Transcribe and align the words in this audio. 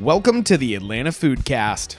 Welcome 0.00 0.42
to 0.44 0.56
the 0.56 0.74
Atlanta 0.74 1.10
Foodcast. 1.10 1.96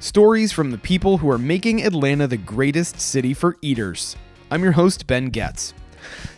Stories 0.00 0.50
from 0.50 0.70
the 0.70 0.78
people 0.78 1.18
who 1.18 1.30
are 1.30 1.36
making 1.36 1.82
Atlanta 1.84 2.26
the 2.26 2.38
greatest 2.38 2.98
city 2.98 3.34
for 3.34 3.58
eaters. 3.60 4.16
I'm 4.50 4.62
your 4.62 4.72
host, 4.72 5.06
Ben 5.06 5.26
Getz. 5.26 5.74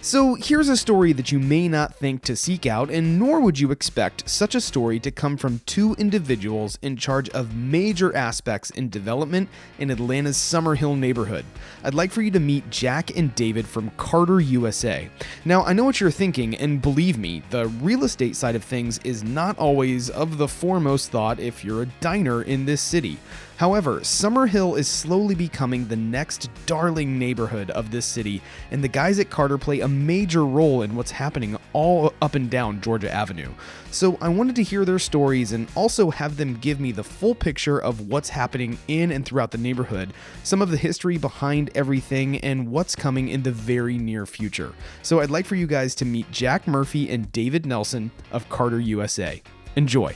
So, 0.07 0.37
here's 0.37 0.69
a 0.69 0.77
story 0.77 1.13
that 1.15 1.33
you 1.33 1.41
may 1.41 1.67
not 1.67 1.97
think 1.97 2.23
to 2.23 2.37
seek 2.37 2.65
out, 2.65 2.91
and 2.91 3.19
nor 3.19 3.41
would 3.41 3.59
you 3.59 3.73
expect 3.73 4.31
such 4.31 4.55
a 4.55 4.61
story 4.61 5.01
to 5.01 5.11
come 5.11 5.37
from 5.37 5.61
two 5.67 5.95
individuals 5.95 6.79
in 6.81 6.97
charge 6.97 7.29
of 7.31 7.57
major 7.57 8.15
aspects 8.15 8.71
in 8.71 8.89
development 8.89 9.49
in 9.81 9.91
Atlanta's 9.91 10.37
Summerhill 10.37 10.97
neighborhood. 10.97 11.45
I'd 11.83 11.95
like 11.95 12.13
for 12.13 12.23
you 12.23 12.31
to 12.31 12.39
meet 12.39 12.71
Jack 12.71 13.17
and 13.17 13.35
David 13.35 13.67
from 13.67 13.91
Carter 13.97 14.39
USA. 14.39 15.11
Now, 15.45 15.65
I 15.65 15.73
know 15.73 15.83
what 15.83 16.01
you're 16.01 16.13
thinking, 16.13 16.55
and 16.55 16.81
believe 16.81 17.19
me, 17.19 17.43
the 17.51 17.67
real 17.67 18.05
estate 18.05 18.37
side 18.37 18.55
of 18.55 18.63
things 18.63 19.01
is 19.03 19.25
not 19.25 19.59
always 19.59 20.09
of 20.09 20.39
the 20.39 20.47
foremost 20.47 21.11
thought 21.11 21.41
if 21.41 21.65
you're 21.65 21.83
a 21.83 21.87
diner 21.99 22.43
in 22.43 22.65
this 22.65 22.81
city. 22.81 23.19
However, 23.57 24.01
Summerhill 24.01 24.79
is 24.79 24.87
slowly 24.87 25.35
becoming 25.35 25.89
the 25.89 25.97
next 25.97 26.51
darling 26.67 27.19
neighborhood 27.19 27.71
of 27.71 27.91
this 27.91 28.05
city, 28.05 28.43
and 28.71 28.85
the 28.85 28.89
guys 28.89 29.19
at 29.19 29.31
Carter 29.31 29.57
play 29.57 29.81
a 29.81 29.89
major 29.97 30.45
role 30.45 30.83
in 30.83 30.95
what's 30.95 31.11
happening 31.11 31.57
all 31.73 32.13
up 32.21 32.35
and 32.35 32.51
down 32.51 32.81
Georgia 32.81 33.13
Avenue. 33.13 33.51
So 33.91 34.19
I 34.21 34.29
wanted 34.29 34.57
to 34.57 34.63
hear 34.63 34.85
their 34.85 34.99
stories 34.99 35.53
and 35.53 35.69
also 35.75 36.11
have 36.11 36.37
them 36.37 36.59
give 36.59 36.81
me 36.81 36.93
the 36.93 37.03
full 37.03 37.35
picture 37.35 37.79
of 37.79 38.09
what's 38.09 38.29
happening 38.29 38.79
in 38.89 39.11
and 39.11 39.25
throughout 39.25 39.51
the 39.51 39.59
neighborhood, 39.59 40.13
some 40.43 40.63
of 40.63 40.71
the 40.71 40.77
history 40.77 41.19
behind 41.19 41.71
everything, 41.75 42.39
and 42.39 42.71
what's 42.71 42.95
coming 42.95 43.29
in 43.29 43.43
the 43.43 43.53
very 43.53 43.99
near 43.99 44.27
future. 44.27 44.73
So 45.03 45.21
I'd 45.21 45.31
like 45.31 45.47
for 45.47 45.57
you 45.57 45.67
guys 45.67 45.95
to 45.97 46.05
meet 46.05 46.31
Jack 46.31 46.67
Murphy 46.69 47.11
and 47.11 47.33
David 47.33 47.67
Nelson 47.67 48.11
of 48.31 48.49
Carter 48.49 48.81
USA. 48.81 49.43
Enjoy. 49.77 50.15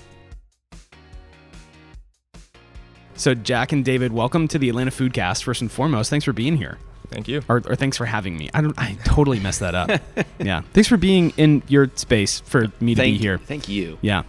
So, 3.15 3.35
Jack 3.35 3.73
and 3.73 3.85
David, 3.85 4.15
welcome 4.15 4.49
to 4.49 4.59
the 4.59 4.71
Atlanta 4.71 4.91
Foodcast. 4.91 5.43
First 5.43 5.61
and 5.61 5.71
foremost, 5.71 6.09
thanks 6.09 6.25
for 6.25 6.33
being 6.33 6.57
here. 6.57 6.79
Thank 7.11 7.27
you. 7.27 7.43
Or, 7.49 7.57
or 7.67 7.75
thanks 7.75 7.97
for 7.97 8.07
having 8.07 8.37
me. 8.37 8.51
I 8.55 8.61
don't. 8.61 8.79
I 8.79 8.97
totally 9.05 9.41
messed 9.41 9.61
that 9.61 9.75
up. 9.75 9.91
yeah. 10.39 10.63
Thanks 10.73 10.89
for 10.89 10.97
being 10.97 11.31
in 11.37 11.63
your 11.67 11.91
space 11.97 12.41
for 12.41 12.69
me 12.81 12.95
to 12.95 13.01
Thank, 13.01 13.15
be 13.15 13.19
here. 13.19 13.39
Thank 13.39 13.69
you. 13.69 13.99
Yeah. 14.01 14.23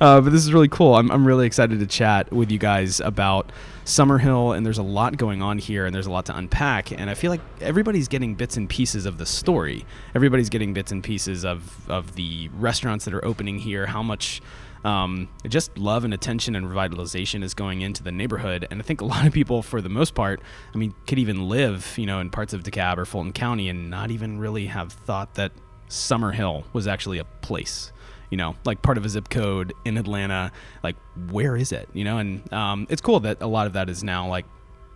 uh, 0.00 0.20
but 0.20 0.30
this 0.30 0.42
is 0.42 0.52
really 0.52 0.68
cool. 0.68 0.94
I'm, 0.94 1.10
I'm 1.10 1.26
really 1.26 1.46
excited 1.46 1.80
to 1.80 1.86
chat 1.86 2.32
with 2.32 2.50
you 2.50 2.58
guys 2.58 3.00
about 3.00 3.52
Summerhill, 3.84 4.56
and 4.56 4.64
there's 4.64 4.78
a 4.78 4.82
lot 4.82 5.18
going 5.18 5.42
on 5.42 5.58
here, 5.58 5.84
and 5.84 5.94
there's 5.94 6.06
a 6.06 6.10
lot 6.10 6.26
to 6.26 6.36
unpack. 6.36 6.92
And 6.92 7.10
I 7.10 7.14
feel 7.14 7.30
like 7.30 7.42
everybody's 7.60 8.08
getting 8.08 8.34
bits 8.34 8.56
and 8.56 8.68
pieces 8.68 9.04
of 9.04 9.18
the 9.18 9.26
story. 9.26 9.84
Everybody's 10.14 10.48
getting 10.48 10.72
bits 10.72 10.92
and 10.92 11.04
pieces 11.04 11.44
of, 11.44 11.88
of 11.90 12.14
the 12.14 12.48
restaurants 12.54 13.04
that 13.04 13.12
are 13.12 13.24
opening 13.24 13.58
here, 13.58 13.86
how 13.86 14.02
much 14.02 14.40
um, 14.84 15.28
just 15.48 15.76
love 15.76 16.04
and 16.04 16.14
attention 16.14 16.54
and 16.54 16.66
revitalization 16.66 17.42
is 17.42 17.54
going 17.54 17.80
into 17.80 18.02
the 18.02 18.12
neighborhood. 18.12 18.66
And 18.70 18.80
I 18.80 18.84
think 18.84 19.00
a 19.00 19.04
lot 19.04 19.26
of 19.26 19.32
people, 19.32 19.62
for 19.62 19.80
the 19.80 19.88
most 19.88 20.14
part, 20.14 20.40
I 20.74 20.78
mean, 20.78 20.94
could 21.06 21.18
even 21.18 21.48
live, 21.48 21.94
you 21.96 22.06
know, 22.06 22.20
in 22.20 22.30
parts 22.30 22.52
of 22.52 22.62
DeKalb 22.62 22.98
or 22.98 23.04
Fulton 23.04 23.32
County 23.32 23.68
and 23.68 23.90
not 23.90 24.10
even 24.10 24.38
really 24.38 24.66
have 24.66 24.92
thought 24.92 25.34
that 25.34 25.52
Summerhill 25.88 26.64
was 26.72 26.86
actually 26.86 27.18
a 27.18 27.24
place. 27.24 27.92
You 28.30 28.36
know, 28.36 28.56
like 28.64 28.82
part 28.82 28.98
of 28.98 29.06
a 29.06 29.08
zip 29.08 29.30
code 29.30 29.72
in 29.86 29.96
Atlanta. 29.96 30.52
Like, 30.82 30.96
where 31.30 31.56
is 31.56 31.72
it? 31.72 31.88
You 31.94 32.04
know, 32.04 32.18
and 32.18 32.52
um, 32.52 32.86
it's 32.90 33.00
cool 33.00 33.20
that 33.20 33.40
a 33.40 33.46
lot 33.46 33.66
of 33.66 33.72
that 33.72 33.88
is 33.88 34.04
now 34.04 34.28
like, 34.28 34.44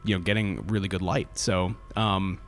you 0.05 0.15
know, 0.15 0.23
getting 0.23 0.67
really 0.67 0.89
good 0.89 1.01
light. 1.01 1.39
So, 1.39 1.75
um, 1.97 2.39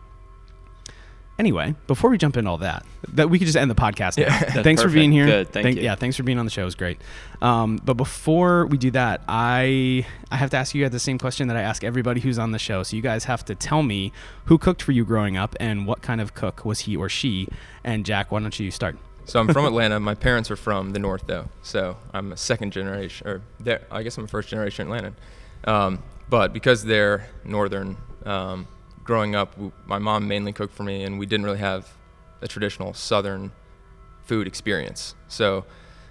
Anyway, 1.39 1.75
before 1.89 2.11
we 2.11 2.19
jump 2.19 2.37
into 2.37 2.49
all 2.49 2.59
that, 2.59 2.87
that 3.15 3.29
we 3.29 3.39
could 3.39 3.47
just 3.47 3.57
end 3.57 3.69
the 3.69 3.75
podcast. 3.75 4.17
Yeah, 4.17 4.39
thanks 4.63 4.81
for 4.81 4.89
being 4.89 5.11
here. 5.11 5.27
Good, 5.27 5.53
thank 5.53 5.77
you. 5.77 5.83
Yeah, 5.83 5.97
thanks 5.97 6.17
for 6.17 6.23
being 6.23 6.39
on 6.39 6.45
the 6.45 6.51
show. 6.51 6.63
It 6.63 6.67
was 6.67 6.77
great. 6.77 7.01
Um, 7.43 7.81
but 7.85 7.95
before 7.95 8.67
we 8.67 8.79
do 8.79 8.93
that, 8.93 9.23
I 9.27 10.07
I 10.31 10.37
have 10.37 10.51
to 10.51 10.57
ask 10.57 10.75
you 10.75 10.85
guys 10.85 10.93
the 10.93 11.01
same 11.01 11.19
question 11.19 11.49
that 11.49 11.57
I 11.57 11.63
ask 11.63 11.83
everybody 11.83 12.21
who's 12.21 12.39
on 12.39 12.53
the 12.53 12.59
show. 12.59 12.85
So 12.85 12.95
you 12.95 13.03
guys 13.03 13.25
have 13.25 13.45
to 13.47 13.55
tell 13.57 13.83
me 13.83 14.13
who 14.45 14.59
cooked 14.59 14.83
for 14.83 14.93
you 14.93 15.05
growing 15.05 15.37
up 15.37 15.57
and 15.59 15.87
what 15.87 16.03
kind 16.03 16.21
of 16.21 16.35
cook 16.35 16.65
was 16.65 16.81
he 16.81 16.97
or 16.97 17.09
she. 17.09 17.49
And 17.83 18.07
Jack, 18.07 18.31
why 18.31 18.41
don't 18.41 18.59
you 18.59 18.71
start? 18.71 18.97
So 19.25 19.41
I'm 19.41 19.49
from 19.53 19.65
Atlanta. 19.67 19.99
My 19.99 20.15
parents 20.15 20.51
are 20.51 20.57
from 20.57 20.93
the 20.93 20.99
north, 20.99 21.27
though. 21.27 21.49
So 21.63 21.97
I'm 22.13 22.33
a 22.33 22.37
second 22.37 22.73
generation, 22.73 23.27
or 23.27 23.43
I 23.91 24.03
guess 24.03 24.17
I'm 24.19 24.25
a 24.25 24.29
first 24.29 24.49
generation 24.49 24.87
Atlantan. 24.87 25.15
Um, 25.67 26.03
but 26.29 26.53
because 26.53 26.85
they're 26.85 27.29
northern, 27.45 27.97
um, 28.25 28.67
growing 29.05 29.35
up, 29.35 29.55
my 29.87 29.99
mom 29.99 30.27
mainly 30.27 30.53
cooked 30.53 30.75
for 30.75 30.83
me, 30.83 31.05
and 31.05 31.19
we 31.19 31.27
didn't 31.27 31.45
really 31.45 31.59
have 31.59 31.93
a 32.43 32.49
traditional 32.49 32.95
southern 32.95 33.53
food 34.25 34.47
experience. 34.47 35.15
So, 35.29 35.65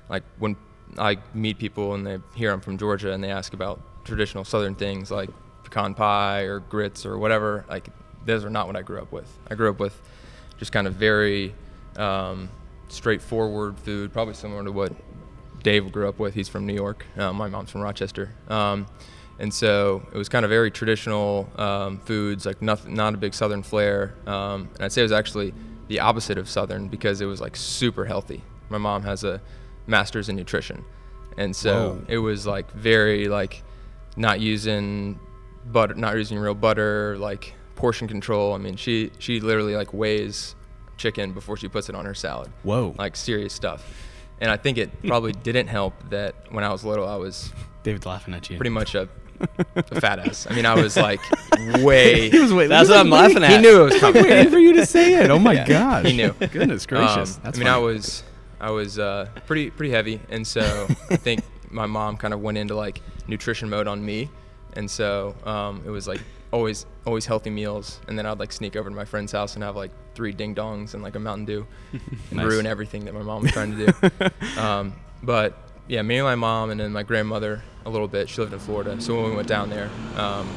like 0.10 0.24
when 0.38 0.56
I 0.98 1.18
meet 1.34 1.58
people 1.58 1.94
and 1.96 2.06
they 2.06 2.20
hear 2.36 2.52
I'm 2.52 2.62
from 2.62 2.78
Georgia 2.78 3.12
and 3.12 3.24
they 3.24 3.32
ask 3.32 3.54
about 3.54 3.82
traditional 4.06 4.44
southern 4.44 4.76
things 4.76 5.10
like 5.10 5.30
pecan 5.64 5.94
pie 5.96 6.42
or 6.42 6.60
grits 6.60 7.06
or 7.06 7.18
whatever, 7.18 7.66
like 7.68 7.88
those 8.26 8.46
are 8.46 8.50
not 8.50 8.68
what 8.68 8.76
I 8.76 8.82
grew 8.82 9.00
up 9.00 9.12
with. 9.12 9.32
I 9.50 9.56
grew 9.56 9.70
up 9.70 9.80
with 9.80 10.00
just 10.58 10.72
kind 10.72 10.88
of 10.88 10.94
very 10.94 11.54
um, 11.98 12.50
straightforward 12.90 13.78
food, 13.80 14.14
probably 14.14 14.34
similar 14.34 14.64
to 14.64 14.72
what 14.72 14.94
Dave 15.64 15.92
grew 15.92 16.08
up 16.08 16.20
with. 16.20 16.34
He's 16.34 16.50
from 16.50 16.66
New 16.66 16.74
York. 16.74 17.06
Uh, 17.18 17.34
my 17.34 17.48
mom's 17.48 17.72
from 17.72 17.82
Rochester. 17.82 18.34
Um, 18.50 18.86
and 19.40 19.54
so 19.54 20.06
it 20.14 20.18
was 20.18 20.30
kind 20.30 20.46
of 20.46 20.50
very 20.50 20.72
traditional 20.72 21.50
um, 21.58 22.00
foods, 22.00 22.46
like 22.46 22.62
nothing, 22.62 22.94
not 22.94 23.14
a 23.14 23.18
big 23.18 23.34
Southern 23.34 23.64
flair. 23.64 24.16
Um, 24.26 24.70
and 24.76 24.82
I'd 24.82 24.92
say 24.92 25.02
it 25.02 25.06
was 25.06 25.12
actually 25.12 25.54
the 25.88 26.00
opposite 26.00 26.38
of 26.38 26.50
Southern 26.50 26.88
because 26.88 27.22
it 27.22 27.26
was 27.26 27.42
like 27.42 27.56
super 27.56 28.06
healthy. 28.06 28.44
My 28.70 28.78
mom 28.78 29.04
has 29.04 29.24
a 29.24 29.42
master's 29.88 30.30
in 30.30 30.36
nutrition, 30.36 30.84
and 31.38 31.56
so 31.56 31.74
Whoa. 31.74 32.06
it 32.08 32.18
was 32.20 32.46
like 32.48 32.72
very 32.72 33.28
like 33.28 33.64
not 34.16 34.40
using 34.40 35.20
butter, 35.66 35.94
not 35.96 36.16
using 36.16 36.38
real 36.38 36.56
butter, 36.56 37.18
like 37.18 37.54
portion 37.76 38.08
control. 38.08 38.54
I 38.54 38.58
mean, 38.58 38.76
she 38.76 39.12
she 39.20 39.40
literally 39.40 39.76
like 39.76 39.94
weighs 39.94 40.56
chicken 40.98 41.34
before 41.34 41.58
she 41.58 41.68
puts 41.68 41.90
it 41.90 41.96
on 41.96 42.06
her 42.06 42.14
salad 42.14 42.52
Whoa, 42.64 42.94
like 42.98 43.16
serious 43.16 43.54
stuff. 43.54 43.84
And 44.40 44.52
I 44.52 44.58
think 44.58 44.78
it 44.78 44.90
probably 45.04 45.32
didn't 45.44 45.68
help 45.68 45.94
that 46.10 46.36
when 46.52 46.64
I 46.64 46.72
was 46.72 46.84
little, 46.84 47.08
I 47.08 47.16
was 47.16 47.52
David's 47.84 48.06
laughing 48.06 48.34
at 48.34 48.50
you. 48.50 48.58
pretty 48.58 48.70
much 48.70 48.96
a, 48.96 49.10
a 49.76 50.02
fat 50.02 50.20
ass. 50.20 50.48
I 50.50 50.54
mean, 50.56 50.66
I 50.66 50.76
was 50.76 50.96
like 50.98 51.20
way. 51.82 52.30
He 52.34 52.40
was 52.40 52.54
waiting. 52.54 52.70
That's 52.70 52.90
he 52.90 52.94
what 52.96 53.02
I'm 53.02 53.10
laughing 53.10 53.44
at. 53.44 53.52
He 53.52 53.58
knew 53.60 53.82
it 53.82 53.94
was 53.94 54.00
coming. 54.00 54.24
Waiting 54.30 54.52
for 54.52 54.60
you 54.60 54.74
to 54.74 54.86
say 54.86 55.16
it. 55.16 55.30
Oh 55.30 55.40
my 55.40 55.54
Yeah, 55.54 55.68
gosh. 55.68 56.06
he 56.06 56.16
knew. 56.16 56.32
Goodness 56.34 56.86
gracious. 56.86 57.36
Um, 57.38 57.42
That's 57.44 57.58
I 57.58 57.60
mean, 57.60 57.68
I 57.68 57.78
was, 57.78 58.24
I 58.60 58.72
was 58.72 58.98
uh, 59.00 59.28
pretty 59.46 59.70
pretty 59.70 59.92
heavy, 59.92 60.20
and 60.30 60.46
so 60.46 60.88
I 61.10 61.16
think 61.16 61.42
my 61.70 61.86
mom 61.86 62.18
kind 62.18 62.34
of 62.34 62.42
went 62.42 62.58
into 62.58 62.76
like 62.76 63.02
nutrition 63.28 63.70
mode 63.70 63.88
on 63.88 64.04
me, 64.06 64.30
and 64.74 64.90
so 64.90 65.36
um, 65.46 65.82
it 65.86 65.90
was 65.90 66.08
like 66.08 66.22
always 66.52 66.86
always 67.06 67.26
healthy 67.26 67.50
meals, 67.50 68.00
and 68.08 68.18
then 68.18 68.26
I'd 68.26 68.40
like 68.40 68.52
sneak 68.52 68.76
over 68.76 68.90
to 68.90 68.96
my 68.96 69.06
friend's 69.06 69.32
house 69.32 69.56
and 69.56 69.64
have 69.64 69.76
like 69.76 69.92
three 70.16 70.32
ding 70.32 70.54
dongs 70.56 70.94
and 70.94 71.02
like 71.04 71.16
a 71.16 71.20
Mountain 71.20 71.46
Dew, 71.46 71.68
and 71.92 72.02
Nice. 72.32 72.46
ruin 72.46 72.66
everything 72.66 73.06
that 73.06 73.14
my 73.14 73.22
mom 73.24 73.42
was 73.44 73.52
trying 73.52 73.76
to 73.78 73.86
do. 73.92 74.30
um, 74.62 74.94
but 75.24 75.58
yeah, 75.88 76.02
me 76.02 76.18
and 76.18 76.26
my 76.26 76.36
mom, 76.36 76.70
and 76.70 76.80
then 76.80 76.92
my 76.94 77.04
grandmother 77.04 77.62
a 77.86 77.90
little 77.90 78.08
bit. 78.08 78.30
She 78.30 78.42
lived 78.42 78.54
in 78.54 78.60
Florida, 78.60 79.00
so 79.02 79.22
when 79.22 79.32
we 79.32 79.36
went 79.36 79.48
down 79.48 79.70
there, 79.70 79.90
um, 80.18 80.48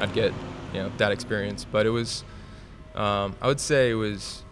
I'd 0.00 0.12
get 0.12 0.32
you 0.72 0.80
know 0.82 0.92
that 0.98 1.12
experience. 1.12 1.64
But 1.70 1.86
it 1.86 1.90
was, 1.90 2.24
um, 2.94 3.34
I 3.40 3.46
would 3.46 3.60
say 3.60 3.90
it 3.90 3.94
was 3.94 4.42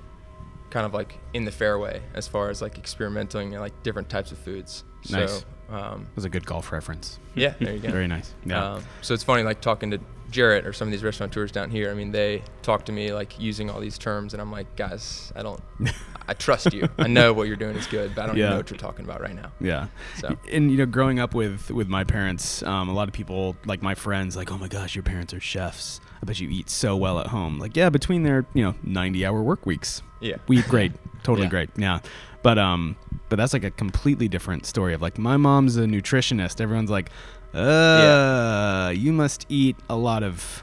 kind 0.70 0.86
of 0.86 0.94
like 0.94 1.18
in 1.34 1.44
the 1.44 1.50
fairway 1.50 2.00
as 2.14 2.28
far 2.28 2.48
as 2.50 2.62
like 2.62 2.78
experimenting 2.78 3.54
and 3.54 3.60
like 3.60 3.82
different 3.82 4.08
types 4.08 4.30
of 4.32 4.38
foods. 4.38 4.84
Nice. 5.10 5.40
So 5.68 5.74
um, 5.74 6.04
That 6.04 6.16
was 6.16 6.24
a 6.24 6.28
good 6.28 6.46
golf 6.46 6.70
reference. 6.72 7.18
yeah, 7.34 7.54
there 7.60 7.72
you 7.74 7.80
go. 7.80 7.90
Very 7.92 8.06
nice. 8.06 8.34
Yeah. 8.44 8.74
Um, 8.74 8.84
so 9.02 9.14
it's 9.14 9.24
funny, 9.24 9.42
like 9.42 9.60
talking 9.60 9.90
to 9.92 10.00
Jarrett 10.30 10.66
or 10.66 10.72
some 10.72 10.88
of 10.88 10.92
these 10.92 11.02
restaurateurs 11.02 11.50
down 11.52 11.70
here. 11.70 11.90
I 11.90 11.94
mean, 11.94 12.12
they 12.12 12.42
talk 12.62 12.84
to 12.86 12.92
me 12.92 13.12
like 13.12 13.38
using 13.40 13.68
all 13.70 13.80
these 13.80 13.98
terms, 13.98 14.32
and 14.32 14.40
I'm 14.40 14.50
like, 14.52 14.76
guys, 14.76 15.32
I 15.36 15.42
don't, 15.42 15.60
I 16.28 16.34
trust 16.34 16.72
you. 16.72 16.88
I 16.98 17.06
know 17.08 17.32
what 17.32 17.46
you're 17.48 17.56
doing 17.56 17.76
is 17.76 17.86
good, 17.86 18.14
but 18.14 18.22
I 18.22 18.26
don't 18.26 18.36
Yeah. 18.36 18.44
even 18.44 18.50
know 18.52 18.56
what 18.58 18.70
you're 18.70 18.78
talking 18.78 19.04
about 19.04 19.20
right 19.20 19.34
now. 19.34 19.50
Yeah. 19.60 19.88
So- 20.18 20.36
And 20.50 20.70
you 20.70 20.76
know, 20.78 20.86
growing 20.86 21.18
up 21.18 21.34
with 21.34 21.70
with 21.70 21.88
my 21.88 22.04
parents, 22.04 22.62
um, 22.62 22.88
a 22.88 22.92
lot 22.92 23.08
of 23.08 23.14
people 23.14 23.56
like 23.66 23.82
my 23.82 23.94
friends, 23.94 24.36
like, 24.36 24.50
oh 24.52 24.58
my 24.58 24.68
gosh, 24.68 24.94
your 24.94 25.02
parents 25.02 25.34
are 25.34 25.40
chefs. 25.40 26.00
I 26.22 26.26
bet 26.26 26.38
you 26.38 26.48
eat 26.50 26.68
so 26.70 26.96
well 26.96 27.18
at 27.18 27.28
home. 27.28 27.58
Like, 27.58 27.76
yeah, 27.76 27.88
between 27.90 28.22
their 28.22 28.44
you 28.54 28.62
know 28.62 28.74
ninety 28.82 29.24
hour 29.26 29.42
work 29.42 29.66
weeks, 29.66 30.02
Yeah. 30.20 30.36
we 30.48 30.58
eat 30.58 30.68
great, 30.68 30.92
totally 31.22 31.46
Yeah. 31.46 31.50
great. 31.50 31.70
Yeah. 31.76 31.98
But 32.42 32.58
um, 32.58 32.96
but 33.30 33.36
that's 33.36 33.54
like 33.54 33.64
a 33.64 33.70
completely 33.70 34.28
different 34.28 34.66
story 34.66 34.92
of 34.92 35.00
like 35.00 35.16
my 35.18 35.38
mom's 35.38 35.76
a 35.78 35.84
nutritionist. 35.84 36.60
Everyone's 36.60 36.90
like, 36.90 37.08
uh, 37.54 38.92
you 38.94 39.12
must 39.12 39.46
eat 39.48 39.76
a 39.88 39.96
lot 39.96 40.22
of 40.22 40.62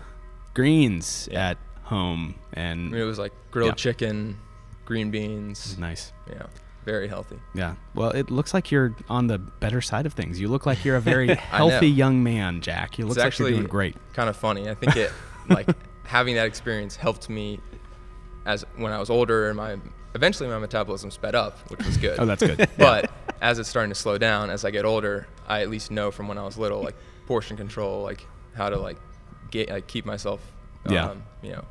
greens 0.54 1.28
Yeah. 1.32 1.50
at 1.50 1.58
home, 1.84 2.36
I 2.56 2.60
and 2.60 2.92
mean, 2.92 3.02
it 3.02 3.06
was 3.06 3.18
like 3.20 3.32
grilled 3.52 3.70
Yeah. 3.72 3.76
chicken, 3.76 4.38
green 4.86 5.10
beans. 5.12 5.78
nice. 5.80 6.12
Yeah, 6.30 6.44
very 6.86 7.08
healthy. 7.08 7.38
Yeah. 7.54 7.76
Well, 7.96 8.12
it 8.12 8.30
looks 8.30 8.54
like 8.54 8.72
you're 8.72 8.96
on 9.10 9.28
the 9.28 9.38
better 9.38 9.82
side 9.82 10.06
of 10.06 10.14
things. 10.14 10.40
You 10.40 10.48
look 10.50 10.66
like 10.66 10.84
you're 10.86 10.98
a 10.98 11.02
very 11.02 11.34
healthy 11.36 11.90
young 11.90 12.24
man, 12.24 12.62
Jack. 12.62 12.98
You 13.00 13.06
look 13.06 13.18
like 13.18 13.26
actually 13.26 13.52
you're 13.52 13.60
doing 13.60 13.70
great. 13.70 13.96
kind 14.14 14.30
of 14.30 14.36
funny. 14.36 14.70
I 14.70 14.74
think 14.76 14.96
it 14.98 15.12
like 15.50 15.68
having 16.06 16.36
that 16.36 16.46
experience 16.48 16.96
helped 16.96 17.30
me 17.30 17.60
as 18.46 18.66
when 18.78 18.92
I 18.94 19.00
was 19.00 19.10
older 19.10 19.48
and 19.50 19.58
my 19.58 19.78
eventually 20.18 20.50
my 20.50 20.58
metabolism 20.58 21.12
sped 21.12 21.36
up, 21.36 21.58
which 21.70 21.86
was 21.86 21.96
good. 21.98 22.20
Oh, 22.20 22.26
that's 22.26 22.44
good. 22.44 22.68
but 22.78 23.10
as 23.42 23.60
it's 23.60 23.70
starting 23.70 23.92
to 23.92 23.96
slow 23.96 24.18
down 24.18 24.50
as 24.50 24.66
I 24.66 24.72
get 24.72 24.84
older, 24.84 25.28
I 25.48 25.62
at 25.62 25.70
least 25.70 25.92
know 25.92 26.12
from 26.12 26.28
when 26.28 26.38
I 26.38 26.44
was 26.44 26.58
little, 26.58 26.84
like 26.84 26.96
portion 27.28 27.56
control, 27.56 28.02
like 28.04 28.26
how 28.56 28.70
to 28.70 28.78
like 28.78 28.98
get 29.52 29.70
like 29.70 29.88
keep 29.88 30.06
myself, 30.06 30.42
um, 30.88 30.94
Yeah. 30.94 31.14
you 31.44 31.52
know, 31.52 31.64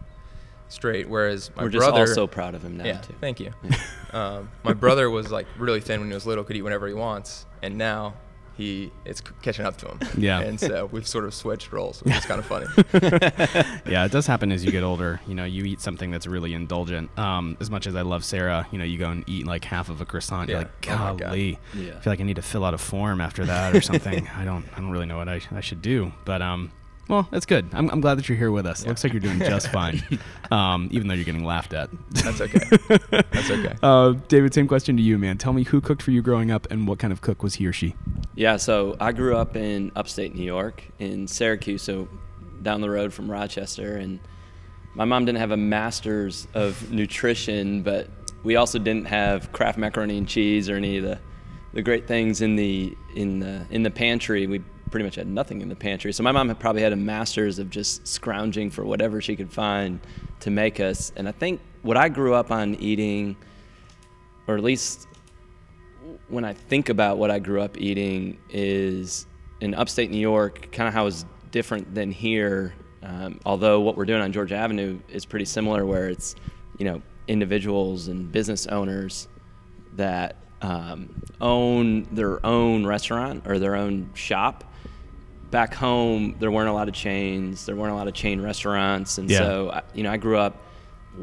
straight. 0.68 1.08
Whereas 1.08 1.50
my 1.50 1.54
brother. 1.54 1.66
We're 1.66 1.70
just 1.72 1.88
brother, 1.90 2.00
all 2.02 2.14
so 2.14 2.26
proud 2.26 2.54
of 2.54 2.62
him 2.64 2.76
now 2.76 2.84
yeah, 2.84 3.00
too. 3.00 3.14
thank 3.20 3.40
you. 3.40 3.52
um, 4.12 4.48
my 4.62 4.72
brother 4.72 5.10
was 5.10 5.30
like 5.30 5.46
really 5.58 5.80
thin 5.80 6.00
when 6.00 6.08
he 6.08 6.14
was 6.14 6.24
little, 6.26 6.44
could 6.44 6.56
eat 6.56 6.62
whenever 6.62 6.86
he 6.86 6.94
wants, 6.94 7.46
and 7.62 7.76
now 7.76 8.14
he 8.56 8.90
it's 9.04 9.20
catching 9.42 9.64
up 9.66 9.76
to 9.78 9.86
him. 9.88 9.98
Yeah. 10.16 10.40
and 10.48 10.58
so 10.58 10.86
we've 10.92 11.06
sort 11.06 11.24
of 11.24 11.34
switched 11.34 11.72
roles, 11.72 12.02
which 12.02 12.14
is 12.16 12.24
kind 12.26 12.38
of 12.40 12.46
funny. 12.46 12.66
yeah, 13.90 14.04
it 14.04 14.12
does 14.12 14.26
happen 14.26 14.50
as 14.52 14.64
you 14.64 14.70
get 14.72 14.82
older. 14.82 15.20
You 15.26 15.34
know, 15.34 15.44
you 15.44 15.64
eat 15.64 15.80
something 15.80 16.10
that's 16.10 16.26
really 16.26 16.54
indulgent. 16.54 17.16
Um, 17.18 17.56
as 17.60 17.70
much 17.70 17.86
as 17.86 17.94
I 17.94 18.02
love 18.02 18.24
Sarah, 18.24 18.66
you 18.72 18.78
know, 18.78 18.84
you 18.84 18.98
go 18.98 19.10
and 19.10 19.24
eat 19.28 19.46
like 19.46 19.64
half 19.64 19.88
of 19.88 20.00
a 20.00 20.04
croissant. 20.06 20.48
You're 20.48 20.60
Yeah. 20.60 20.66
like, 20.88 21.00
Oh 21.00 21.16
golly, 21.16 21.58
Yeah. 21.74 21.96
I 21.96 22.00
feel 22.00 22.12
like 22.12 22.20
I 22.20 22.24
need 22.24 22.36
to 22.36 22.42
fill 22.42 22.64
out 22.64 22.74
a 22.74 22.78
form 22.78 23.20
after 23.20 23.44
that 23.44 23.74
or 23.76 23.80
something. 23.80 24.28
I 24.36 24.44
don't, 24.44 24.64
I 24.76 24.80
don't 24.80 24.90
really 24.90 25.06
know 25.06 25.18
what 25.18 25.28
I, 25.28 25.40
I 25.52 25.60
should 25.60 25.82
do. 25.82 26.12
But 26.24 26.40
um, 26.42 26.72
well, 27.08 27.28
that's 27.30 27.46
good. 27.46 27.68
I'm, 27.72 27.88
I'm 27.90 28.00
glad 28.00 28.18
that 28.18 28.28
you're 28.28 28.38
here 28.38 28.50
with 28.50 28.66
us. 28.66 28.82
It 28.82 28.88
looks 28.88 29.04
like 29.04 29.12
you're 29.12 29.20
doing 29.20 29.38
just 29.38 29.68
fine, 29.68 30.02
um, 30.50 30.88
even 30.90 31.06
though 31.06 31.14
you're 31.14 31.24
getting 31.24 31.44
laughed 31.44 31.72
at. 31.72 31.88
That's 32.10 32.40
okay. 32.40 32.58
That's 33.30 33.48
okay. 33.50 33.76
Uh, 33.80 34.14
David, 34.26 34.52
same 34.52 34.66
question 34.66 34.96
to 34.96 35.02
you, 35.02 35.16
man. 35.16 35.38
Tell 35.38 35.52
me 35.52 35.62
who 35.62 35.80
cooked 35.80 36.02
for 36.02 36.10
you 36.10 36.20
growing 36.20 36.50
up, 36.50 36.66
and 36.68 36.88
what 36.88 36.98
kind 36.98 37.12
of 37.12 37.20
cook 37.20 37.44
was 37.44 37.54
he 37.56 37.66
or 37.66 37.72
she? 37.72 37.94
Yeah, 38.36 38.58
so 38.58 38.98
I 39.00 39.12
grew 39.12 39.34
up 39.34 39.56
in 39.56 39.90
upstate 39.96 40.34
New 40.34 40.44
York 40.44 40.84
in 40.98 41.26
Syracuse, 41.26 41.80
so 41.80 42.06
down 42.60 42.82
the 42.82 42.90
road 42.90 43.14
from 43.14 43.30
Rochester. 43.30 43.96
And 43.96 44.20
my 44.94 45.06
mom 45.06 45.24
didn't 45.24 45.38
have 45.38 45.52
a 45.52 45.56
master's 45.56 46.46
of 46.52 46.92
nutrition, 46.92 47.82
but 47.82 48.10
we 48.44 48.56
also 48.56 48.78
didn't 48.78 49.06
have 49.06 49.50
Kraft 49.52 49.78
macaroni 49.78 50.18
and 50.18 50.28
cheese 50.28 50.68
or 50.68 50.76
any 50.76 50.98
of 50.98 51.04
the, 51.04 51.18
the 51.72 51.80
great 51.80 52.06
things 52.06 52.42
in 52.42 52.56
the 52.56 52.94
in 53.14 53.38
the 53.38 53.66
in 53.70 53.82
the 53.82 53.90
pantry. 53.90 54.46
We 54.46 54.58
pretty 54.90 55.04
much 55.04 55.14
had 55.14 55.26
nothing 55.26 55.62
in 55.62 55.70
the 55.70 55.74
pantry. 55.74 56.12
So 56.12 56.22
my 56.22 56.30
mom 56.30 56.48
had 56.48 56.60
probably 56.60 56.82
had 56.82 56.92
a 56.92 56.96
master's 56.96 57.58
of 57.58 57.70
just 57.70 58.06
scrounging 58.06 58.70
for 58.70 58.84
whatever 58.84 59.22
she 59.22 59.34
could 59.34 59.50
find 59.50 59.98
to 60.40 60.50
make 60.50 60.78
us. 60.78 61.10
And 61.16 61.26
I 61.26 61.32
think 61.32 61.62
what 61.80 61.96
I 61.96 62.10
grew 62.10 62.34
up 62.34 62.50
on 62.50 62.74
eating, 62.74 63.34
or 64.46 64.56
at 64.56 64.62
least 64.62 65.08
when 66.28 66.44
I 66.44 66.52
think 66.54 66.88
about 66.88 67.18
what 67.18 67.30
I 67.30 67.38
grew 67.38 67.60
up 67.60 67.78
eating 67.78 68.38
is 68.50 69.26
in 69.60 69.74
upstate 69.74 70.10
New 70.10 70.18
York, 70.18 70.70
kind 70.72 70.88
of 70.88 70.94
how 70.94 71.06
it's 71.06 71.24
different 71.50 71.94
than 71.94 72.10
here. 72.10 72.74
Um, 73.02 73.40
although 73.46 73.80
what 73.80 73.96
we're 73.96 74.04
doing 74.04 74.20
on 74.22 74.32
Georgia 74.32 74.56
Avenue 74.56 74.98
is 75.08 75.24
pretty 75.24 75.44
similar, 75.44 75.84
where 75.86 76.08
it's 76.08 76.34
you 76.78 76.84
know 76.84 77.02
individuals 77.28 78.08
and 78.08 78.30
business 78.30 78.66
owners 78.66 79.28
that 79.94 80.36
um, 80.62 81.22
own 81.40 82.04
their 82.12 82.44
own 82.44 82.84
restaurant 82.86 83.46
or 83.46 83.58
their 83.58 83.76
own 83.76 84.10
shop. 84.14 84.64
Back 85.50 85.74
home, 85.74 86.34
there 86.40 86.50
weren't 86.50 86.68
a 86.68 86.72
lot 86.72 86.88
of 86.88 86.94
chains. 86.94 87.66
There 87.66 87.76
weren't 87.76 87.92
a 87.92 87.96
lot 87.96 88.08
of 88.08 88.14
chain 88.14 88.40
restaurants, 88.40 89.18
and 89.18 89.30
Yeah. 89.30 89.38
so 89.38 89.70
I- 89.70 89.82
you 89.94 90.02
know 90.02 90.10
I 90.10 90.16
grew 90.16 90.36
up 90.38 90.62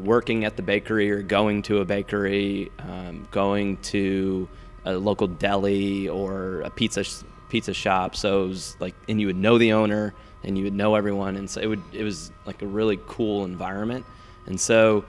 working 0.02 0.44
at 0.44 0.56
the 0.56 0.62
bakery 0.62 1.10
or 1.10 1.22
going 1.22 1.62
to 1.62 1.78
a 1.78 1.84
bakery, 1.84 2.70
um, 2.80 3.28
going 3.30 3.76
to 3.78 4.48
a 4.84 4.92
local 4.94 5.26
deli 5.26 6.08
or 6.08 6.60
a 6.62 6.70
pizza 6.70 7.04
pizza 7.48 7.72
shop. 7.74 8.16
So 8.16 8.44
it 8.44 8.48
was 8.48 8.76
like, 8.80 8.94
and 9.08 9.20
you 9.20 9.26
would 9.28 9.36
know 9.36 9.58
the 9.58 9.72
owner 9.72 10.14
and 10.42 10.58
you 10.58 10.64
would 10.64 10.74
know 10.74 10.94
everyone, 10.94 11.36
and 11.36 11.48
so 11.48 11.60
it 11.60 11.66
would 11.66 11.82
it 11.92 12.02
was 12.04 12.30
like 12.46 12.60
a 12.62 12.66
really 12.66 12.98
cool 13.06 13.44
environment. 13.44 14.04
And 14.46 14.60
so, 14.60 15.04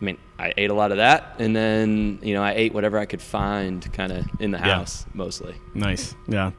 I 0.00 0.04
mean, 0.04 0.18
I 0.38 0.52
ate 0.56 0.68
a 0.70 0.74
lot 0.74 0.90
of 0.90 0.98
that, 0.98 1.36
and 1.38 1.56
then 1.56 2.18
you 2.22 2.34
know 2.34 2.42
I 2.42 2.52
ate 2.52 2.74
whatever 2.74 2.98
I 2.98 3.06
could 3.06 3.22
find, 3.22 3.90
kind 3.94 4.12
of 4.12 4.26
in 4.38 4.50
the 4.50 4.58
Yeah. 4.58 4.74
house 4.76 5.06
mostly. 5.14 5.54
Nice. 5.74 6.14
Yeah. 6.28 6.50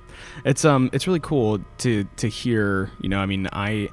It's 0.46 0.66
um 0.66 0.90
it's 0.94 1.06
really 1.06 1.20
cool 1.20 1.60
to 1.80 2.06
to 2.18 2.28
hear, 2.28 2.90
you 3.02 3.10
know, 3.10 3.20
I 3.20 3.26
mean, 3.28 3.48
I 3.54 3.90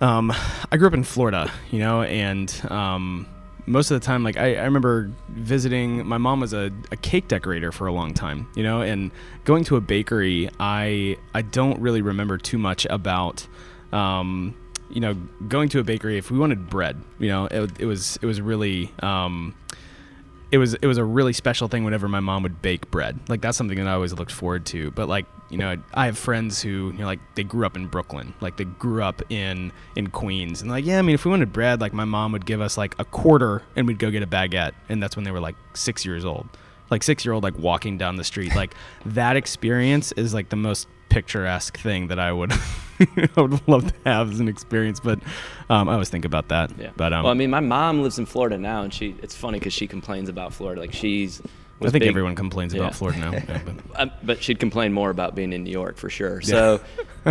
um 0.00 0.32
I 0.70 0.76
grew 0.76 0.86
up 0.86 0.94
in 0.94 1.02
Florida, 1.04 1.50
you 1.72 1.80
know, 1.80 2.02
and 2.02 2.48
um 2.70 3.26
most 3.66 3.90
of 3.90 4.00
the 4.00 4.04
time 4.04 4.22
like 4.22 4.36
I, 4.36 4.56
I 4.56 4.64
remember 4.64 5.10
visiting 5.28 6.06
my 6.06 6.18
mom 6.18 6.40
was 6.40 6.52
a, 6.52 6.70
a 6.90 6.96
cake 6.96 7.28
decorator 7.28 7.72
for 7.72 7.86
a 7.86 7.92
long 7.92 8.14
time, 8.14 8.48
you 8.54 8.62
know, 8.62 8.82
and 8.82 9.10
going 9.44 9.64
to 9.64 9.76
a 9.76 9.80
bakery, 9.80 10.50
I 10.58 11.16
I 11.34 11.42
don't 11.42 11.80
really 11.80 12.02
remember 12.02 12.38
too 12.38 12.58
much 12.58 12.86
about 12.90 13.46
um 13.92 14.56
you 14.88 15.00
know, 15.00 15.14
going 15.46 15.68
to 15.68 15.78
a 15.78 15.84
bakery 15.84 16.18
if 16.18 16.30
we 16.32 16.38
wanted 16.38 16.68
bread, 16.68 17.00
you 17.20 17.28
know, 17.28 17.46
it, 17.46 17.70
it 17.80 17.86
was 17.86 18.18
it 18.20 18.26
was 18.26 18.40
really 18.40 18.92
um 19.02 19.54
it 20.52 20.58
was 20.58 20.74
it 20.74 20.86
was 20.86 20.98
a 20.98 21.04
really 21.04 21.32
special 21.32 21.68
thing 21.68 21.84
whenever 21.84 22.08
my 22.08 22.20
mom 22.20 22.42
would 22.42 22.60
bake 22.60 22.90
bread. 22.90 23.18
Like 23.28 23.40
that's 23.40 23.56
something 23.56 23.78
that 23.78 23.86
I 23.86 23.92
always 23.92 24.12
looked 24.12 24.32
forward 24.32 24.66
to. 24.66 24.90
But 24.90 25.08
like 25.08 25.26
you 25.48 25.58
know, 25.58 25.76
I 25.94 26.06
have 26.06 26.18
friends 26.18 26.60
who 26.60 26.90
you 26.92 26.98
know 26.98 27.06
like 27.06 27.20
they 27.34 27.44
grew 27.44 27.66
up 27.66 27.76
in 27.76 27.86
Brooklyn, 27.86 28.34
like 28.40 28.56
they 28.56 28.64
grew 28.64 29.02
up 29.02 29.22
in 29.30 29.72
in 29.96 30.08
Queens, 30.08 30.62
and 30.62 30.70
like 30.70 30.84
yeah, 30.84 30.98
I 30.98 31.02
mean 31.02 31.14
if 31.14 31.24
we 31.24 31.30
wanted 31.30 31.52
bread, 31.52 31.80
like 31.80 31.92
my 31.92 32.04
mom 32.04 32.32
would 32.32 32.46
give 32.46 32.60
us 32.60 32.76
like 32.76 32.94
a 32.98 33.04
quarter 33.04 33.62
and 33.76 33.86
we'd 33.86 33.98
go 33.98 34.10
get 34.10 34.22
a 34.22 34.26
baguette, 34.26 34.72
and 34.88 35.02
that's 35.02 35.16
when 35.16 35.24
they 35.24 35.30
were 35.30 35.40
like 35.40 35.56
six 35.74 36.04
years 36.04 36.24
old, 36.24 36.48
like 36.90 37.02
six 37.02 37.24
year 37.24 37.32
old 37.32 37.44
like 37.44 37.58
walking 37.58 37.96
down 37.96 38.16
the 38.16 38.24
street. 38.24 38.54
Like 38.54 38.74
that 39.06 39.36
experience 39.36 40.12
is 40.12 40.34
like 40.34 40.48
the 40.48 40.56
most 40.56 40.88
picturesque 41.10 41.78
thing 41.78 42.06
that 42.08 42.18
I 42.18 42.32
would 42.32 42.52
I 43.36 43.40
would 43.40 43.68
love 43.68 43.86
to 43.92 43.94
have 44.06 44.30
as 44.32 44.40
an 44.40 44.48
experience. 44.48 44.98
But 45.00 45.18
um, 45.68 45.88
I 45.88 45.92
always 45.92 46.08
think 46.08 46.24
about 46.24 46.48
that. 46.48 46.70
Yeah. 46.78 46.90
But 46.96 47.12
um, 47.12 47.24
well, 47.24 47.32
I 47.32 47.34
mean, 47.34 47.50
my 47.50 47.60
mom 47.60 48.02
lives 48.02 48.18
in 48.18 48.24
Florida 48.26 48.56
now, 48.56 48.82
and 48.82 48.92
she 48.94 49.14
it's 49.22 49.34
funny 49.36 49.58
because 49.58 49.72
she 49.74 49.86
complains 49.86 50.28
about 50.28 50.52
Florida. 50.54 50.80
Like 50.80 50.92
she's 50.94 51.42
I 51.82 51.84
think 51.90 52.02
big- 52.02 52.08
everyone 52.08 52.34
complains 52.34 52.72
Yeah. 52.74 52.80
about 52.80 52.94
Florida 52.94 53.20
now. 53.20 53.32
Yeah, 53.32 53.60
but. 53.64 53.74
Um, 54.00 54.10
but 54.22 54.42
she'd 54.42 54.58
complain 54.60 54.92
more 54.94 55.10
about 55.10 55.34
being 55.34 55.52
in 55.52 55.64
New 55.64 55.70
York 55.72 55.96
for 55.98 56.08
sure. 56.08 56.40
So, 56.40 56.80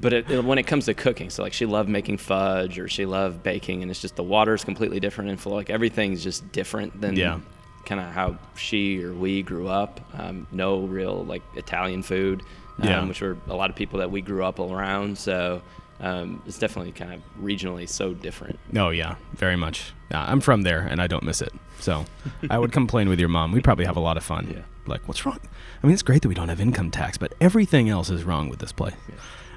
but 0.00 0.12
it, 0.12 0.30
it- 0.30 0.44
when 0.44 0.58
it 0.58 0.64
comes 0.66 0.86
to 0.86 0.94
cooking, 0.94 1.30
so 1.30 1.42
like 1.42 1.52
she 1.52 1.66
loved 1.66 1.88
making 1.88 2.18
fudge 2.18 2.78
or 2.78 2.88
she 2.88 3.06
loved 3.06 3.42
baking, 3.42 3.82
and 3.82 3.90
it's 3.90 4.00
just 4.00 4.16
the 4.16 4.22
water 4.22 4.54
is 4.54 4.64
completely 4.64 5.00
different 5.00 5.30
in 5.30 5.36
Florida. 5.36 5.58
Like 5.60 5.70
everything's 5.70 6.22
just 6.22 6.50
different 6.52 7.00
than 7.00 7.16
Yeah. 7.16 7.40
kind 7.86 8.00
of 8.00 8.12
how 8.12 8.38
she 8.56 9.02
or 9.02 9.12
we 9.12 9.42
grew 9.42 9.68
up. 9.68 10.00
Um, 10.18 10.46
no 10.52 10.80
real 10.80 11.24
like 11.24 11.42
Italian 11.56 12.02
food, 12.02 12.42
um, 12.80 12.88
Yeah. 12.88 13.04
which 13.06 13.20
were 13.20 13.36
a 13.48 13.54
lot 13.54 13.70
of 13.70 13.76
people 13.76 13.98
that 14.00 14.10
we 14.10 14.20
grew 14.20 14.44
up 14.44 14.58
around. 14.58 15.18
So. 15.18 15.62
Um, 16.00 16.40
it's 16.46 16.58
definitely 16.60 16.92
kind 16.92 17.12
of 17.12 17.20
regionally 17.42 17.88
so 17.88 18.14
different. 18.14 18.60
Oh 18.76 18.90
yeah, 18.90 19.16
very 19.34 19.56
much. 19.56 19.92
Yeah, 20.12 20.24
I'm 20.30 20.40
from 20.40 20.62
there, 20.62 20.82
and 20.82 21.02
I 21.02 21.08
don't 21.08 21.24
miss 21.24 21.42
it. 21.42 21.52
So 21.80 22.04
I 22.48 22.56
would 22.56 22.70
complain 22.70 23.08
with 23.08 23.18
your 23.18 23.28
mom. 23.28 23.50
We'd 23.50 23.64
probably 23.64 23.84
have 23.84 23.96
a 23.96 24.00
lot 24.00 24.16
of 24.16 24.22
fun. 24.22 24.46
Yeah. 24.48 24.62
Like, 24.86 25.08
what's 25.08 25.26
wrong? 25.26 25.40
I 25.82 25.86
mean, 25.88 25.94
it's 25.94 26.04
great 26.04 26.22
that 26.22 26.28
we 26.28 26.36
don't 26.36 26.50
have 26.50 26.60
income 26.60 26.92
tax, 26.92 27.18
but 27.18 27.34
everything 27.40 27.88
else 27.88 28.10
is 28.10 28.22
wrong 28.22 28.48
with 28.48 28.60
this 28.60 28.70
place. 28.70 28.94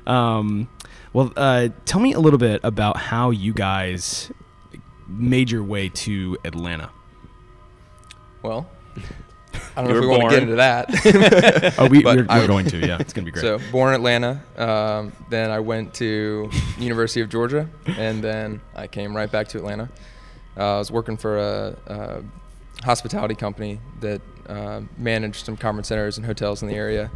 Um, 0.07 0.67
well, 1.13 1.31
uh, 1.37 1.69
tell 1.85 2.01
me 2.01 2.13
a 2.13 2.19
little 2.19 2.39
bit 2.39 2.59
about 2.63 2.97
how 2.97 3.29
you 3.29 3.53
guys 3.53 4.31
made 5.07 5.51
your 5.51 5.61
way 5.63 5.89
to 5.89 6.39
Atlanta. 6.43 6.89
Well, 8.41 8.67
I 9.75 9.81
don't 9.81 9.91
know 9.91 9.97
if 9.97 10.01
we 10.01 10.07
were 10.07 10.17
want 10.17 10.23
to 10.23 10.29
get 10.29 10.43
into 10.43 10.55
that. 10.55 11.75
Oh, 11.79 11.87
we, 11.87 11.99
we're 12.05 12.23
going 12.47 12.65
to. 12.67 12.79
Yeah, 12.85 12.97
it's 12.99 13.13
gonna 13.13 13.25
be 13.25 13.31
great. 13.31 13.41
So 13.41 13.59
born 13.71 13.93
in 13.93 13.95
Atlanta, 13.95 14.41
um, 14.57 15.13
then 15.29 15.49
I 15.51 15.59
went 15.59 15.93
to 15.95 16.49
University 16.77 17.21
of 17.21 17.29
Georgia, 17.29 17.69
and 17.85 18.23
then 18.23 18.61
I 18.75 18.87
came 18.87 19.15
right 19.15 19.31
back 19.31 19.47
to 19.49 19.57
Atlanta. 19.57 19.89
Uh, 20.57 20.75
I 20.75 20.79
was 20.79 20.91
working 20.91 21.17
for 21.17 21.37
a, 21.37 21.77
a 21.87 22.23
hospitality 22.83 23.35
company 23.35 23.79
that 24.01 24.21
uh, 24.47 24.81
managed 24.97 25.45
some 25.45 25.55
conference 25.55 25.87
centers 25.87 26.17
and 26.17 26.25
hotels 26.25 26.61
in 26.61 26.67
the 26.67 26.75
area. 26.75 27.09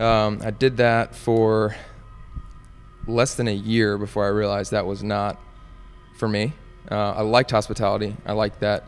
Um, 0.00 0.40
I 0.42 0.50
did 0.50 0.76
that 0.78 1.14
for 1.14 1.76
less 3.06 3.34
than 3.34 3.48
a 3.48 3.54
year 3.54 3.96
before 3.98 4.24
I 4.24 4.28
realized 4.28 4.72
that 4.72 4.86
was 4.86 5.02
not 5.02 5.40
for 6.18 6.28
me. 6.28 6.52
Uh, 6.90 7.12
I 7.12 7.20
liked 7.22 7.50
hospitality. 7.50 8.16
I 8.26 8.32
liked 8.32 8.60
that 8.60 8.84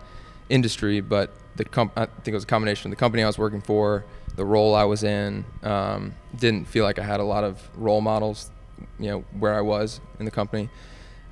industry, 0.49 1.01
but 1.01 1.35
the 1.57 1.65
comp- 1.65 1.93
I 1.97 2.07
think 2.07 2.29
it 2.29 2.35
was 2.35 2.45
a 2.45 2.47
combination 2.47 2.91
of 2.91 2.97
the 2.97 3.01
company 3.01 3.23
I 3.23 3.27
was 3.27 3.39
working 3.39 3.61
for, 3.61 4.05
the 4.37 4.45
role 4.45 4.75
I 4.75 4.85
was 4.85 5.03
in. 5.03 5.45
Um, 5.63 6.15
didn't 6.37 6.67
feel 6.67 6.85
like 6.85 6.99
I 6.99 7.05
had 7.05 7.21
a 7.21 7.25
lot 7.25 7.45
of 7.45 7.61
role 7.77 8.01
models, 8.01 8.51
you 8.99 9.11
know, 9.11 9.25
where 9.39 9.55
I 9.55 9.61
was 9.61 10.01
in 10.19 10.25
the 10.25 10.31
company, 10.31 10.69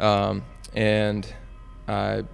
um, 0.00 0.42
and 0.74 1.26
I 1.88 2.24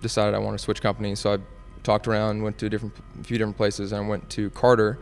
decided 0.00 0.34
I 0.34 0.38
wanted 0.38 0.58
to 0.58 0.64
switch 0.64 0.80
companies. 0.80 1.20
So 1.20 1.34
I 1.34 1.38
talked 1.82 2.08
around, 2.08 2.42
went 2.42 2.58
to 2.58 2.66
a 2.66 2.70
different, 2.70 2.94
a 3.20 3.24
few 3.24 3.38
different 3.38 3.56
places, 3.56 3.92
and 3.92 4.04
I 4.04 4.08
went 4.08 4.28
to 4.30 4.50
Carter, 4.50 4.98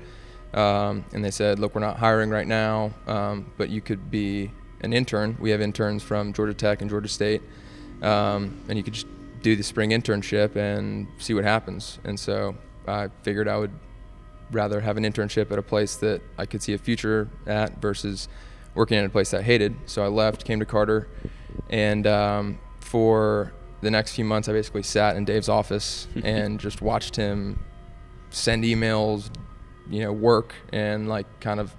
um, 0.53 1.05
and 1.13 1.25
they 1.25 1.31
said, 1.31 1.59
"Look, 1.59 1.75
we're 1.75 1.81
not 1.81 1.97
hiring 1.99 2.31
right 2.31 2.47
now, 2.47 2.93
um, 3.07 3.47
but 3.57 3.71
you 3.71 3.81
could 3.81 4.11
be 4.11 4.51
an 4.81 4.93
intern. 4.93 5.37
We 5.41 5.51
have 5.51 5.61
interns 5.61 6.03
from 6.03 6.33
Georgia 6.33 6.55
Tech 6.55 6.81
and 6.81 6.91
Georgia 6.91 7.09
State, 7.09 7.43
um, 8.03 8.61
and 8.69 8.77
you 8.77 8.83
could 8.83 8.95
just 8.95 9.07
do 9.43 9.57
the 9.57 9.63
spring 9.63 9.91
internship 9.91 10.57
and 10.57 11.07
see 11.19 11.35
what 11.35 11.45
happens." 11.45 11.99
And 12.05 12.19
so 12.19 12.57
I 12.87 13.09
figured 13.23 13.49
I 13.49 13.57
would 13.57 13.73
rather 14.51 14.81
have 14.81 14.97
an 14.97 15.05
internship 15.05 15.51
at 15.51 15.59
a 15.59 15.63
place 15.63 15.97
that 15.97 16.23
I 16.39 16.47
could 16.47 16.63
see 16.63 16.73
a 16.73 16.79
future 16.79 17.29
at 17.47 17.81
versus 17.81 18.29
working 18.75 18.99
at 18.99 19.05
a 19.05 19.09
place 19.09 19.31
that 19.31 19.41
I 19.41 19.43
hated. 19.43 19.75
So 19.87 20.05
I 20.05 20.09
left, 20.09 20.45
came 20.45 20.61
to 20.61 20.67
Carter, 20.67 21.09
and 21.71 22.07
um, 22.07 22.59
for 22.81 23.53
the 23.81 23.91
next 23.91 24.15
few 24.15 24.25
months, 24.25 24.49
I 24.49 24.53
basically 24.53 24.83
sat 24.83 25.17
in 25.17 25.25
Dave's 25.25 25.49
office 25.49 26.07
and 26.23 26.61
just 26.61 26.83
watched 26.83 27.17
him 27.17 27.59
send 28.31 28.65
emails, 28.65 29.31
you 29.89 30.01
know, 30.01 30.13
work 30.13 30.55
and 30.73 31.09
like 31.09 31.27
kind 31.41 31.61
of 31.61 31.75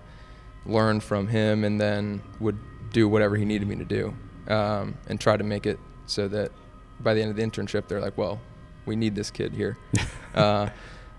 learn 0.65 0.99
from 0.99 1.27
him, 1.27 1.63
and 1.63 1.79
then 1.79 2.21
would 2.39 2.57
do 2.91 3.07
whatever 3.07 3.35
he 3.35 3.45
needed 3.45 3.67
me 3.67 3.75
to 3.75 3.85
do, 3.85 4.13
um, 4.53 4.97
and 5.07 5.19
try 5.19 5.37
to 5.37 5.43
make 5.43 5.65
it 5.65 5.79
so 6.05 6.27
that 6.27 6.51
by 6.99 7.13
the 7.13 7.21
end 7.21 7.29
of 7.29 7.35
the 7.35 7.43
internship, 7.43 7.87
they're 7.87 8.01
like, 8.01 8.17
well, 8.17 8.39
we 8.85 8.95
need 8.95 9.15
this 9.15 9.31
kid 9.31 9.53
here. 9.53 9.77
uh, 10.35 10.69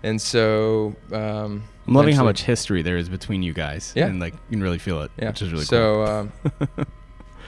and 0.03 0.21
so 0.21 0.95
um, 1.11 1.63
I'm 1.87 1.93
loving 1.93 2.15
how 2.15 2.23
much 2.23 2.43
history 2.43 2.81
there 2.81 2.97
is 2.97 3.09
between 3.09 3.43
you 3.43 3.53
guys. 3.53 3.93
Yeah. 3.95 4.07
And 4.07 4.19
like 4.19 4.33
you 4.33 4.39
can 4.51 4.63
really 4.63 4.77
feel 4.79 5.01
it, 5.01 5.11
Yeah. 5.17 5.29
which 5.29 5.41
is 5.41 5.51
really 5.51 5.65
cool. 5.65 6.05
so 6.05 6.05
um, 6.05 6.31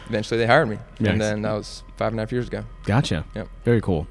eventually 0.08 0.38
they 0.40 0.48
hired 0.48 0.70
me, 0.70 0.78
Nice. 1.00 1.12
and 1.12 1.22
then 1.22 1.42
that 1.44 1.54
was 1.54 1.84
five 1.98 2.12
and 2.12 2.20
a 2.20 2.24
half 2.24 2.32
years 2.32 2.48
ago. 2.48 2.64
Gotcha. 2.84 3.26
Yep. 3.36 3.48
Very 3.64 3.82
cool. 3.82 4.08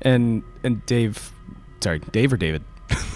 And 0.00 0.42
and 0.64 0.84
Dave, 0.86 1.32
sorry, 1.80 2.00
Dave 2.00 2.32
or 2.32 2.36
David? 2.36 2.62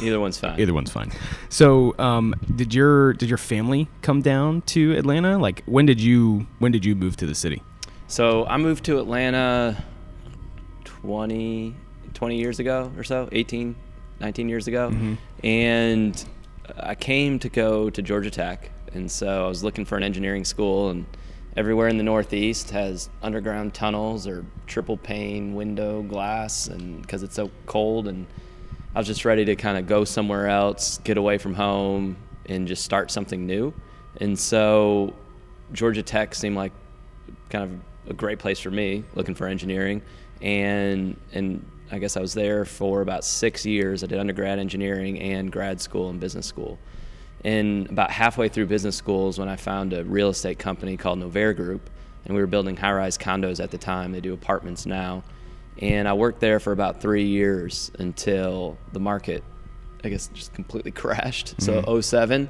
Either 0.02 0.20
one's 0.20 0.38
fine. 0.38 0.58
Either 0.60 0.72
one's 0.72 0.90
fine. 0.90 1.10
So, 1.48 1.94
um, 1.98 2.34
did 2.54 2.72
your 2.74 3.12
did 3.14 3.28
your 3.28 3.38
family 3.38 3.88
come 4.02 4.22
down 4.22 4.62
to 4.62 4.92
Atlanta? 4.96 5.38
Like, 5.38 5.62
when 5.66 5.84
did 5.86 6.00
you 6.00 6.46
when 6.58 6.72
did 6.72 6.84
you 6.84 6.94
move 6.94 7.16
to 7.16 7.26
the 7.26 7.34
city? 7.34 7.62
So 8.06 8.46
I 8.46 8.56
moved 8.56 8.84
to 8.84 8.98
Atlanta 9.00 9.82
20, 11.06 11.72
20 12.14 12.36
years 12.36 12.58
ago 12.58 12.90
or 12.96 13.04
so, 13.04 13.28
18, 13.30 13.76
19 14.18 14.48
years 14.48 14.66
ago. 14.66 14.90
Mm-hmm. 14.90 15.14
And 15.46 16.24
I 16.80 16.96
came 16.96 17.38
to 17.38 17.48
go 17.48 17.88
to 17.90 18.02
Georgia 18.02 18.30
Tech. 18.30 18.70
And 18.92 19.08
so 19.08 19.44
I 19.44 19.48
was 19.48 19.62
looking 19.62 19.84
for 19.84 19.96
an 19.96 20.02
engineering 20.02 20.44
school, 20.44 20.90
and 20.90 21.06
everywhere 21.56 21.86
in 21.86 21.96
the 21.96 22.02
Northeast 22.02 22.70
has 22.70 23.08
underground 23.22 23.72
tunnels 23.72 24.26
or 24.26 24.44
triple 24.66 24.96
pane 24.96 25.54
window 25.54 26.02
glass, 26.02 26.66
and 26.66 27.02
because 27.02 27.22
it's 27.22 27.36
so 27.36 27.52
cold. 27.66 28.08
And 28.08 28.26
I 28.92 28.98
was 28.98 29.06
just 29.06 29.24
ready 29.24 29.44
to 29.44 29.54
kind 29.54 29.78
of 29.78 29.86
go 29.86 30.02
somewhere 30.04 30.48
else, 30.48 30.98
get 31.04 31.18
away 31.18 31.38
from 31.38 31.54
home, 31.54 32.16
and 32.46 32.66
just 32.66 32.84
start 32.84 33.12
something 33.12 33.46
new. 33.46 33.72
And 34.20 34.36
so 34.36 35.14
Georgia 35.72 36.02
Tech 36.02 36.34
seemed 36.34 36.56
like 36.56 36.72
kind 37.50 37.62
of 37.62 38.10
a 38.10 38.14
great 38.14 38.40
place 38.40 38.58
for 38.58 38.72
me 38.72 39.04
looking 39.14 39.36
for 39.36 39.46
engineering 39.46 40.02
and 40.42 41.16
and 41.32 41.64
I 41.90 41.98
guess 41.98 42.16
I 42.16 42.20
was 42.20 42.34
there 42.34 42.64
for 42.64 43.00
about 43.00 43.24
six 43.24 43.64
years. 43.64 44.02
I 44.02 44.06
did 44.06 44.18
undergrad 44.18 44.58
engineering 44.58 45.20
and 45.20 45.52
grad 45.52 45.80
school 45.80 46.10
and 46.10 46.18
business 46.18 46.46
school. 46.46 46.78
And 47.44 47.88
about 47.88 48.10
halfway 48.10 48.48
through 48.48 48.66
business 48.66 48.96
schools 48.96 49.38
when 49.38 49.48
I 49.48 49.56
found 49.56 49.92
a 49.92 50.04
real 50.04 50.30
estate 50.30 50.58
company 50.58 50.96
called 50.96 51.20
Novare 51.20 51.54
Group 51.54 51.88
and 52.24 52.34
we 52.34 52.40
were 52.40 52.48
building 52.48 52.76
high-rise 52.76 53.16
condos 53.16 53.62
at 53.62 53.70
the 53.70 53.78
time. 53.78 54.10
They 54.10 54.20
do 54.20 54.34
apartments 54.34 54.84
now. 54.84 55.22
And 55.80 56.08
I 56.08 56.14
worked 56.14 56.40
there 56.40 56.58
for 56.58 56.72
about 56.72 57.00
three 57.00 57.26
years 57.26 57.92
until 57.98 58.76
the 58.92 59.00
market 59.00 59.44
I 60.04 60.08
guess 60.08 60.28
just 60.28 60.54
completely 60.54 60.90
crashed. 60.92 61.60
So 61.60 61.82
mm-hmm. 61.82 62.00
07 62.00 62.48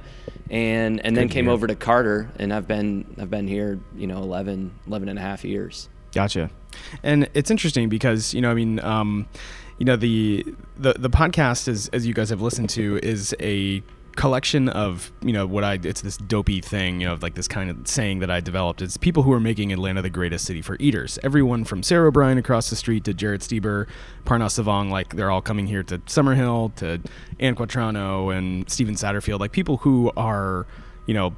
and 0.50 1.05
and 1.05 1.16
then 1.16 1.28
came 1.28 1.47
year. 1.47 1.55
over 1.55 1.66
to 1.66 1.75
Carter 1.75 2.31
and 2.38 2.52
I've 2.52 2.69
been 2.69 3.16
I've 3.19 3.31
been 3.31 3.49
here, 3.49 3.81
you 3.97 4.07
know, 4.07 4.19
11 4.23 4.73
11 4.87 5.09
and 5.09 5.19
a 5.19 5.23
half 5.23 5.45
years. 5.45 5.88
Gotcha. 6.17 6.49
And 7.03 7.29
it's 7.35 7.51
interesting 7.51 7.91
because 7.91 8.33
you 8.33 8.41
know, 8.41 8.51
I 8.51 8.55
mean, 8.55 8.81
um, 8.81 9.29
you 9.77 9.85
know, 9.85 9.97
the 9.97 10.47
the 10.79 10.95
the 10.95 11.11
podcast 11.11 11.69
is 11.69 11.89
as 11.89 12.07
you 12.07 12.15
guys 12.15 12.31
have 12.31 12.41
listened 12.41 12.71
to 12.71 12.99
is 13.03 13.37
a 13.39 13.83
collection 14.17 14.71
of 14.71 15.13
you 15.21 15.35
know 15.35 15.47
what 15.47 15.63
I 15.63 15.75
it's 15.75 16.01
this 16.01 16.17
dopey 16.17 16.63
thing 16.63 17.03
you 17.03 17.07
know 17.07 17.19
like 17.21 17.35
this 17.35 17.47
kind 17.47 17.69
of 17.69 17.87
saying 17.87 18.21
that 18.21 18.31
I 18.31 18.41
developed 18.41 18.81
it's 18.81 18.97
people 18.97 19.23
who 19.23 19.31
are 19.31 19.41
making 19.41 19.75
Atlanta 19.75 20.01
the 20.01 20.09
greatest 20.09 20.47
city 20.47 20.63
for 20.63 20.79
eaters 20.81 21.19
everyone 21.23 21.67
from 21.67 21.83
Sarah 21.83 22.09
O'Brien 22.09 22.39
across 22.39 22.71
the 22.71 22.77
street 22.77 23.05
to 23.05 23.13
Jarrett 23.13 23.43
Stieber 23.43 23.87
Parnass 24.25 24.59
Savang 24.59 24.89
like 24.89 25.15
they're 25.15 25.31
all 25.31 25.43
coming 25.43 25.67
here 25.67 25.83
to 25.83 25.99
Summerhill 25.99 26.75
to 26.77 26.99
Anne 27.41 27.57
Quatrano 27.57 28.35
and 28.35 28.71
Steven 28.71 28.95
Satterfield 28.95 29.39
like 29.39 29.53
people 29.53 29.77
who 29.77 30.11
are 30.17 30.67
you 31.05 31.13
know 31.13 31.37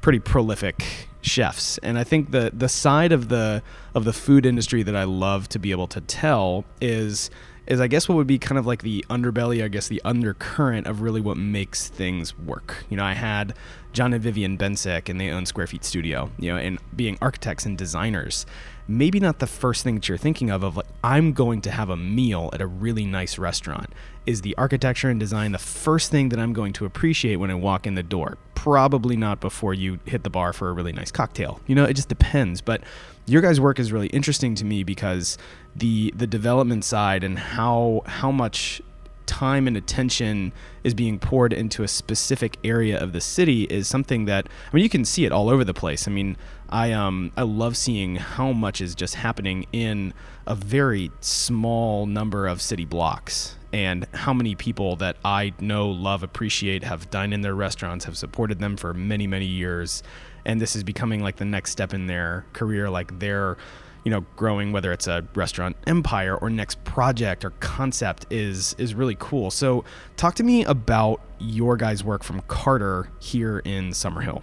pretty 0.00 0.18
prolific 0.18 1.08
chefs. 1.26 1.78
And 1.78 1.98
i 1.98 2.04
think 2.04 2.30
the 2.30 2.50
the 2.54 2.68
side 2.68 3.12
of 3.12 3.28
the 3.28 3.62
of 3.94 4.04
the 4.04 4.12
food 4.12 4.46
industry 4.46 4.82
that 4.82 4.96
i 4.96 5.04
love 5.04 5.48
to 5.50 5.58
be 5.58 5.70
able 5.72 5.88
to 5.88 6.00
tell 6.00 6.64
is 6.80 7.30
is 7.66 7.80
i 7.80 7.88
guess 7.88 8.08
what 8.08 8.14
would 8.14 8.26
be 8.26 8.38
kind 8.38 8.58
of 8.58 8.66
like 8.66 8.82
the 8.82 9.04
underbelly 9.10 9.62
i 9.64 9.68
guess 9.68 9.88
the 9.88 10.00
undercurrent 10.04 10.86
of 10.86 11.00
really 11.00 11.20
what 11.20 11.36
makes 11.36 11.88
things 11.88 12.38
work. 12.38 12.84
You 12.88 12.96
know 12.96 13.04
i 13.04 13.14
had 13.14 13.54
john 13.92 14.12
and 14.12 14.22
vivian 14.22 14.56
Bencich 14.56 15.08
and 15.08 15.20
they 15.20 15.30
own 15.30 15.46
square 15.46 15.66
feet 15.66 15.84
studio 15.84 16.30
you 16.38 16.52
know 16.52 16.58
and 16.58 16.78
being 16.94 17.18
architects 17.20 17.66
and 17.66 17.76
designers 17.76 18.46
maybe 18.88 19.18
not 19.18 19.38
the 19.38 19.46
first 19.46 19.82
thing 19.82 19.96
that 19.96 20.08
you're 20.08 20.18
thinking 20.18 20.50
of 20.50 20.62
of 20.62 20.76
like 20.76 20.86
i'm 21.02 21.32
going 21.32 21.60
to 21.60 21.70
have 21.70 21.90
a 21.90 21.96
meal 21.96 22.50
at 22.52 22.60
a 22.60 22.66
really 22.66 23.04
nice 23.04 23.38
restaurant. 23.38 23.90
Is 24.26 24.42
the 24.42 24.56
architecture 24.56 25.08
and 25.08 25.20
design 25.20 25.52
the 25.52 25.58
first 25.58 26.10
thing 26.10 26.28
that 26.30 26.38
i'm 26.38 26.52
going 26.52 26.72
to 26.74 26.84
appreciate 26.84 27.36
when 27.36 27.50
i 27.50 27.54
walk 27.54 27.86
in 27.86 27.94
the 27.94 28.02
door? 28.02 28.38
Probably 28.54 29.16
not 29.16 29.40
before 29.40 29.74
you 29.74 30.00
hit 30.04 30.24
the 30.24 30.30
bar 30.30 30.52
for 30.52 30.68
a 30.68 30.72
really 30.72 30.92
nice 30.92 31.10
cocktail. 31.10 31.60
You 31.66 31.74
know 31.74 31.84
it 31.84 31.94
just 31.94 32.08
depends. 32.08 32.60
But 32.60 32.82
your 33.26 33.42
guys 33.42 33.60
work 33.60 33.78
is 33.78 33.92
really 33.92 34.08
interesting 34.08 34.54
to 34.56 34.64
me 34.64 34.84
because 34.84 35.38
the 35.74 36.12
the 36.16 36.26
development 36.26 36.84
side 36.84 37.24
and 37.24 37.38
how 37.38 38.02
how 38.06 38.30
much 38.30 38.80
time 39.26 39.66
and 39.66 39.76
attention 39.76 40.52
is 40.84 40.94
being 40.94 41.18
poured 41.18 41.52
into 41.52 41.82
a 41.82 41.88
specific 41.88 42.56
area 42.64 42.98
of 42.98 43.12
the 43.12 43.20
city 43.20 43.64
is 43.64 43.86
something 43.88 44.24
that 44.24 44.48
I 44.72 44.74
mean 44.74 44.82
you 44.82 44.88
can 44.88 45.04
see 45.04 45.24
it 45.24 45.32
all 45.32 45.50
over 45.50 45.64
the 45.64 45.74
place. 45.74 46.08
I 46.08 46.10
mean, 46.10 46.36
I 46.68 46.92
um 46.92 47.32
I 47.36 47.42
love 47.42 47.76
seeing 47.76 48.16
how 48.16 48.52
much 48.52 48.80
is 48.80 48.94
just 48.94 49.14
happening 49.14 49.66
in 49.72 50.12
a 50.46 50.54
very 50.54 51.10
small 51.20 52.06
number 52.06 52.46
of 52.46 52.60
city 52.60 52.84
blocks 52.84 53.56
and 53.72 54.06
how 54.14 54.32
many 54.32 54.54
people 54.54 54.96
that 54.96 55.16
I 55.24 55.52
know, 55.60 55.90
love, 55.90 56.22
appreciate 56.22 56.82
have 56.84 57.10
dined 57.10 57.34
in 57.34 57.42
their 57.42 57.54
restaurants, 57.54 58.06
have 58.06 58.16
supported 58.16 58.58
them 58.58 58.76
for 58.76 58.94
many, 58.94 59.26
many 59.26 59.44
years. 59.44 60.02
And 60.46 60.60
this 60.60 60.76
is 60.76 60.82
becoming 60.82 61.22
like 61.22 61.36
the 61.36 61.44
next 61.44 61.72
step 61.72 61.92
in 61.92 62.06
their 62.06 62.46
career, 62.52 62.88
like 62.88 63.18
they're 63.18 63.56
you 64.04 64.10
know 64.10 64.24
growing 64.36 64.70
whether 64.70 64.92
it's 64.92 65.08
a 65.08 65.26
restaurant 65.34 65.76
empire 65.86 66.36
or 66.36 66.48
next 66.48 66.82
project 66.84 67.44
or 67.44 67.50
concept 67.58 68.24
is 68.30 68.76
is 68.78 68.94
really 68.94 69.16
cool 69.18 69.50
so 69.50 69.82
talk 70.16 70.36
to 70.36 70.44
me 70.44 70.64
about 70.64 71.20
your 71.40 71.76
guys 71.76 72.04
work 72.04 72.22
from 72.22 72.40
carter 72.42 73.08
here 73.18 73.58
in 73.64 73.90
summerhill 73.90 74.42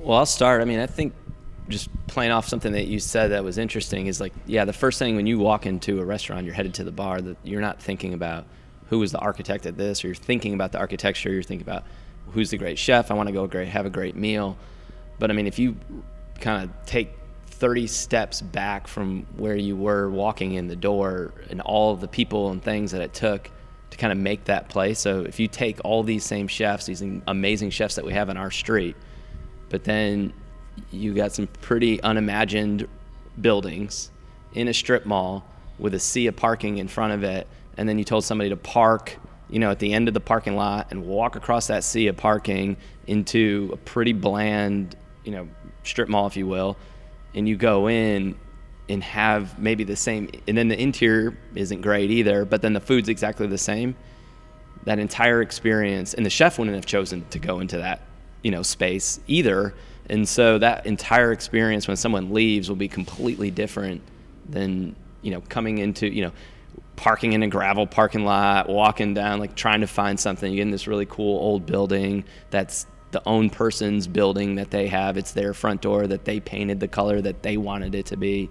Well, 0.00 0.18
I'll 0.18 0.26
start. 0.26 0.62
I 0.62 0.64
mean, 0.64 0.80
I 0.80 0.86
think 0.86 1.14
just 1.68 1.88
playing 2.06 2.32
off 2.32 2.48
something 2.48 2.72
that 2.72 2.86
you 2.86 2.98
said 2.98 3.28
that 3.28 3.44
was 3.44 3.58
interesting 3.58 4.06
is 4.06 4.20
like, 4.20 4.32
yeah, 4.46 4.64
the 4.64 4.72
first 4.72 4.98
thing 4.98 5.16
when 5.16 5.26
you 5.26 5.38
walk 5.38 5.66
into 5.66 6.00
a 6.00 6.04
restaurant, 6.04 6.44
you're 6.44 6.54
headed 6.54 6.74
to 6.74 6.84
the 6.84 6.92
bar, 6.92 7.20
that 7.20 7.36
you're 7.44 7.60
not 7.60 7.80
thinking 7.80 8.14
about 8.14 8.44
who 8.88 8.98
was 8.98 9.12
the 9.12 9.18
architect 9.18 9.66
at 9.66 9.76
this, 9.76 10.04
or 10.04 10.08
you're 10.08 10.14
thinking 10.16 10.52
about 10.54 10.72
the 10.72 10.78
architecture, 10.78 11.30
you're 11.32 11.42
thinking 11.42 11.66
about 11.66 11.84
who's 12.32 12.50
the 12.50 12.56
great 12.56 12.78
chef, 12.78 13.10
I 13.10 13.14
want 13.14 13.28
to 13.28 13.32
go 13.32 13.46
great, 13.46 13.68
have 13.68 13.86
a 13.86 13.90
great 13.90 14.16
meal. 14.16 14.56
But 15.18 15.30
I 15.30 15.34
mean, 15.34 15.46
if 15.46 15.58
you 15.58 15.76
kind 16.40 16.64
of 16.64 16.86
take 16.86 17.16
30 17.46 17.86
steps 17.86 18.40
back 18.40 18.88
from 18.88 19.26
where 19.36 19.54
you 19.54 19.76
were 19.76 20.08
walking 20.08 20.54
in 20.54 20.66
the 20.66 20.76
door 20.76 21.34
and 21.50 21.60
all 21.60 21.94
the 21.94 22.08
people 22.08 22.50
and 22.50 22.62
things 22.62 22.92
that 22.92 23.02
it 23.02 23.12
took 23.12 23.50
to 23.90 23.98
kind 23.98 24.12
of 24.12 24.18
make 24.18 24.44
that 24.44 24.68
place. 24.68 24.98
So 24.98 25.20
if 25.22 25.38
you 25.38 25.46
take 25.46 25.78
all 25.84 26.02
these 26.02 26.24
same 26.24 26.48
chefs, 26.48 26.86
these 26.86 27.02
amazing 27.26 27.70
chefs 27.70 27.96
that 27.96 28.04
we 28.04 28.14
have 28.14 28.30
in 28.30 28.38
our 28.38 28.50
street, 28.50 28.96
but 29.70 29.84
then 29.84 30.32
you 30.90 31.14
got 31.14 31.32
some 31.32 31.46
pretty 31.46 32.02
unimagined 32.02 32.86
buildings 33.40 34.10
in 34.52 34.68
a 34.68 34.74
strip 34.74 35.06
mall 35.06 35.44
with 35.78 35.94
a 35.94 35.98
sea 35.98 36.26
of 36.26 36.36
parking 36.36 36.78
in 36.78 36.88
front 36.88 37.12
of 37.12 37.22
it. 37.22 37.46
And 37.76 37.88
then 37.88 37.98
you 37.98 38.04
told 38.04 38.24
somebody 38.24 38.50
to 38.50 38.56
park 38.56 39.16
you 39.48 39.58
know 39.58 39.70
at 39.70 39.80
the 39.80 39.92
end 39.92 40.06
of 40.06 40.14
the 40.14 40.20
parking 40.20 40.54
lot 40.54 40.88
and 40.90 41.04
walk 41.04 41.34
across 41.34 41.66
that 41.66 41.82
sea 41.82 42.06
of 42.06 42.16
parking 42.16 42.76
into 43.08 43.70
a 43.72 43.76
pretty 43.76 44.12
bland 44.12 44.94
you 45.24 45.32
know 45.32 45.48
strip 45.82 46.08
mall 46.08 46.26
if 46.26 46.36
you 46.36 46.46
will. 46.46 46.76
And 47.34 47.48
you 47.48 47.56
go 47.56 47.88
in 47.88 48.36
and 48.88 49.02
have 49.04 49.58
maybe 49.58 49.84
the 49.84 49.96
same 49.96 50.30
and 50.48 50.58
then 50.58 50.68
the 50.68 50.80
interior 50.80 51.36
isn't 51.54 51.80
great 51.80 52.10
either 52.10 52.44
but 52.44 52.60
then 52.60 52.72
the 52.72 52.80
food's 52.80 53.08
exactly 53.08 53.46
the 53.46 53.58
same. 53.58 53.96
That 54.84 54.98
entire 54.98 55.42
experience 55.42 56.14
and 56.14 56.24
the 56.24 56.30
chef 56.30 56.58
wouldn't 56.58 56.74
have 56.74 56.86
chosen 56.86 57.24
to 57.30 57.38
go 57.38 57.60
into 57.60 57.78
that 57.78 58.02
you 58.42 58.50
know 58.50 58.62
space 58.62 59.20
either. 59.26 59.74
And 60.08 60.28
so 60.28 60.58
that 60.58 60.86
entire 60.86 61.30
experience 61.30 61.86
when 61.86 61.96
someone 61.96 62.32
leaves 62.32 62.68
will 62.68 62.76
be 62.76 62.88
completely 62.88 63.50
different 63.50 64.02
than 64.48 64.96
you 65.22 65.30
know 65.30 65.40
coming 65.42 65.78
into 65.78 66.12
you 66.12 66.24
know 66.24 66.32
parking 66.96 67.32
in 67.32 67.42
a 67.42 67.48
gravel 67.48 67.86
parking 67.86 68.24
lot 68.24 68.68
walking 68.68 69.14
down 69.14 69.40
like 69.40 69.54
trying 69.54 69.80
to 69.80 69.86
find 69.86 70.18
something. 70.18 70.50
You 70.52 70.56
get 70.56 70.62
in 70.62 70.70
this 70.70 70.86
really 70.86 71.06
cool 71.06 71.38
old 71.38 71.66
building 71.66 72.24
that's 72.50 72.86
the 73.12 73.22
own 73.26 73.50
person's 73.50 74.06
building 74.06 74.56
that 74.56 74.70
they 74.70 74.86
have. 74.86 75.16
It's 75.16 75.32
their 75.32 75.54
front 75.54 75.80
door 75.80 76.06
that 76.06 76.24
they 76.24 76.40
painted 76.40 76.78
the 76.78 76.88
color 76.88 77.20
that 77.20 77.42
they 77.42 77.56
wanted 77.56 77.94
it 77.94 78.06
to 78.06 78.16
be. 78.16 78.50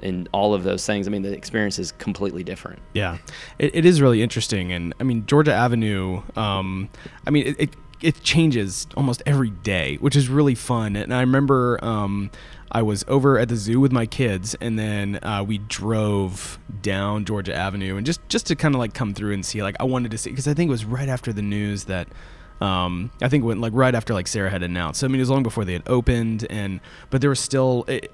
And 0.00 0.28
all 0.32 0.52
of 0.52 0.62
those 0.62 0.84
things 0.84 1.08
i 1.08 1.10
mean 1.10 1.22
the 1.22 1.32
experience 1.32 1.78
is 1.78 1.92
completely 1.92 2.44
different. 2.44 2.80
Yeah, 2.92 3.16
it, 3.58 3.74
it 3.74 3.86
is 3.86 4.02
really 4.02 4.22
interesting, 4.22 4.72
and 4.72 4.92
I 5.00 5.04
mean 5.04 5.24
Georgia 5.24 5.54
Avenue. 5.54 6.22
Um, 6.36 6.90
I 7.26 7.30
mean, 7.30 7.46
it, 7.46 7.60
it 7.60 7.76
it 8.00 8.22
changes 8.22 8.86
almost 8.96 9.22
every 9.26 9.50
day, 9.50 9.96
which 9.96 10.16
is 10.16 10.28
really 10.28 10.54
fun. 10.54 10.96
And 10.96 11.14
I 11.14 11.20
remember 11.20 11.82
um, 11.82 12.30
I 12.70 12.82
was 12.82 13.04
over 13.08 13.38
at 13.38 13.48
the 13.48 13.56
zoo 13.56 13.80
with 13.80 13.92
my 13.92 14.06
kids, 14.06 14.54
and 14.60 14.78
then 14.78 15.18
uh, 15.22 15.44
we 15.46 15.58
drove 15.58 16.58
down 16.82 17.24
Georgia 17.24 17.54
Avenue, 17.54 17.96
and 17.96 18.04
just 18.04 18.20
just 18.28 18.46
to 18.46 18.56
kind 18.56 18.74
of 18.74 18.78
like 18.78 18.94
come 18.94 19.14
through 19.14 19.32
and 19.32 19.44
see. 19.44 19.62
Like 19.62 19.76
I 19.80 19.84
wanted 19.84 20.10
to 20.10 20.18
see 20.18 20.30
because 20.30 20.48
I 20.48 20.54
think 20.54 20.68
it 20.68 20.72
was 20.72 20.84
right 20.84 21.08
after 21.08 21.32
the 21.32 21.42
news 21.42 21.84
that. 21.84 22.08
Um, 22.58 23.10
I 23.20 23.28
think 23.28 23.44
went 23.44 23.60
like 23.60 23.74
right 23.74 23.94
after 23.94 24.14
like 24.14 24.26
Sarah 24.26 24.48
had 24.48 24.62
announced. 24.62 25.00
So, 25.00 25.06
I 25.06 25.08
mean, 25.08 25.16
it 25.16 25.20
was 25.20 25.28
long 25.28 25.42
before 25.42 25.66
they 25.66 25.74
had 25.74 25.82
opened, 25.86 26.46
and 26.48 26.80
but 27.10 27.20
there 27.20 27.28
was 27.28 27.40
still. 27.40 27.84
It, 27.86 28.10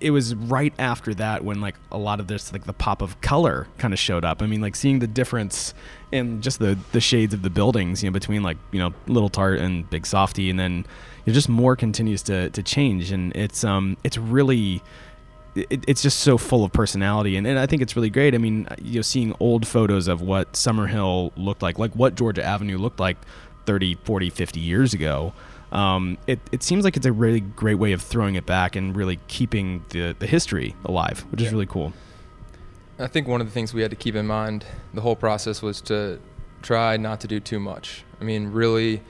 it 0.00 0.10
was 0.10 0.34
right 0.34 0.74
after 0.78 1.14
that 1.14 1.44
when 1.44 1.60
like 1.60 1.76
a 1.90 1.96
lot 1.96 2.20
of 2.20 2.26
this 2.26 2.52
like 2.52 2.64
the 2.64 2.72
pop 2.72 3.00
of 3.00 3.20
color 3.20 3.68
kind 3.78 3.94
of 3.94 3.98
showed 3.98 4.24
up. 4.24 4.42
I 4.42 4.46
mean, 4.46 4.60
like 4.60 4.76
seeing 4.76 4.98
the 4.98 5.06
difference 5.06 5.72
in 6.12 6.40
just 6.40 6.58
the 6.58 6.78
the 6.92 7.00
shades 7.00 7.34
of 7.34 7.42
the 7.42 7.50
buildings, 7.50 8.02
you 8.02 8.10
know, 8.10 8.12
between 8.12 8.42
like 8.42 8.56
you 8.72 8.78
know 8.78 8.92
Little 9.06 9.28
Tart 9.28 9.58
and 9.58 9.88
Big 9.90 10.06
Softy, 10.06 10.50
and 10.50 10.58
then 10.58 10.86
you 11.24 11.32
know, 11.32 11.32
just 11.32 11.48
more 11.48 11.76
continues 11.76 12.22
to 12.24 12.50
to 12.50 12.62
change, 12.62 13.12
and 13.12 13.34
it's 13.36 13.64
um 13.64 13.96
it's 14.04 14.18
really. 14.18 14.82
It, 15.54 15.84
it's 15.88 16.02
just 16.02 16.20
so 16.20 16.36
full 16.36 16.66
of 16.66 16.72
personality 16.74 17.34
and, 17.34 17.46
and 17.46 17.58
I 17.58 17.64
think 17.64 17.80
it's 17.80 17.96
really 17.96 18.10
great. 18.10 18.34
I 18.34 18.36
mean, 18.36 18.68
you 18.82 18.96
know, 18.96 19.00
seeing 19.00 19.34
old 19.40 19.66
photos 19.66 20.06
of 20.06 20.20
what 20.20 20.52
Summerhill 20.52 21.32
looked 21.34 21.62
like, 21.62 21.78
like 21.78 21.92
what 21.94 22.14
Georgia 22.14 22.44
Avenue 22.44 22.76
looked 22.76 23.00
like 23.00 23.16
30, 23.64 23.94
40, 24.04 24.28
50 24.28 24.60
years 24.60 24.92
ago 24.92 25.32
um, 25.72 26.16
it, 26.26 26.38
it 26.52 26.62
seems 26.62 26.84
like 26.84 26.96
it's 26.96 27.06
a 27.06 27.12
really 27.12 27.40
great 27.40 27.74
way 27.74 27.92
of 27.92 28.02
throwing 28.02 28.36
it 28.36 28.46
back 28.46 28.76
and 28.76 28.96
really 28.96 29.18
keeping 29.28 29.84
the, 29.90 30.14
the 30.18 30.26
history 30.26 30.74
alive, 30.84 31.20
which 31.30 31.42
is 31.42 31.52
really 31.52 31.66
cool. 31.66 31.92
I 32.98 33.08
think 33.08 33.28
one 33.28 33.42
of 33.42 33.46
the 33.46 33.52
things 33.52 33.74
we 33.74 33.82
had 33.82 33.90
to 33.90 33.96
keep 33.96 34.14
in 34.14 34.26
mind 34.26 34.64
the 34.94 35.02
whole 35.02 35.16
process 35.16 35.60
was 35.60 35.82
to 35.82 36.18
try 36.62 36.96
not 36.96 37.20
to 37.20 37.28
do 37.28 37.40
too 37.40 37.60
much. 37.60 38.04
I 38.22 38.24
mean, 38.24 38.52
really 38.52 39.02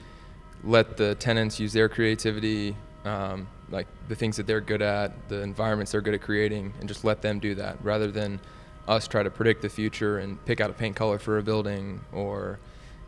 let 0.64 0.97
the 0.97 1.14
tenants 1.14 1.61
use 1.61 1.73
their 1.73 1.88
creativity, 1.88 2.76
um, 3.05 3.47
like 3.71 3.87
the 4.09 4.16
things 4.16 4.37
that 4.38 4.47
they're 4.49 4.61
good 4.61 4.83
at, 4.83 5.28
the 5.28 5.40
environments 5.40 5.93
they're 5.93 6.00
good 6.00 6.14
at 6.14 6.23
creating, 6.23 6.75
and 6.81 6.88
just 6.88 7.05
let 7.05 7.23
them 7.23 7.38
do 7.38 7.55
that 7.55 7.76
rather 7.81 8.11
than 8.11 8.40
us 8.88 9.07
try 9.07 9.23
to 9.23 9.31
predict 9.31 9.62
the 9.62 9.69
future 9.69 10.19
and 10.19 10.45
pick 10.47 10.61
out 10.61 10.69
a 10.69 10.73
paint 10.73 10.97
color 10.97 11.19
for 11.19 11.38
a 11.38 11.43
building 11.43 12.00
or 12.12 12.59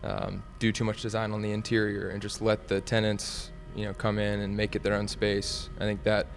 um, 0.04 0.44
do 0.60 0.70
too 0.70 0.84
much 0.84 1.02
design 1.02 1.32
on 1.32 1.42
the 1.42 1.50
interior 1.50 2.10
and 2.10 2.22
just 2.22 2.40
let 2.40 2.68
the 2.68 2.80
tenants, 2.82 3.50
you 3.74 3.84
know, 3.84 3.94
come 3.94 4.20
in 4.20 4.40
and 4.40 4.56
make 4.56 4.76
it 4.76 4.84
their 4.84 4.94
own 4.94 5.08
space. 5.08 5.70
I 5.80 5.80
think 5.80 6.04
that 6.04 6.28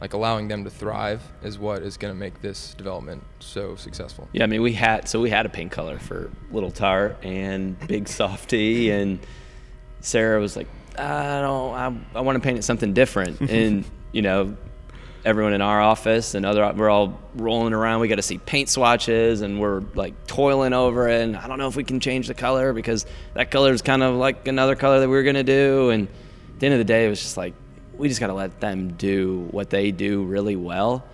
like 0.00 0.14
allowing 0.14 0.48
them 0.48 0.64
to 0.64 0.70
thrive 0.70 1.22
is 1.42 1.58
what 1.58 1.82
is 1.82 1.96
going 1.96 2.12
to 2.12 2.18
make 2.18 2.40
this 2.40 2.74
development 2.74 3.22
so 3.38 3.76
successful. 3.76 4.28
Yeah, 4.32 4.44
I 4.44 4.46
mean, 4.46 4.62
we 4.62 4.72
had 4.72 5.08
so 5.08 5.20
we 5.20 5.30
had 5.30 5.46
a 5.46 5.50
paint 5.50 5.72
color 5.72 5.98
for 5.98 6.30
Little 6.50 6.70
Tart 6.70 7.18
and 7.22 7.78
Big 7.86 8.08
Softy, 8.08 8.90
and 8.90 9.18
Sarah 10.00 10.40
was 10.40 10.56
like, 10.56 10.68
I 10.98 11.40
don't, 11.40 11.74
I, 11.74 12.18
I 12.18 12.20
want 12.22 12.36
to 12.36 12.40
paint 12.40 12.58
it 12.58 12.62
something 12.62 12.94
different, 12.94 13.40
and 13.50 13.84
you 14.12 14.22
know, 14.22 14.56
everyone 15.24 15.52
in 15.52 15.60
our 15.60 15.80
office 15.80 16.34
and 16.34 16.46
other 16.46 16.72
we're 16.74 16.88
all 16.88 17.20
rolling 17.34 17.74
around 17.74 18.00
we 18.00 18.08
got 18.08 18.16
to 18.16 18.22
see 18.22 18.38
paint 18.38 18.70
swatches 18.70 19.42
and 19.42 19.60
we're 19.60 19.82
like 19.94 20.14
toiling 20.26 20.72
over 20.72 21.08
it 21.10 21.20
and 21.20 21.36
i 21.36 21.46
don't 21.46 21.58
know 21.58 21.68
if 21.68 21.76
we 21.76 21.84
can 21.84 22.00
change 22.00 22.26
the 22.26 22.32
color 22.32 22.72
because 22.72 23.04
that 23.34 23.50
color 23.50 23.70
is 23.70 23.82
kind 23.82 24.02
of 24.02 24.14
like 24.14 24.48
another 24.48 24.74
color 24.74 25.00
that 25.00 25.08
we 25.08 25.14
were 25.14 25.22
going 25.22 25.34
to 25.34 25.42
do 25.42 25.90
and 25.90 26.08
at 26.08 26.60
the 26.60 26.66
end 26.66 26.72
of 26.72 26.78
the 26.78 26.84
day 26.84 27.04
it 27.04 27.10
was 27.10 27.20
just 27.20 27.36
like 27.36 27.52
we 28.00 28.08
just 28.08 28.20
got 28.20 28.28
to 28.28 28.34
let 28.34 28.60
them 28.60 28.94
do 28.94 29.46
what 29.50 29.70
they 29.70 29.90
do 29.90 30.24
really 30.24 30.56
well 30.56 31.04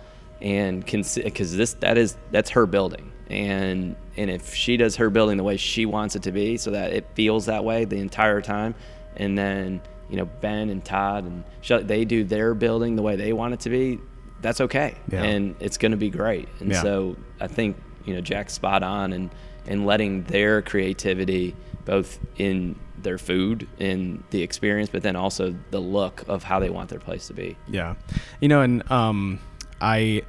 and 0.41 0.83
because 0.83 1.55
this 1.55 1.73
that 1.75 1.97
is 1.97 2.17
that's 2.31 2.51
her 2.51 2.65
building 2.65 3.11
and 3.29 3.95
and 4.15 4.29
if 4.29 4.53
she 4.53 4.77
does 4.77 4.95
her 4.95 5.09
building 5.09 5.37
the 5.37 5.43
way 5.43 5.57
she 5.57 5.85
wants 5.85 6.15
it 6.15 6.23
to 6.23 6.31
be 6.31 6.57
so 6.57 6.71
that 6.71 6.93
it 6.93 7.05
feels 7.13 7.47
that 7.47 7.63
way 7.63 7.85
the 7.85 7.97
entire 7.97 8.41
time 8.41 8.73
and 9.17 9.37
then 9.37 9.81
you 10.09 10.17
know 10.17 10.25
Ben 10.25 10.69
and 10.69 10.83
Todd 10.83 11.25
and 11.25 11.43
Shelly, 11.61 11.83
they 11.83 12.05
do 12.05 12.23
their 12.23 12.53
building 12.53 12.95
the 12.95 13.01
way 13.01 13.15
they 13.15 13.33
want 13.33 13.53
it 13.53 13.59
to 13.61 13.69
be, 13.69 13.99
that's 14.41 14.61
okay, 14.61 14.95
yeah. 15.11 15.23
and 15.23 15.55
it's 15.59 15.77
going 15.77 15.91
to 15.91 15.97
be 15.97 16.09
great. 16.09 16.47
And 16.59 16.71
yeah. 16.71 16.81
so 16.81 17.17
I 17.39 17.47
think 17.47 17.77
you 18.05 18.13
know 18.13 18.21
Jack's 18.21 18.53
spot 18.53 18.83
on 18.83 19.13
and 19.13 19.29
and 19.65 19.85
letting 19.85 20.23
their 20.23 20.61
creativity 20.61 21.55
both 21.85 22.19
in 22.37 22.79
their 23.07 23.17
food 23.17 23.67
and 23.79 24.21
the 24.31 24.43
experience, 24.43 24.89
but 24.89 25.01
then 25.01 25.15
also 25.15 25.55
the 25.71 25.79
look 25.79 26.25
of 26.27 26.43
how 26.43 26.59
they 26.59 26.69
want 26.69 26.89
their 26.89 26.99
place 26.99 27.27
to 27.27 27.33
be. 27.33 27.57
Yeah, 27.69 27.95
you 28.41 28.49
know, 28.49 28.61
and 28.61 28.89
um, 28.91 29.39
I 29.79 30.23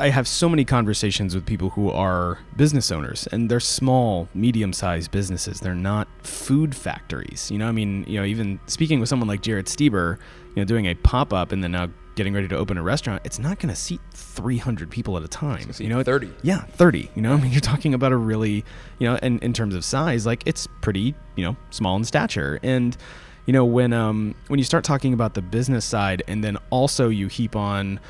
I 0.00 0.08
have 0.08 0.26
so 0.26 0.48
many 0.48 0.64
conversations 0.64 1.34
with 1.34 1.46
people 1.46 1.70
who 1.70 1.90
are 1.90 2.38
business 2.56 2.90
owners 2.90 3.28
and 3.30 3.48
they're 3.50 3.60
small, 3.60 4.28
medium-sized 4.34 5.10
businesses. 5.10 5.60
They're 5.60 5.74
not 5.74 6.08
food 6.22 6.74
factories. 6.74 7.50
You 7.50 7.58
know, 7.58 7.68
I 7.68 7.72
mean, 7.72 8.04
you 8.08 8.18
know, 8.18 8.24
even 8.24 8.58
speaking 8.66 8.98
with 8.98 9.08
someone 9.08 9.28
like 9.28 9.42
Jarrett 9.42 9.66
Stieber, 9.66 10.16
you 10.48 10.56
know, 10.56 10.64
doing 10.64 10.86
a 10.86 10.94
pop-up 10.94 11.52
and 11.52 11.62
then 11.62 11.72
now 11.72 11.90
getting 12.14 12.34
ready 12.34 12.48
to 12.48 12.56
open 12.56 12.76
a 12.76 12.82
restaurant, 12.82 13.22
it's 13.24 13.38
not 13.38 13.58
going 13.58 13.72
to 13.72 13.80
seat 13.80 14.00
300 14.12 14.90
people 14.90 15.16
at 15.16 15.22
a 15.22 15.28
time. 15.28 15.70
You 15.78 15.88
know, 15.88 16.02
30. 16.02 16.32
Yeah, 16.42 16.62
30. 16.62 17.10
You 17.14 17.22
know, 17.22 17.34
I 17.34 17.40
mean, 17.40 17.52
you're 17.52 17.60
talking 17.60 17.94
about 17.94 18.12
a 18.12 18.16
really, 18.16 18.64
you 18.98 19.08
know, 19.08 19.18
and 19.22 19.42
in 19.42 19.52
terms 19.52 19.74
of 19.74 19.84
size, 19.84 20.26
like 20.26 20.42
it's 20.46 20.66
pretty, 20.80 21.14
you 21.36 21.44
know, 21.44 21.56
small 21.70 21.96
in 21.96 22.04
stature. 22.04 22.58
And 22.62 22.96
you 23.46 23.52
know, 23.52 23.64
when 23.64 23.92
um 23.92 24.34
when 24.48 24.58
you 24.58 24.64
start 24.64 24.84
talking 24.84 25.12
about 25.12 25.34
the 25.34 25.42
business 25.42 25.84
side 25.84 26.22
and 26.28 26.44
then 26.44 26.56
also 26.70 27.08
you 27.08 27.28
heap 27.28 27.56
on 27.56 28.00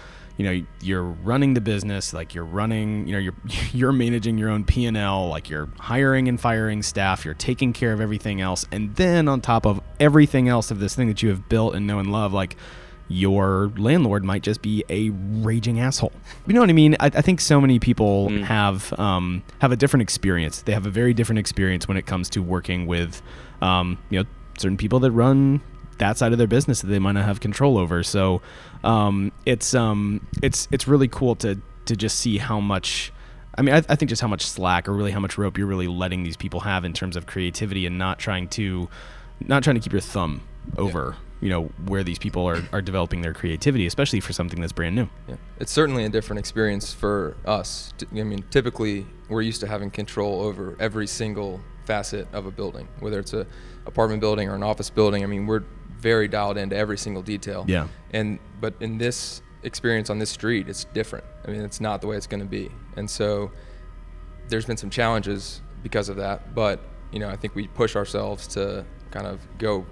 you 0.41 0.45
know 0.45 0.67
you're 0.81 1.05
running 1.05 1.53
the 1.53 1.61
business 1.61 2.15
like 2.15 2.35
you're 2.35 2.47
running 2.47 3.07
you 3.07 3.13
know 3.13 3.19
you're 3.19 3.35
you're 3.75 3.93
managing 3.93 4.39
your 4.39 4.49
own 4.49 4.65
P&L 4.65 5.29
like 5.29 5.51
you're 5.51 5.69
hiring 5.79 6.29
and 6.29 6.41
firing 6.41 6.83
staff 6.83 7.27
you're 7.27 7.35
taking 7.35 7.75
care 7.75 7.93
of 7.93 8.01
everything 8.01 8.41
else 8.41 8.65
and 8.73 8.97
then 8.97 9.29
on 9.29 9.43
top 9.43 9.67
of 9.67 9.83
everything 9.99 10.49
else 10.49 10.71
of 10.71 10.81
this 10.81 10.95
thing 10.95 11.09
that 11.09 11.23
you 11.23 11.29
have 11.29 11.47
built 11.51 11.75
and 11.75 11.87
know 11.87 11.99
and 11.99 12.11
love 12.11 12.33
like 12.33 12.57
your 13.11 13.73
landlord 13.77 14.25
might 14.25 14.43
just 14.43 14.63
be 14.63 14.85
a 14.89 15.11
raging 15.11 15.81
asshole. 15.81 16.13
You 16.47 16.55
know 16.55 16.61
what 16.61 16.71
I 16.71 16.75
mean? 16.75 16.97
I, 17.01 17.07
I 17.07 17.21
think 17.21 17.41
so 17.41 17.61
many 17.61 17.81
people 17.81 18.29
mm. 18.29 18.45
have 18.45 18.99
um, 18.99 19.43
have 19.61 19.73
a 19.73 19.77
different 19.77 20.03
experience. 20.03 20.63
They 20.63 20.73
have 20.73 20.87
a 20.87 20.91
very 20.91 21.13
different 21.13 21.41
experience 21.41 21.89
when 21.89 21.97
it 21.97 22.07
comes 22.07 22.31
to 22.31 22.43
working 22.43 22.87
with, 22.87 23.21
um, 23.61 23.99
you 24.11 24.21
know, 24.21 24.29
certain 24.57 24.77
people 24.77 25.01
that 25.01 25.11
run 25.11 25.61
that 25.99 26.17
side 26.17 26.33
of 26.33 26.39
their 26.39 26.47
business 26.47 26.81
that 26.83 26.87
they 26.87 26.99
might 26.99 27.13
not 27.13 27.25
have 27.25 27.41
control 27.41 27.77
over. 27.77 28.03
So 28.05 28.43
um, 28.85 29.33
it's 29.45 29.75
um, 29.75 30.27
it's 30.41 30.69
it's 30.71 30.87
really 30.87 31.09
cool 31.09 31.35
to 31.37 31.61
to 31.87 31.97
just 31.97 32.19
see 32.19 32.39
how 32.39 32.61
much. 32.61 33.13
I 33.59 33.63
mean, 33.63 33.75
I, 33.75 33.79
I, 33.79 33.97
think 33.97 34.09
just 34.09 34.23
how 34.23 34.29
much 34.29 34.43
slack 34.43 34.89
or 34.89 34.95
really 34.95 35.11
how 35.11 35.19
much 35.19 35.37
rope 35.37 35.59
you're 35.59 35.67
really 35.67 35.89
letting 35.89 36.23
these 36.23 36.37
people 36.37 36.61
have 36.61 36.85
in 36.85 36.93
terms 36.93 37.17
of 37.17 37.27
creativity 37.27 37.85
and 37.85 37.99
not 37.99 38.19
trying 38.19 38.49
to, 38.51 38.89
not 39.41 39.65
trying 39.65 39.75
to 39.75 39.81
keep 39.81 39.93
your 39.93 40.01
thumb 40.01 40.43
over, 40.79 41.17
yeah. 41.19 41.30
You 41.41 41.49
know, 41.49 41.65
where 41.87 42.05
these 42.05 42.19
people 42.19 42.47
are, 42.47 42.63
are 42.73 42.83
developing 42.83 43.23
their 43.23 43.33
creativity, 43.33 43.87
especially 43.87 44.21
for 44.21 44.33
something 44.33 44.61
that's 44.61 44.73
brand 44.73 44.95
new. 44.95 45.09
Yeah. 45.27 45.37
It's 45.59 45.73
certainly 45.73 46.05
a 46.05 46.09
different 46.09 46.39
experience 46.39 46.93
for 46.93 47.37
us. 47.47 47.95
I 48.13 48.23
mean, 48.23 48.45
typically 48.51 49.07
we're 49.29 49.43
used 49.43 49.61
to 49.61 49.67
having 49.67 49.91
control 49.91 50.43
over 50.43 50.77
every 50.79 51.07
single 51.07 51.61
facet 51.87 52.29
of 52.33 52.47
a 52.47 52.51
building, 52.51 52.89
whether 53.01 53.19
it's 53.19 53.33
a 53.33 53.47
apartment 53.87 54.21
building 54.21 54.49
or 54.49 54.55
an 54.55 54.63
office 54.63 54.91
building. 54.91 55.23
I 55.25 55.27
mean, 55.27 55.47
we're 55.47 55.65
very 55.99 56.29
dialed 56.29 56.59
into 56.59 56.77
every 56.77 56.99
single 56.99 57.23
detail. 57.23 57.65
Yeah. 57.67 57.89
And 58.13 58.39
but 58.61 58.75
in 58.81 58.99
this 58.99 59.43
experience 59.63 60.11
on 60.11 60.19
this 60.19 60.31
street, 60.31 60.69
it's 60.69 60.85
different. 60.85 61.25
I 61.47 61.51
mean, 61.51 61.63
it's 61.63 61.81
not 61.81 62.01
the 62.01 62.07
way 62.07 62.17
it's 62.17 62.27
going 62.27 62.41
to 62.41 62.49
be. 62.49 62.71
And 62.97 63.09
so 63.09 63.51
there's 64.49 64.67
been 64.67 64.77
some 64.77 64.91
challenges 64.91 65.63
because 65.83 66.09
of 66.09 66.17
that, 66.17 66.55
but 66.55 66.81
you 67.13 67.19
know, 67.19 67.29
I 67.29 67.37
think 67.37 67.55
we 67.55 67.67
push 67.69 67.97
ourselves 67.97 68.47
to 68.49 68.85
kind 69.11 69.27
of 69.27 69.41
go 69.59 69.87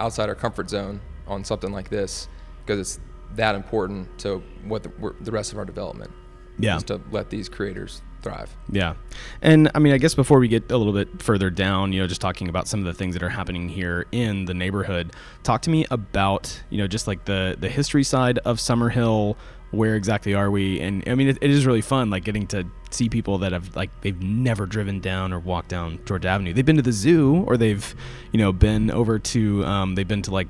outside 0.00 0.28
our 0.28 0.34
comfort 0.34 0.70
zone 0.70 1.00
on 1.26 1.44
something 1.44 1.70
like 1.70 1.90
this 1.90 2.28
because 2.64 2.80
it's 2.80 3.00
that 3.36 3.54
important 3.54 4.18
to 4.18 4.42
what 4.64 4.82
the, 4.82 5.14
the 5.20 5.30
rest 5.30 5.52
of 5.52 5.58
our 5.58 5.64
development. 5.64 6.10
Yeah. 6.58 6.76
Is 6.76 6.82
to 6.84 7.00
let 7.10 7.30
these 7.30 7.48
creators 7.48 8.02
thrive. 8.20 8.54
Yeah. 8.70 8.94
And 9.40 9.70
I 9.74 9.78
mean, 9.78 9.94
I 9.94 9.98
guess 9.98 10.14
before 10.14 10.38
we 10.38 10.48
get 10.48 10.70
a 10.70 10.76
little 10.76 10.92
bit 10.92 11.22
further 11.22 11.48
down, 11.48 11.94
you 11.94 12.00
know, 12.00 12.06
just 12.06 12.20
talking 12.20 12.48
about 12.48 12.68
some 12.68 12.80
of 12.80 12.86
the 12.86 12.92
things 12.92 13.14
that 13.14 13.22
are 13.22 13.30
happening 13.30 13.68
here 13.68 14.06
in 14.12 14.44
the 14.44 14.52
neighborhood, 14.52 15.14
talk 15.42 15.62
to 15.62 15.70
me 15.70 15.86
about, 15.90 16.62
you 16.68 16.76
know, 16.76 16.86
just 16.86 17.06
like 17.06 17.24
the 17.24 17.56
the 17.58 17.68
history 17.68 18.04
side 18.04 18.38
of 18.38 18.58
Summerhill. 18.58 19.36
Where 19.70 19.94
exactly 19.94 20.34
are 20.34 20.50
we? 20.50 20.80
And 20.80 21.04
I 21.06 21.14
mean, 21.14 21.28
it, 21.28 21.38
it 21.40 21.50
is 21.50 21.64
really 21.64 21.80
fun, 21.80 22.10
like 22.10 22.24
getting 22.24 22.46
to 22.48 22.66
see 22.90 23.08
people 23.08 23.38
that 23.38 23.52
have 23.52 23.76
like 23.76 23.90
they've 24.00 24.20
never 24.20 24.66
driven 24.66 25.00
down 25.00 25.32
or 25.32 25.38
walked 25.38 25.68
down 25.68 26.00
Georgia 26.04 26.28
Avenue. 26.28 26.52
They've 26.52 26.66
been 26.66 26.76
to 26.76 26.82
the 26.82 26.92
zoo, 26.92 27.44
or 27.46 27.56
they've, 27.56 27.94
you 28.32 28.40
know, 28.40 28.52
been 28.52 28.90
over 28.90 29.18
to, 29.18 29.64
um, 29.64 29.94
they've 29.94 30.08
been 30.08 30.22
to 30.22 30.32
like, 30.32 30.48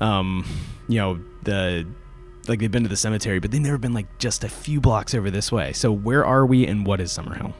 um, 0.00 0.44
you 0.88 0.98
know, 0.98 1.20
the 1.42 1.86
like 2.46 2.60
they've 2.60 2.70
been 2.70 2.82
to 2.82 2.88
the 2.88 2.96
cemetery, 2.96 3.38
but 3.38 3.50
they've 3.50 3.60
never 3.60 3.78
been 3.78 3.94
like 3.94 4.18
just 4.18 4.44
a 4.44 4.48
few 4.48 4.80
blocks 4.80 5.14
over 5.14 5.30
this 5.30 5.50
way. 5.50 5.72
So 5.72 5.90
where 5.90 6.24
are 6.24 6.44
we, 6.44 6.66
and 6.66 6.86
what 6.86 7.00
is 7.00 7.10
Summerhill? 7.10 7.54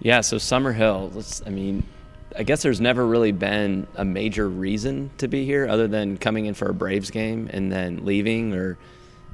Yeah, 0.00 0.20
so 0.20 0.36
Summerhill. 0.36 1.14
Let's. 1.14 1.42
I 1.46 1.50
mean, 1.50 1.84
I 2.36 2.42
guess 2.42 2.62
there's 2.62 2.80
never 2.80 3.06
really 3.06 3.32
been 3.32 3.86
a 3.96 4.04
major 4.04 4.48
reason 4.48 5.10
to 5.18 5.28
be 5.28 5.44
here 5.44 5.66
other 5.68 5.88
than 5.88 6.16
coming 6.16 6.46
in 6.46 6.54
for 6.54 6.68
a 6.68 6.74
Braves 6.74 7.10
game 7.10 7.48
and 7.52 7.72
then 7.72 8.04
leaving 8.04 8.54
or 8.54 8.76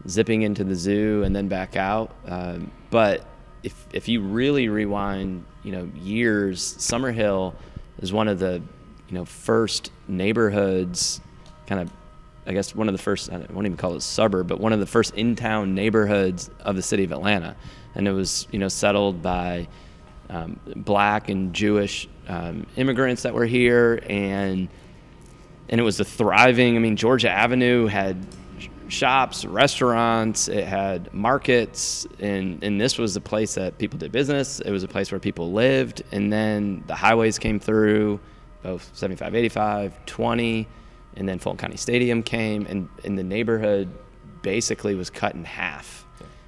zipping 0.08 0.42
into 0.42 0.64
the 0.64 0.74
zoo 0.74 1.22
and 1.24 1.34
then 1.34 1.48
back 1.48 1.76
out. 1.76 2.14
Um, 2.26 2.70
but 2.90 3.24
if 3.62 3.86
if 3.92 4.08
you 4.08 4.20
really 4.20 4.68
rewind, 4.68 5.44
you 5.62 5.72
know, 5.72 5.90
years, 5.96 6.74
Summerhill 6.78 7.54
is 8.00 8.12
one 8.12 8.28
of 8.28 8.38
the 8.38 8.62
you 9.08 9.14
know 9.14 9.24
first 9.24 9.90
neighborhoods, 10.08 11.20
kind 11.66 11.80
of. 11.80 11.92
I 12.46 12.52
guess 12.52 12.74
one 12.74 12.88
of 12.88 12.94
the 12.94 13.02
first, 13.02 13.30
I 13.30 13.36
won't 13.50 13.66
even 13.66 13.76
call 13.76 13.94
it 13.94 14.00
suburb, 14.00 14.48
but 14.48 14.58
one 14.58 14.72
of 14.72 14.80
the 14.80 14.86
first 14.86 15.14
in 15.14 15.36
town 15.36 15.74
neighborhoods 15.74 16.50
of 16.60 16.74
the 16.74 16.82
city 16.82 17.04
of 17.04 17.12
Atlanta. 17.12 17.54
And 17.94 18.08
it 18.08 18.12
was, 18.12 18.48
you 18.50 18.58
know, 18.58 18.66
settled 18.68 19.22
by 19.22 19.68
um, 20.30 20.58
black 20.74 21.28
and 21.28 21.52
Jewish 21.54 22.08
um, 22.28 22.66
immigrants 22.76 23.22
that 23.22 23.34
were 23.34 23.44
here. 23.44 24.02
And, 24.08 24.68
and 25.68 25.80
it 25.80 25.84
was 25.84 26.00
a 26.00 26.04
thriving, 26.04 26.76
I 26.76 26.78
mean, 26.80 26.96
Georgia 26.96 27.30
Avenue 27.30 27.86
had 27.86 28.16
shops, 28.90 29.44
restaurants, 29.44 30.48
it 30.48 30.66
had 30.66 31.12
markets, 31.14 32.06
and, 32.18 32.62
and 32.62 32.80
this 32.80 32.98
was 32.98 33.16
a 33.16 33.20
place 33.20 33.54
that 33.54 33.78
people 33.78 33.98
did 33.98 34.12
business. 34.12 34.60
It 34.60 34.70
was 34.70 34.82
a 34.82 34.88
place 34.88 35.10
where 35.10 35.20
people 35.20 35.52
lived. 35.52 36.02
And 36.12 36.32
then 36.32 36.84
the 36.86 36.94
highways 36.94 37.38
came 37.38 37.58
through, 37.58 38.20
both 38.62 38.90
75, 38.94 39.34
85, 39.34 40.06
20 40.06 40.68
and 41.16 41.28
then 41.28 41.38
Fulton 41.38 41.58
County 41.58 41.76
Stadium 41.76 42.22
came, 42.22 42.66
and, 42.66 42.88
and 43.04 43.18
the 43.18 43.22
neighborhood 43.22 43.88
basically 44.42 44.94
was 44.94 45.10
cut 45.10 45.34
in 45.34 45.44
half. 45.44 46.06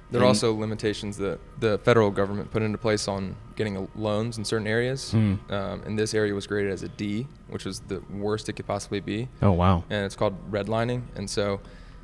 There 0.09 0.21
are 0.21 0.25
also 0.25 0.53
limitations 0.53 1.17
that 1.17 1.39
the 1.59 1.79
federal 1.79 2.11
government 2.11 2.51
put 2.51 2.61
into 2.61 2.77
place 2.77 3.07
on 3.07 3.35
getting 3.55 3.89
loans 3.95 4.37
in 4.37 4.45
certain 4.45 4.67
areas. 4.67 5.11
Hmm. 5.11 5.35
Um, 5.49 5.81
and 5.85 5.97
this 5.97 6.13
area 6.13 6.35
was 6.35 6.45
graded 6.45 6.71
as 6.71 6.83
a 6.83 6.87
D, 6.87 7.27
which 7.49 7.65
was 7.65 7.79
the 7.79 7.99
worst 8.11 8.47
it 8.47 8.53
could 8.53 8.67
possibly 8.67 8.99
be. 8.99 9.27
Oh 9.41 9.53
wow. 9.53 9.83
And 9.89 10.05
it's 10.05 10.15
called 10.15 10.51
redlining. 10.51 11.01
And 11.15 11.27
so 11.27 11.61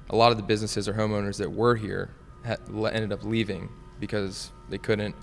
a 0.10 0.16
lot 0.16 0.32
of 0.32 0.38
the 0.38 0.44
businesses 0.44 0.88
or 0.88 0.94
homeowners 0.94 1.38
that 1.38 1.52
were 1.52 1.76
here 1.76 2.16
ended 2.46 3.12
up 3.12 3.24
leaving 3.24 3.70
because 4.00 4.52
they 4.70 4.78
couldn't 4.78 5.16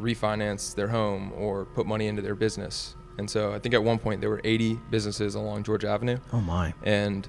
refinance 0.00 0.74
their 0.74 0.88
home 0.88 1.32
or 1.36 1.64
put 1.66 1.86
money 1.86 2.06
into 2.06 2.22
their 2.22 2.34
business. 2.34 2.94
And 3.18 3.28
so 3.28 3.52
I 3.52 3.58
think 3.58 3.74
at 3.74 3.82
one 3.82 3.98
point 3.98 4.20
there 4.20 4.30
were 4.30 4.40
80 4.44 4.78
businesses 4.90 5.34
along 5.34 5.64
George 5.64 5.84
Avenue. 5.84 6.18
Oh 6.32 6.40
my. 6.40 6.72
And 6.82 7.28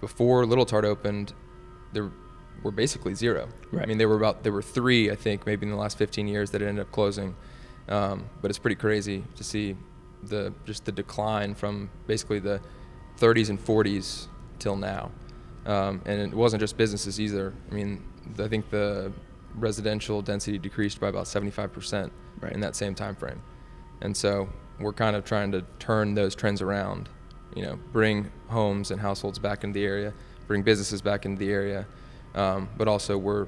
before 0.00 0.46
Little 0.46 0.66
Tart 0.66 0.84
opened, 0.84 1.32
there 1.92 2.10
were 2.62 2.70
basically 2.70 3.14
zero. 3.14 3.48
Right. 3.72 3.82
I 3.82 3.86
mean, 3.86 3.98
there 3.98 4.08
were 4.08 4.16
about 4.16 4.42
there 4.42 4.52
were 4.52 4.62
three, 4.62 5.10
I 5.10 5.16
think, 5.16 5.46
maybe 5.46 5.66
in 5.66 5.70
the 5.70 5.78
last 5.78 5.98
15 5.98 6.28
years 6.28 6.50
that 6.50 6.62
ended 6.62 6.80
up 6.80 6.92
closing. 6.92 7.34
Um, 7.88 8.26
but 8.40 8.50
it's 8.50 8.58
pretty 8.58 8.76
crazy 8.76 9.24
to 9.36 9.44
see 9.44 9.76
the 10.22 10.52
just 10.64 10.84
the 10.84 10.92
decline 10.92 11.54
from 11.54 11.90
basically 12.06 12.38
the 12.38 12.60
30s 13.18 13.50
and 13.50 13.58
40s 13.58 14.26
till 14.58 14.76
now. 14.76 15.10
Um, 15.66 16.02
and 16.04 16.20
it 16.20 16.34
wasn't 16.34 16.60
just 16.60 16.76
businesses 16.76 17.20
either. 17.20 17.52
I 17.70 17.74
mean, 17.74 18.04
I 18.38 18.48
think 18.48 18.68
the 18.70 19.12
residential 19.54 20.20
density 20.20 20.58
decreased 20.58 21.00
by 21.00 21.08
about 21.08 21.24
75% 21.26 22.10
Right. 22.40 22.52
in 22.52 22.60
that 22.60 22.74
same 22.76 22.94
time 22.94 23.14
frame. 23.14 23.40
And 24.02 24.14
so 24.16 24.48
we're 24.80 24.92
kind 24.92 25.14
of 25.16 25.24
trying 25.24 25.52
to 25.52 25.64
turn 25.78 26.14
those 26.14 26.34
trends 26.34 26.60
around, 26.60 27.08
you 27.54 27.62
know, 27.62 27.78
bring 27.92 28.30
homes 28.48 28.90
and 28.90 29.00
households 29.00 29.38
back 29.38 29.62
into 29.64 29.78
the 29.78 29.86
area, 29.86 30.12
bring 30.48 30.62
businesses 30.62 31.00
back 31.00 31.24
into 31.24 31.38
the 31.38 31.50
area, 31.52 31.86
um, 32.34 32.68
but 32.76 32.88
also 32.88 33.16
we're, 33.16 33.46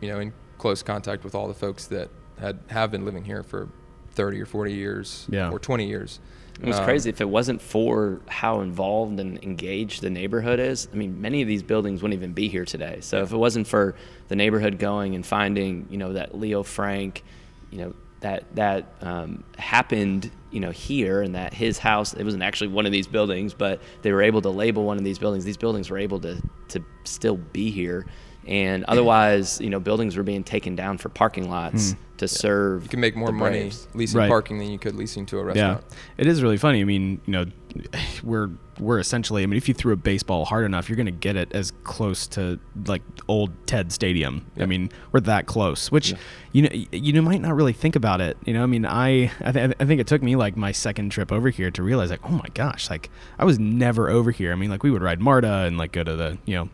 you 0.00 0.08
know, 0.08 0.18
in 0.18 0.32
close 0.58 0.82
contact 0.82 1.22
with 1.24 1.34
all 1.34 1.46
the 1.46 1.54
folks 1.54 1.86
that 1.88 2.08
had 2.40 2.58
have 2.68 2.90
been 2.90 3.04
living 3.04 3.24
here 3.24 3.42
for 3.42 3.68
30 4.12 4.40
or 4.40 4.46
40 4.46 4.72
years 4.72 5.26
Yeah. 5.30 5.50
or 5.50 5.58
20 5.58 5.86
years. 5.86 6.18
It 6.62 6.68
was 6.68 6.78
Um, 6.78 6.84
crazy. 6.84 7.10
If 7.10 7.20
it 7.20 7.28
wasn't 7.28 7.60
for 7.60 8.20
how 8.28 8.60
involved 8.60 9.18
and 9.18 9.42
engaged 9.42 10.00
the 10.00 10.10
neighborhood 10.10 10.60
is, 10.60 10.88
I 10.92 10.96
mean, 10.96 11.20
many 11.20 11.42
of 11.42 11.48
these 11.48 11.62
buildings 11.62 12.02
wouldn't 12.02 12.16
even 12.16 12.32
be 12.32 12.48
here 12.48 12.64
today. 12.64 12.98
So 13.00 13.22
if 13.22 13.32
it 13.32 13.36
wasn't 13.36 13.66
for 13.66 13.96
the 14.28 14.36
neighborhood 14.36 14.78
going 14.78 15.14
and 15.16 15.26
finding, 15.26 15.88
you 15.90 15.98
know, 15.98 16.12
that 16.12 16.38
Leo 16.38 16.62
Frank, 16.62 17.24
you 17.70 17.78
know, 17.78 17.94
that 18.20 18.44
that 18.54 18.94
um, 19.02 19.42
happened, 19.58 20.30
you 20.52 20.60
know, 20.60 20.70
here 20.70 21.20
and 21.20 21.34
that 21.34 21.52
his 21.52 21.78
house, 21.78 22.14
it 22.14 22.22
wasn't 22.22 22.44
actually 22.44 22.68
one 22.68 22.86
of 22.86 22.92
these 22.92 23.08
buildings, 23.08 23.52
but 23.54 23.82
they 24.02 24.12
were 24.12 24.22
able 24.22 24.40
to 24.42 24.50
label 24.50 24.84
one 24.84 24.96
of 24.98 25.02
these 25.04 25.18
buildings. 25.18 25.44
These 25.44 25.56
buildings 25.56 25.90
were 25.90 25.98
able 25.98 26.20
to 26.20 26.40
to 26.68 26.84
still 27.02 27.36
be 27.36 27.72
here. 27.72 28.06
And 28.46 28.84
otherwise, 28.84 29.60
you 29.60 29.70
know, 29.70 29.78
buildings 29.78 30.16
were 30.16 30.22
being 30.22 30.42
taken 30.42 30.74
down 30.74 30.98
for 30.98 31.08
parking 31.08 31.48
lots 31.48 31.92
hmm. 31.92 31.98
to 32.18 32.26
serve. 32.26 32.82
You 32.82 32.88
can 32.88 33.00
make 33.00 33.14
more 33.14 33.30
money 33.32 33.60
Braves. 33.60 33.86
leasing 33.94 34.18
Right. 34.18 34.28
parking 34.28 34.58
than 34.58 34.70
you 34.70 34.78
could 34.78 34.96
leasing 34.96 35.26
to 35.26 35.38
a 35.38 35.44
restaurant. 35.44 35.56
Yeah, 35.56 35.74
restaurant. 35.74 35.94
it 36.18 36.26
is 36.26 36.42
really 36.42 36.56
funny. 36.56 36.80
I 36.80 36.84
mean, 36.84 37.20
you 37.26 37.32
know, 37.32 37.44
we're 38.24 38.50
we're 38.80 38.98
essentially. 38.98 39.42
I 39.42 39.46
mean, 39.46 39.56
if 39.56 39.68
you 39.68 39.74
threw 39.74 39.92
a 39.92 39.96
baseball 39.96 40.44
hard 40.44 40.64
enough, 40.64 40.88
you're 40.88 40.96
going 40.96 41.06
to 41.06 41.12
get 41.12 41.36
it 41.36 41.54
as 41.54 41.72
close 41.84 42.26
to 42.28 42.58
like 42.86 43.02
old 43.28 43.52
Ted 43.66 43.92
Stadium. 43.92 44.44
I 44.58 44.66
mean, 44.66 44.90
we're 45.12 45.20
that 45.20 45.46
close. 45.46 45.92
Which 45.92 46.14
you 46.52 46.62
know, 46.62 46.70
you 46.90 47.22
might 47.22 47.40
not 47.40 47.54
really 47.54 47.72
think 47.72 47.94
about 47.96 48.20
it. 48.20 48.36
You 48.44 48.54
know, 48.54 48.62
I 48.62 48.66
mean, 48.66 48.84
I 48.84 49.30
I, 49.40 49.52
th- 49.52 49.76
I 49.78 49.84
think 49.84 50.00
it 50.00 50.06
took 50.06 50.22
me 50.22 50.36
like 50.36 50.56
my 50.56 50.72
second 50.72 51.10
trip 51.10 51.30
over 51.30 51.50
here 51.50 51.70
to 51.70 51.82
realize 51.82 52.10
like, 52.10 52.24
oh 52.24 52.32
my 52.32 52.48
gosh, 52.54 52.90
like 52.90 53.08
I 53.38 53.44
was 53.44 53.58
never 53.58 54.10
over 54.10 54.32
here. 54.32 54.52
I 54.52 54.56
mean, 54.56 54.70
like 54.70 54.82
we 54.82 54.90
would 54.90 55.02
ride 55.02 55.20
MARTA 55.20 55.64
and 55.66 55.78
like 55.78 55.92
go 55.92 56.02
to 56.02 56.16
the 56.16 56.38
you 56.44 56.56
know, 56.56 56.68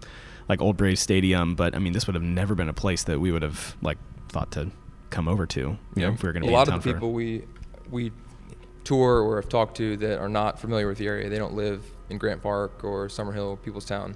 like 0.48 0.60
Old 0.62 0.76
Braves 0.76 1.00
Stadium, 1.00 1.54
but 1.54 1.74
I 1.74 1.78
mean, 1.78 1.92
this 1.92 2.06
would 2.06 2.14
have 2.14 2.22
never 2.22 2.54
been 2.54 2.68
a 2.68 2.74
place 2.74 3.04
that 3.04 3.20
we 3.20 3.32
would 3.32 3.42
have 3.42 3.76
like 3.82 3.98
thought 4.28 4.50
to 4.52 4.70
come 5.10 5.28
over 5.28 5.46
to. 5.46 5.60
You 5.60 5.78
know, 5.96 6.12
if 6.12 6.22
we 6.22 6.28
were 6.28 6.32
going 6.32 6.42
to 6.42 6.48
a 6.48 6.50
be 6.50 6.54
in 6.54 6.58
lot 6.58 6.68
of 6.68 6.82
the 6.82 6.92
people 6.92 7.12
we 7.12 7.44
we 7.90 8.12
tour 8.84 9.20
or 9.22 9.36
have 9.36 9.48
talked 9.48 9.76
to 9.76 9.96
that 9.98 10.18
are 10.18 10.28
not 10.28 10.58
familiar 10.58 10.88
with 10.88 10.98
the 10.98 11.06
area, 11.06 11.28
they 11.28 11.38
don't 11.38 11.54
live 11.54 11.84
in 12.08 12.18
Grant 12.18 12.42
Park 12.42 12.84
or 12.84 13.08
Summerhill, 13.08 13.58
Peoplestown. 13.58 14.14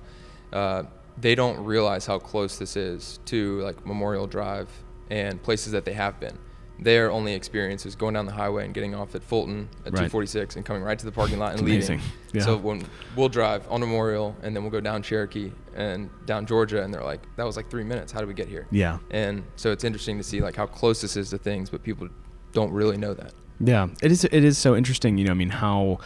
Uh, 0.53 0.85
they 1.19 1.35
don't 1.35 1.63
realize 1.63 2.07
how 2.07 2.19
close 2.19 2.59
this 2.59 2.77
is 2.77 3.19
to 3.27 3.61
like 3.61 3.85
Memorial 3.85 4.27
Drive 4.27 4.71
and 5.11 5.43
places 5.43 5.73
that 5.73 5.85
they 5.85 5.93
have 5.93 6.19
been. 6.19 6.39
Their 6.83 7.11
only 7.11 7.35
experience 7.35 7.87
is 7.87 7.95
going 7.95 8.15
down 8.15 8.27
the 8.27 8.33
highway 8.33 8.65
and 8.65 8.75
getting 8.75 8.95
off 8.95 9.15
at 9.15 9.23
Fulton 9.23 9.69
at 9.81 9.93
Right. 9.93 10.11
246 10.11 10.57
and 10.57 10.65
coming 10.65 10.83
right 10.83 10.99
to 10.99 11.05
the 11.05 11.13
parking 11.13 11.39
lot 11.39 11.53
and 11.53 11.63
leaving. 11.63 12.01
Yeah. 12.33 12.43
So 12.43 12.57
when 12.57 12.85
we'll 13.17 13.29
drive 13.29 13.67
on 13.71 13.81
Memorial 13.81 14.37
and 14.43 14.55
then 14.57 14.63
we'll 14.63 14.73
go 14.73 14.81
down 14.81 15.03
Cherokee 15.03 15.53
and 15.75 16.11
down 16.27 16.47
Georgia 16.47 16.83
and 16.83 16.93
they're 16.93 17.05
like, 17.05 17.21
that 17.37 17.45
was 17.45 17.57
like 17.57 17.71
three 17.71 17.85
minutes. 17.85 18.11
How 18.13 18.21
did 18.21 18.29
we 18.29 18.35
get 18.35 18.49
here? 18.49 18.67
Yeah. 18.71 18.99
And 19.11 19.45
so 19.57 19.71
it's 19.71 19.85
interesting 19.85 20.17
to 20.19 20.25
see 20.25 20.41
like 20.41 20.57
how 20.57 20.67
close 20.67 21.01
this 21.01 21.17
is 21.17 21.31
to 21.31 21.39
things, 21.39 21.71
but 21.71 21.83
people 21.83 22.09
don't 22.53 22.73
really 22.73 22.97
know 22.97 23.15
that. 23.15 23.33
Yeah, 23.61 23.89
it 24.03 24.11
is. 24.11 24.25
It 24.25 24.45
is 24.45 24.59
so 24.59 24.75
interesting. 24.75 25.19
You 25.19 25.27
know, 25.27 25.31
I 25.31 25.35
mean, 25.35 25.51
how 25.51 25.99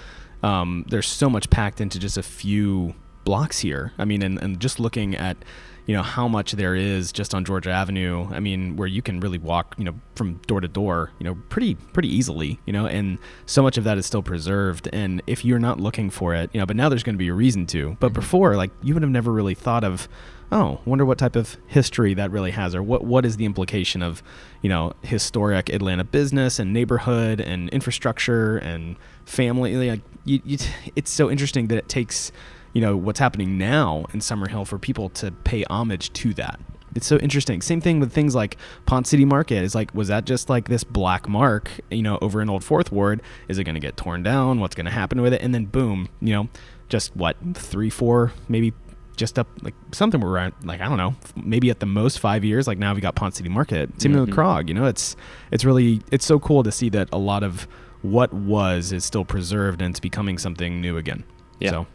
um, 0.43 0.85
there's 0.91 1.07
so 1.07 1.31
much 1.31 1.49
packed 1.49 1.81
into 1.81 1.99
just 1.99 2.19
a 2.19 2.23
few 2.23 2.95
blocks 3.27 3.59
here. 3.59 3.93
I 3.99 4.07
mean, 4.07 4.23
and, 4.23 4.41
and 4.43 4.59
just 4.59 4.81
looking 4.81 5.15
at, 5.15 5.37
you 5.85 5.95
know, 5.95 6.03
how 6.03 6.27
much 6.27 6.53
there 6.53 6.75
is 6.75 7.13
just 7.13 7.35
on 7.35 7.45
Georgia 7.45 7.71
Avenue. 7.71 8.27
I 8.31 8.41
mean, 8.41 8.77
where 8.77 8.89
you 8.89 9.03
can 9.03 9.21
really 9.21 9.37
walk, 9.37 9.75
you 9.77 9.85
know, 9.85 9.95
from 10.15 10.37
door 10.47 10.63
to 10.63 10.69
door, 10.69 11.11
you 11.19 11.25
know, 11.25 11.35
pretty 11.51 11.75
pretty 11.75 12.09
easily. 12.09 12.59
You 12.65 12.73
know, 12.73 12.87
and 12.87 13.19
so 13.45 13.63
much 13.63 13.77
of 13.77 13.85
that 13.85 13.99
is 13.99 14.07
still 14.07 14.23
preserved. 14.23 14.89
And 14.93 15.23
if 15.27 15.45
you're 15.45 15.59
not 15.59 15.79
looking 15.79 16.09
for 16.09 16.35
it, 16.35 16.49
you 16.55 16.61
know, 16.61 16.67
but 16.67 16.77
now 16.77 16.89
there's 16.89 17.03
going 17.03 17.15
to 17.15 17.19
be 17.19 17.29
a 17.29 17.35
reason 17.35 17.67
to. 17.67 17.99
But 18.01 18.09
mm-hmm. 18.09 18.15
before, 18.15 18.57
like, 18.57 18.71
you 18.83 18.95
would 18.95 19.03
have 19.03 19.13
never 19.13 19.31
really 19.31 19.55
thought 19.55 19.85
of. 19.85 20.09
Oh, 20.53 20.81
wonder 20.85 21.05
what 21.05 21.19
type 21.19 21.35
of 21.35 21.57
history 21.67 22.15
that 22.15 22.31
really 22.31 22.53
has, 22.53 22.73
or 22.73 22.81
what 22.81 23.03
what 23.03 23.25
is 23.25 23.37
the 23.37 23.45
implication 23.45 24.01
of, 24.01 24.23
you 24.63 24.69
know, 24.69 24.93
historic 25.03 25.69
Atlanta 25.71 26.05
business 26.05 26.61
and 26.61 26.73
neighborhood 26.73 27.41
and 27.41 27.69
infrastructure 27.71 28.57
and 28.59 28.95
family. 29.25 29.75
Like, 29.91 30.03
you, 30.25 30.41
you, 30.45 30.59
it's 30.95 31.11
so 31.11 31.29
interesting 31.29 31.67
that 31.67 31.79
it 31.79 31.89
takes, 31.89 32.31
you 32.77 32.83
know, 32.83 32.95
what's 32.95 33.19
happening 33.19 33.57
now 33.57 34.05
in 34.13 34.21
Summerhill 34.21 34.67
for 34.67 34.79
people 34.79 35.09
to 35.09 35.33
pay 35.33 35.65
homage 35.71 36.13
to 36.13 36.35
that. 36.35 36.61
It's 36.95 37.07
so 37.07 37.17
interesting. 37.17 37.63
Same 37.63 37.81
thing 37.81 38.01
with 38.01 38.13
things 38.13 38.35
like 38.35 38.59
Ponce 38.85 39.09
City 39.09 39.25
Market. 39.25 39.65
Is 39.65 39.75
like, 39.75 39.95
was 39.95 40.09
that 40.09 40.27
just 40.27 40.51
like 40.51 40.69
this 40.69 40.85
black 40.85 41.27
mark, 41.27 41.71
you 41.91 42.03
know, 42.03 42.19
over 42.21 42.43
in 42.43 42.51
Old 42.51 42.63
Fourth 42.63 42.93
Ward? 42.93 43.23
Is 43.49 43.57
it 43.57 43.65
going 43.65 43.77
to 43.77 43.81
get 43.81 43.97
torn 43.97 44.23
down? 44.23 44.61
What's 44.61 44.75
going 44.75 44.85
to 44.85 44.91
happen 44.93 45.23
with 45.23 45.33
it? 45.33 45.41
And 45.41 45.55
then 45.55 45.65
boom, 45.65 46.11
you 46.21 46.35
know, 46.35 46.51
just 46.91 47.17
what 47.17 47.39
three, 47.55 47.89
four, 47.89 48.35
maybe 48.47 48.75
just 49.17 49.39
up 49.39 49.49
like 49.63 49.75
something 49.93 50.21
we're 50.21 50.37
at, 50.37 50.53
like 50.63 50.83
I 50.83 50.89
don't 50.91 50.99
know, 50.99 51.15
maybe 51.35 51.71
at 51.71 51.81
the 51.81 51.87
most 51.87 52.19
five 52.21 52.45
years. 52.45 52.67
Like 52.67 52.77
now 52.77 52.93
we 52.93 53.01
got 53.01 53.15
Ponce 53.15 53.39
City 53.39 53.49
Market. 53.49 53.89
Same 54.03 54.13
thing 54.13 54.21
with. 54.21 54.29
Mm-hmm. 54.29 54.39
Krog. 54.39 54.69
You 54.69 54.75
know, 54.75 54.85
it's 54.85 55.17
it's 55.51 55.65
really 55.65 56.03
it's 56.13 56.27
so 56.27 56.39
cool 56.39 56.63
to 56.63 56.71
see 56.71 56.91
that 56.91 57.09
a 57.11 57.19
lot 57.19 57.43
of 57.43 57.67
what 58.03 58.35
was 58.35 58.93
is 58.93 59.03
still 59.03 59.25
preserved 59.25 59.81
and 59.81 59.93
it's 59.93 60.01
becoming 60.01 60.37
something 60.37 60.83
new 60.83 60.99
again. 60.99 61.25
Yeah. 61.59 61.71
So 61.71 61.87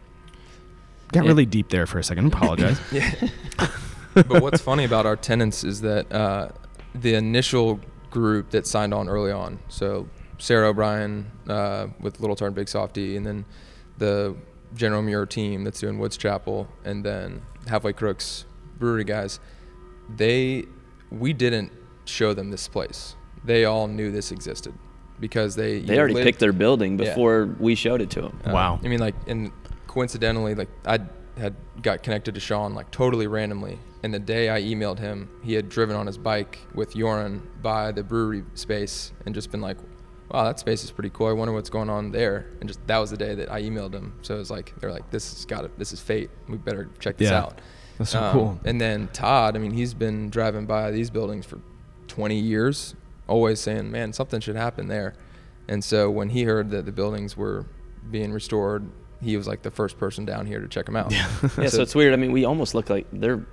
got 1.12 1.24
Yeah. 1.24 1.30
really 1.30 1.46
deep 1.46 1.70
there 1.70 1.86
for 1.86 2.00
a 2.00 2.04
second. 2.04 2.28
Apologize. 2.34 2.80
Yeah. 2.92 3.10
but 4.14 4.42
what's 4.42 4.62
funny 4.62 4.84
about 4.84 5.06
our 5.06 5.16
tenants 5.16 5.64
is 5.64 5.82
that 5.82 6.12
uh, 6.12 6.50
the 6.94 7.14
initial 7.16 7.80
group 8.10 8.50
that 8.52 8.68
signed 8.68 8.94
on 8.94 9.08
early 9.08 9.32
on, 9.32 9.60
so 9.70 10.08
Sarah 10.38 10.70
O'Brien 10.70 11.32
uh, 11.48 11.88
with 12.00 12.20
Little 12.20 12.36
Tart 12.36 12.48
and 12.50 12.56
Big 12.56 12.68
Softy, 12.68 13.16
and 13.16 13.26
then 13.26 13.46
the 13.98 14.36
General 14.76 15.02
Muir 15.02 15.26
team 15.26 15.64
that's 15.64 15.80
doing 15.80 15.98
Woods 16.00 16.18
Chapel, 16.18 16.68
and 16.84 17.06
then 17.06 17.42
Halfway 17.68 17.94
Crooks 17.94 18.46
Brewery 18.80 19.04
guys, 19.06 19.40
they 20.14 20.66
we 21.12 21.32
didn't 21.34 21.72
show 22.06 22.34
them 22.34 22.52
this 22.52 22.68
place. 22.68 23.16
They 23.46 23.66
all 23.66 23.88
knew 23.88 24.12
this 24.12 24.32
existed 24.32 24.74
because 25.20 25.56
they 25.56 25.80
They 25.80 25.98
already 26.00 26.16
lived- 26.16 26.26
picked 26.26 26.40
their 26.40 26.54
building 26.54 26.98
Yeah. 27.00 27.10
before 27.10 27.56
we 27.60 27.76
showed 27.76 28.02
it 28.02 28.10
to 28.12 28.22
them. 28.22 28.40
uh, 28.46 28.52
Wow. 28.52 28.80
I 28.84 28.88
mean, 28.88 29.00
like, 29.00 29.16
and 29.28 29.52
coincidentally, 29.92 30.56
like, 30.56 30.70
I 30.86 31.00
had 31.38 31.54
got 31.82 32.02
connected 32.02 32.34
to 32.36 32.40
Sean 32.42 32.74
like 32.74 32.90
totally 32.92 33.28
randomly, 33.28 33.78
and 34.04 34.14
the 34.14 34.20
day 34.20 34.50
I 34.50 34.62
emailed 34.62 35.00
him, 35.00 35.30
he 35.44 35.54
had 35.54 35.68
driven 35.68 35.96
on 35.98 36.08
his 36.08 36.18
bike 36.18 36.60
with 36.74 36.96
Joran 36.96 37.46
by 37.62 37.92
the 37.92 38.02
brewery 38.04 38.44
space 38.54 39.12
and 39.26 39.36
just 39.36 39.52
been 39.52 39.60
like, 39.62 39.78
wow, 40.30 40.46
that 40.46 40.60
space 40.60 40.84
is 40.86 40.92
pretty 40.92 41.10
cool. 41.10 41.28
I 41.28 41.34
wonder 41.34 41.54
what's 41.54 41.70
going 41.70 41.90
on 41.90 42.12
there. 42.12 42.48
And 42.62 42.70
just 42.70 42.86
that 42.88 42.98
was 43.00 43.12
the 43.12 43.18
day 43.18 43.36
that 43.36 43.52
I 43.52 43.62
emailed 43.64 43.94
him. 43.94 44.14
So 44.22 44.36
it 44.36 44.38
was 44.38 44.50
like 44.50 44.74
they're 44.80 44.92
like, 44.92 45.10
this 45.12 45.34
has 45.34 45.46
got 45.46 45.66
it. 45.66 45.78
This 45.78 45.92
is 45.92 46.00
fate. 46.00 46.30
We 46.48 46.58
better 46.58 46.90
check 47.00 47.18
this 47.18 47.30
Yeah. 47.32 47.40
out. 47.42 47.60
That's 47.98 48.12
so 48.12 48.22
Um, 48.24 48.32
cool. 48.32 48.60
And 48.64 48.80
then 48.80 49.10
Todd, 49.12 49.58
I 49.58 49.60
mean, 49.60 49.72
he's 49.72 49.94
been 49.94 50.30
driving 50.30 50.66
by 50.66 50.90
these 50.92 51.10
buildings 51.10 51.46
for 51.46 51.60
20 52.08 52.40
years, 52.40 52.96
always 53.28 53.60
saying, 53.60 53.92
man, 53.92 54.14
something 54.14 54.40
should 54.40 54.56
happen 54.56 54.88
there. 54.88 55.16
And 55.68 55.84
so 55.84 56.10
when 56.10 56.30
he 56.30 56.44
heard 56.44 56.72
that 56.72 56.86
the 56.86 56.92
buildings 56.94 57.36
were 57.36 57.66
being 58.10 58.32
restored, 58.32 58.90
he 59.22 59.38
was 59.38 59.48
like 59.48 59.62
the 59.62 59.72
first 59.72 59.98
person 59.98 60.26
down 60.26 60.46
here 60.46 60.60
to 60.60 60.68
check 60.68 60.86
them 60.86 60.96
out. 60.96 61.12
Yeah, 61.12 61.28
yeah 61.58 61.68
so 61.70 61.82
it's 61.82 61.96
weird. 61.96 62.14
I 62.14 62.18
mean, 62.18 62.32
we 62.32 62.46
almost 62.46 62.74
look 62.76 62.90
like 62.90 63.08
they're 63.12 63.46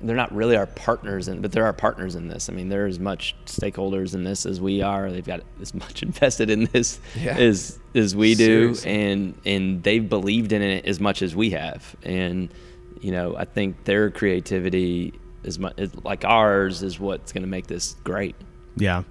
they're 0.00 0.16
not 0.16 0.34
really 0.34 0.56
our 0.56 0.66
partners, 0.66 1.28
in, 1.28 1.40
but 1.42 1.52
they're 1.52 1.64
our 1.66 1.72
partners 1.72 2.16
in 2.16 2.26
this. 2.26 2.48
I 2.48 2.52
mean, 2.52 2.68
they're 2.68 2.86
as 2.86 2.98
much 2.98 3.36
stakeholders 3.44 4.14
in 4.14 4.24
this 4.24 4.44
as 4.44 4.60
we 4.60 4.82
are. 4.82 5.12
They've 5.12 5.24
got 5.24 5.42
as 5.60 5.74
much 5.74 6.02
invested 6.02 6.50
in 6.50 6.64
this 6.72 6.98
Yeah. 7.14 7.36
as 7.36 7.78
as 7.94 8.16
we 8.16 8.34
do, 8.34 8.74
Seriously. 8.74 8.90
and 9.12 9.40
and 9.46 9.82
they've 9.82 10.08
believed 10.08 10.52
in 10.52 10.62
it 10.62 10.86
as 10.86 10.98
much 11.00 11.22
as 11.22 11.36
we 11.36 11.50
have. 11.50 11.94
And 12.02 12.52
you 13.00 13.12
know, 13.12 13.36
I 13.36 13.44
think 13.44 13.84
their 13.84 14.10
creativity 14.10 15.12
is 15.44 15.58
much 15.58 15.76
like 16.02 16.24
ours 16.24 16.82
is 16.82 16.98
what's 16.98 17.32
going 17.32 17.42
to 17.42 17.48
make 17.48 17.68
this 17.68 17.94
great. 18.02 18.34
Yeah. 18.76 19.04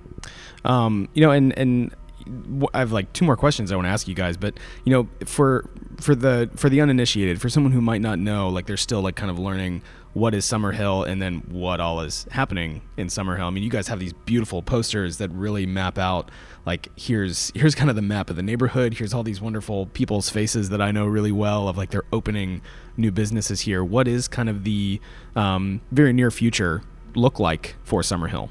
Um, 0.65 1.08
you 1.13 1.21
know, 1.21 1.31
and 1.31 1.58
and 1.58 1.89
w- 1.89 2.04
I 2.73 2.79
have 2.79 2.91
like 2.91 3.13
two 3.13 3.25
more 3.25 3.38
questions 3.38 3.71
I 3.71 3.75
want 3.75 3.85
to 3.85 3.91
ask 3.91 4.07
you 4.07 4.15
guys, 4.15 4.38
but 4.38 4.55
you 4.83 4.91
know, 4.91 5.07
for 5.25 5.69
for 5.99 6.15
the 6.15 6.49
for 6.55 6.69
the 6.69 6.81
uninitiated, 6.81 7.41
for 7.41 7.49
someone 7.49 7.71
who 7.71 7.81
might 7.81 8.01
not 8.01 8.19
know, 8.19 8.49
like 8.49 8.65
they're 8.65 8.77
still 8.77 9.01
like 9.01 9.15
kind 9.15 9.29
of 9.29 9.38
learning 9.39 9.81
what 10.13 10.33
is 10.33 10.45
Summerhill 10.45 11.05
and 11.05 11.21
then 11.21 11.43
what 11.49 11.81
all 11.81 11.99
is 11.99 12.25
happening 12.31 12.81
in 12.95 13.07
Summerhill. 13.07 13.47
I 13.47 13.49
mean, 13.49 13.63
you 13.63 13.69
guys 13.69 13.89
have 13.89 13.99
these 13.99 14.13
beautiful 14.13 14.61
posters 14.61 15.17
that 15.17 15.29
really 15.31 15.65
map 15.65 15.97
out 15.97 16.31
like 16.65 16.89
here's 16.95 17.51
here's 17.53 17.75
kind 17.75 17.89
of 17.89 17.97
the 17.97 18.01
map 18.01 18.29
of 18.29 18.38
the 18.38 18.43
neighborhood. 18.43 18.95
Here's 18.95 19.13
all 19.13 19.23
these 19.23 19.41
wonderful 19.41 19.88
people's 19.88 20.29
faces 20.29 20.69
that 20.69 20.81
I 20.81 20.91
know 20.91 21.05
really 21.05 21.33
well 21.33 21.67
of 21.67 21.77
like 21.77 21.91
they're 21.91 22.05
opening 22.13 22.61
new 22.97 23.11
businesses 23.11 23.61
here. 23.61 23.83
What 23.83 24.07
is 24.07 24.27
kind 24.27 24.49
of 24.49 24.63
the 24.63 25.01
um, 25.35 25.81
very 25.91 26.13
near 26.13 26.31
future 26.31 26.81
look 27.13 27.39
like 27.39 27.75
for 27.83 28.01
Summerhill? 28.01 28.49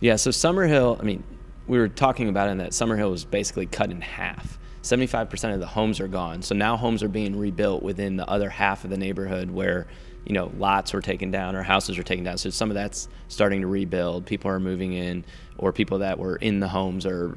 Yeah, 0.00 0.16
so 0.16 0.30
Summerhill, 0.30 1.00
I 1.00 1.04
mean, 1.04 1.24
we 1.66 1.78
were 1.78 1.88
talking 1.88 2.28
about 2.28 2.48
in 2.48 2.58
that 2.58 2.70
Summerhill 2.70 3.10
was 3.10 3.24
basically 3.24 3.66
cut 3.66 3.90
in 3.90 4.00
half. 4.00 4.58
75% 4.82 5.52
of 5.52 5.60
the 5.60 5.66
homes 5.66 5.98
are 5.98 6.08
gone. 6.08 6.42
So 6.42 6.54
now 6.54 6.76
homes 6.76 7.02
are 7.02 7.08
being 7.08 7.36
rebuilt 7.36 7.82
within 7.82 8.16
the 8.16 8.28
other 8.28 8.48
half 8.48 8.84
of 8.84 8.90
the 8.90 8.96
neighborhood 8.96 9.50
where, 9.50 9.88
you 10.24 10.32
know, 10.32 10.52
lots 10.58 10.92
were 10.92 11.00
taken 11.00 11.32
down 11.32 11.56
or 11.56 11.62
houses 11.62 11.98
were 11.98 12.04
taken 12.04 12.24
down. 12.24 12.38
So 12.38 12.50
some 12.50 12.70
of 12.70 12.74
that's 12.74 13.08
starting 13.26 13.62
to 13.62 13.66
rebuild. 13.66 14.26
People 14.26 14.50
are 14.50 14.60
moving 14.60 14.92
in, 14.92 15.24
or 15.58 15.72
people 15.72 15.98
that 15.98 16.18
were 16.18 16.36
in 16.36 16.60
the 16.60 16.68
homes 16.68 17.04
are 17.04 17.36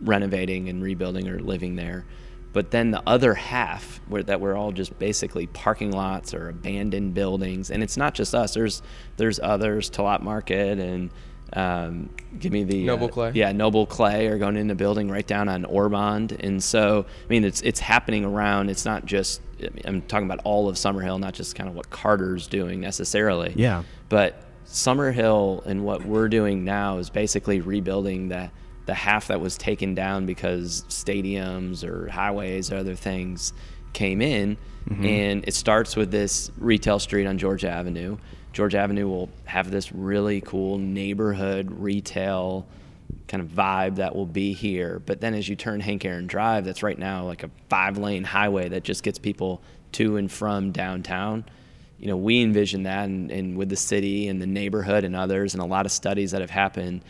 renovating 0.00 0.68
and 0.68 0.82
rebuilding 0.82 1.28
or 1.28 1.40
living 1.40 1.76
there. 1.76 2.06
But 2.54 2.70
then 2.70 2.90
the 2.90 3.02
other 3.06 3.34
half, 3.34 4.00
where 4.08 4.22
that 4.22 4.40
we're 4.40 4.56
all 4.56 4.72
just 4.72 4.98
basically 4.98 5.46
parking 5.48 5.90
lots 5.90 6.32
or 6.32 6.48
abandoned 6.48 7.12
buildings, 7.12 7.70
and 7.70 7.82
it's 7.82 7.98
not 7.98 8.14
just 8.14 8.34
us. 8.34 8.54
There's 8.54 8.80
there's 9.18 9.38
others, 9.38 9.90
Talat 9.90 10.22
Market 10.22 10.78
and 10.78 11.10
um, 11.54 12.10
give 12.38 12.52
me 12.52 12.64
the 12.64 12.84
Noble 12.84 13.06
uh, 13.06 13.10
Clay. 13.10 13.32
Yeah, 13.34 13.52
Noble 13.52 13.86
Clay 13.86 14.26
are 14.26 14.38
going 14.38 14.56
in 14.56 14.68
the 14.68 14.74
building 14.74 15.10
right 15.10 15.26
down 15.26 15.48
on 15.48 15.64
Ormond, 15.64 16.32
and 16.40 16.62
so 16.62 17.06
I 17.08 17.28
mean 17.28 17.44
it's 17.44 17.60
it's 17.62 17.80
happening 17.80 18.24
around. 18.24 18.70
It's 18.70 18.84
not 18.84 19.06
just 19.06 19.40
I 19.60 19.70
mean, 19.70 19.82
I'm 19.84 20.02
talking 20.02 20.26
about 20.26 20.40
all 20.44 20.68
of 20.68 20.76
Summerhill, 20.76 21.18
not 21.18 21.34
just 21.34 21.54
kind 21.54 21.68
of 21.68 21.74
what 21.74 21.90
Carter's 21.90 22.46
doing 22.46 22.80
necessarily. 22.80 23.54
Yeah. 23.56 23.82
But 24.08 24.42
Summerhill 24.66 25.64
and 25.64 25.84
what 25.84 26.04
we're 26.04 26.28
doing 26.28 26.64
now 26.64 26.98
is 26.98 27.10
basically 27.10 27.60
rebuilding 27.60 28.28
the 28.28 28.50
the 28.86 28.94
half 28.94 29.28
that 29.28 29.38
was 29.38 29.58
taken 29.58 29.94
down 29.94 30.24
because 30.24 30.82
stadiums 30.88 31.84
or 31.84 32.08
highways 32.08 32.72
or 32.72 32.76
other 32.76 32.94
things 32.94 33.52
came 33.92 34.22
in. 34.22 34.56
And 35.04 35.44
it 35.46 35.52
starts 35.52 35.96
with 35.96 36.10
this 36.10 36.50
retail 36.56 36.98
street 36.98 37.26
on 37.26 37.36
George 37.36 37.66
Avenue. 37.66 38.16
George 38.58 38.74
Avenue 38.74 39.06
will 39.06 39.30
have 39.44 39.70
this 39.70 39.92
really 39.92 40.40
cool 40.40 40.78
neighborhood 40.78 41.70
retail 41.70 42.66
kind 43.26 43.40
of 43.40 43.48
vibe 43.48 43.96
that 43.96 44.14
will 44.14 44.26
be 44.26 44.52
here. 44.52 45.00
But 45.06 45.20
then 45.20 45.32
as 45.32 45.48
you 45.48 45.56
turn 45.56 45.80
Hank 45.80 46.04
Aaron 46.04 46.26
Drive, 46.26 46.64
that's 46.64 46.82
right 46.82 46.98
now 46.98 47.24
like 47.24 47.44
a 47.44 47.50
five 47.68 47.96
lane 47.98 48.24
highway 48.24 48.68
that 48.68 48.82
just 48.82 49.02
gets 49.02 49.18
people 49.18 49.62
to 49.92 50.16
and 50.16 50.30
from 50.30 50.72
downtown 50.72 51.44
you 51.98 52.06
know, 52.06 52.16
we 52.16 52.42
envision 52.42 52.84
that 52.84 53.04
and, 53.04 53.30
and 53.30 53.56
with 53.56 53.68
the 53.68 53.76
city 53.76 54.28
and 54.28 54.40
the 54.40 54.46
neighborhood 54.46 55.04
and 55.04 55.16
others 55.16 55.54
and 55.54 55.62
a 55.62 55.66
lot 55.66 55.84
of 55.84 55.92
studies 55.92 56.30
that 56.30 56.40
have 56.40 56.50
happened 56.50 57.02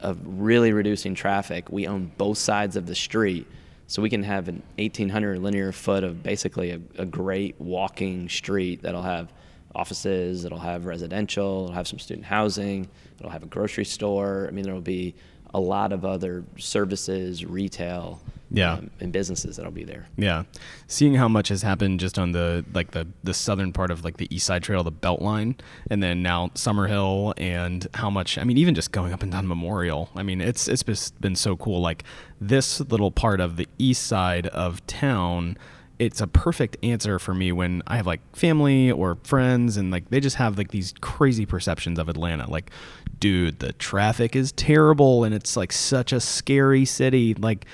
of 0.00 0.18
really 0.24 0.72
reducing 0.72 1.14
traffic. 1.14 1.70
We 1.70 1.86
own 1.86 2.12
both 2.16 2.38
sides 2.38 2.76
of 2.76 2.86
the 2.86 2.94
street. 2.94 3.46
So 3.88 4.02
we 4.02 4.10
can 4.10 4.22
have 4.22 4.48
an 4.48 4.62
1,800 4.78 5.38
linear 5.38 5.72
foot 5.72 6.04
of 6.04 6.22
basically 6.22 6.70
a, 6.70 6.80
a 6.98 7.06
great 7.06 7.60
walking 7.60 8.28
street 8.28 8.82
that'll 8.82 9.02
have 9.02 9.32
offices, 9.74 10.44
it'll 10.44 10.58
have 10.58 10.86
residential, 10.86 11.64
it'll 11.64 11.74
have 11.74 11.88
some 11.88 11.98
student 11.98 12.26
housing, 12.26 12.88
it'll 13.18 13.30
have 13.30 13.42
a 13.42 13.46
grocery 13.46 13.84
store. 13.84 14.46
I 14.48 14.50
mean, 14.52 14.64
there 14.64 14.74
will 14.74 14.80
be 14.80 15.14
a 15.54 15.60
lot 15.60 15.92
of 15.92 16.04
other 16.04 16.44
services, 16.58 17.44
retail, 17.44 18.20
Yeah. 18.50 18.74
um, 18.74 18.90
and 19.00 19.12
businesses 19.12 19.56
that'll 19.56 19.72
be 19.72 19.84
there. 19.84 20.06
Yeah, 20.16 20.44
seeing 20.86 21.14
how 21.14 21.28
much 21.28 21.48
has 21.48 21.62
happened 21.62 22.00
just 22.00 22.18
on 22.18 22.32
the 22.32 22.64
like 22.74 22.90
the 22.92 23.06
the 23.24 23.32
southern 23.34 23.72
part 23.72 23.90
of 23.90 24.04
like 24.04 24.16
the 24.18 24.26
East 24.34 24.46
Side 24.46 24.62
Trail, 24.62 24.82
the 24.84 24.92
Beltline, 24.92 25.58
and 25.90 26.02
then 26.02 26.22
now 26.22 26.48
Summerhill, 26.54 27.32
and 27.38 27.86
how 27.94 28.10
much 28.10 28.36
I 28.38 28.44
mean, 28.44 28.58
even 28.58 28.74
just 28.74 28.92
going 28.92 29.12
up 29.12 29.22
and 29.22 29.32
down 29.32 29.46
Memorial. 29.48 30.10
I 30.16 30.22
mean, 30.22 30.40
it's 30.40 30.68
it's 30.68 30.82
just 30.82 31.18
been 31.20 31.36
so 31.36 31.56
cool. 31.56 31.80
Like 31.80 32.04
this 32.40 32.80
little 32.80 33.10
part 33.10 33.40
of 33.40 33.56
the 33.56 33.68
east 33.78 34.02
side 34.06 34.46
of 34.48 34.86
town. 34.86 35.56
It's 35.98 36.20
a 36.20 36.26
perfect 36.26 36.76
answer 36.82 37.18
for 37.18 37.34
me 37.34 37.50
when 37.50 37.82
I 37.86 37.96
have 37.96 38.06
like 38.06 38.20
family 38.36 38.90
or 38.90 39.18
friends 39.24 39.76
and 39.76 39.90
like 39.90 40.10
they 40.10 40.20
just 40.20 40.36
have 40.36 40.56
like 40.56 40.70
these 40.70 40.94
crazy 41.00 41.44
perceptions 41.44 41.98
of 41.98 42.08
Atlanta. 42.08 42.48
Like, 42.48 42.70
dude, 43.18 43.58
the 43.58 43.72
traffic 43.72 44.36
is 44.36 44.52
terrible 44.52 45.24
and 45.24 45.34
it's 45.34 45.56
like 45.56 45.72
such 45.72 46.12
a 46.12 46.20
scary 46.20 46.84
city. 46.84 47.34
Like, 47.34 47.66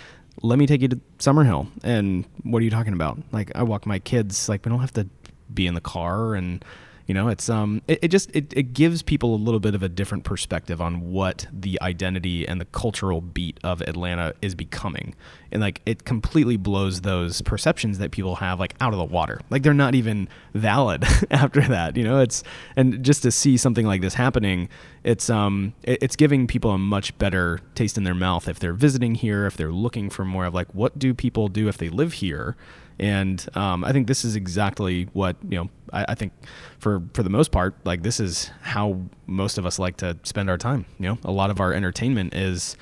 let 0.43 0.59
me 0.59 0.67
take 0.67 0.83
you 0.83 0.89
to 0.89 1.01
Summerhill. 1.19 1.69
And 1.83 2.25
what 2.43 2.61
are 2.61 2.65
you 2.65 2.71
talking 2.71 2.93
about? 2.93 3.19
Like, 3.33 3.53
I 3.55 3.63
walk 3.63 3.87
my 3.87 3.99
kids, 3.99 4.49
like, 4.49 4.65
we 4.65 4.71
don't 4.71 4.81
have 4.81 4.93
to 4.95 5.07
be 5.53 5.67
in 5.67 5.75
the 5.75 5.81
car. 5.81 6.35
And, 6.35 6.65
you 7.07 7.15
know, 7.15 7.29
it's, 7.29 7.51
um, 7.51 7.83
it, 7.87 7.99
it 8.03 8.09
just, 8.09 8.35
it, 8.35 8.53
it 8.57 8.73
gives 8.73 9.03
people 9.03 9.35
a 9.35 9.37
little 9.37 9.61
bit 9.61 9.75
of 9.75 9.83
a 9.83 9.89
different 9.89 10.25
perspective 10.25 10.81
on 10.81 11.11
what 11.11 11.47
the 11.53 11.81
identity 11.83 12.49
and 12.49 12.61
the 12.61 12.65
cultural 12.67 13.21
beat 13.21 13.59
of 13.63 13.83
Atlanta 13.83 14.35
is 14.41 14.55
becoming. 14.55 15.15
And, 15.53 15.61
like, 15.61 15.83
it 15.85 16.05
completely 16.05 16.57
blows 16.57 17.03
those 17.03 17.43
perceptions 17.43 17.99
that 17.99 18.11
people 18.11 18.37
have, 18.37 18.59
like, 18.59 18.75
out 18.81 18.93
of 18.93 18.99
the 18.99 19.05
water. 19.05 19.41
Like, 19.51 19.63
they're 19.63 19.75
not 19.75 19.95
even 19.95 20.29
valid 20.55 21.05
after 21.31 21.61
that, 21.63 21.97
you 21.97 22.05
know? 22.05 22.21
It's, 22.21 22.43
and 22.75 23.05
just 23.05 23.23
to 23.23 23.31
see 23.31 23.57
something 23.57 23.87
like 23.87 24.01
this 24.01 24.15
happening, 24.15 24.69
it's, 25.03 25.29
um, 25.29 25.75
it, 25.83 26.03
it's 26.03 26.17
giving 26.17 26.47
people 26.47 26.71
a 26.71 26.79
much 26.79 27.17
better 27.19 27.61
taste 27.75 27.99
in 27.99 28.05
their 28.05 28.15
mouth 28.15 28.49
if 28.49 28.59
they're 28.59 28.73
visiting 28.73 29.15
here, 29.15 29.47
if 29.47 29.57
they're 29.57 29.73
looking 29.73 30.09
for 30.09 30.25
more 30.25 30.47
of, 30.47 30.55
like, 30.55 30.75
what 30.75 30.99
do 30.99 31.13
people 31.13 31.49
do 31.49 31.69
if 31.69 31.77
they 31.77 31.91
live 31.91 32.15
here? 32.15 32.57
And 32.99 33.45
um, 33.57 33.85
I 33.85 33.93
think 33.93 34.07
this 34.07 34.25
is 34.25 34.37
exactly 34.37 35.09
what 35.13 35.37
you 35.49 35.59
know. 35.59 35.71
I, 35.93 36.07
I 36.11 36.15
think 36.15 36.33
for 36.79 37.03
for 37.13 37.23
the 37.23 37.31
most 37.31 37.51
part, 37.51 37.75
like 37.85 38.03
this 38.03 38.21
is 38.21 38.51
how 38.63 39.01
most 39.27 39.59
of 39.59 39.67
us 39.67 39.79
like 39.79 39.97
to 39.99 40.17
spend 40.23 40.49
our 40.49 40.59
time. 40.59 40.87
You 40.99 41.11
know, 41.11 41.19
a 41.25 41.33
lot 41.33 41.51
of 41.51 41.61
our 41.61 41.73
entertainment 41.73 42.35
is 42.35 42.77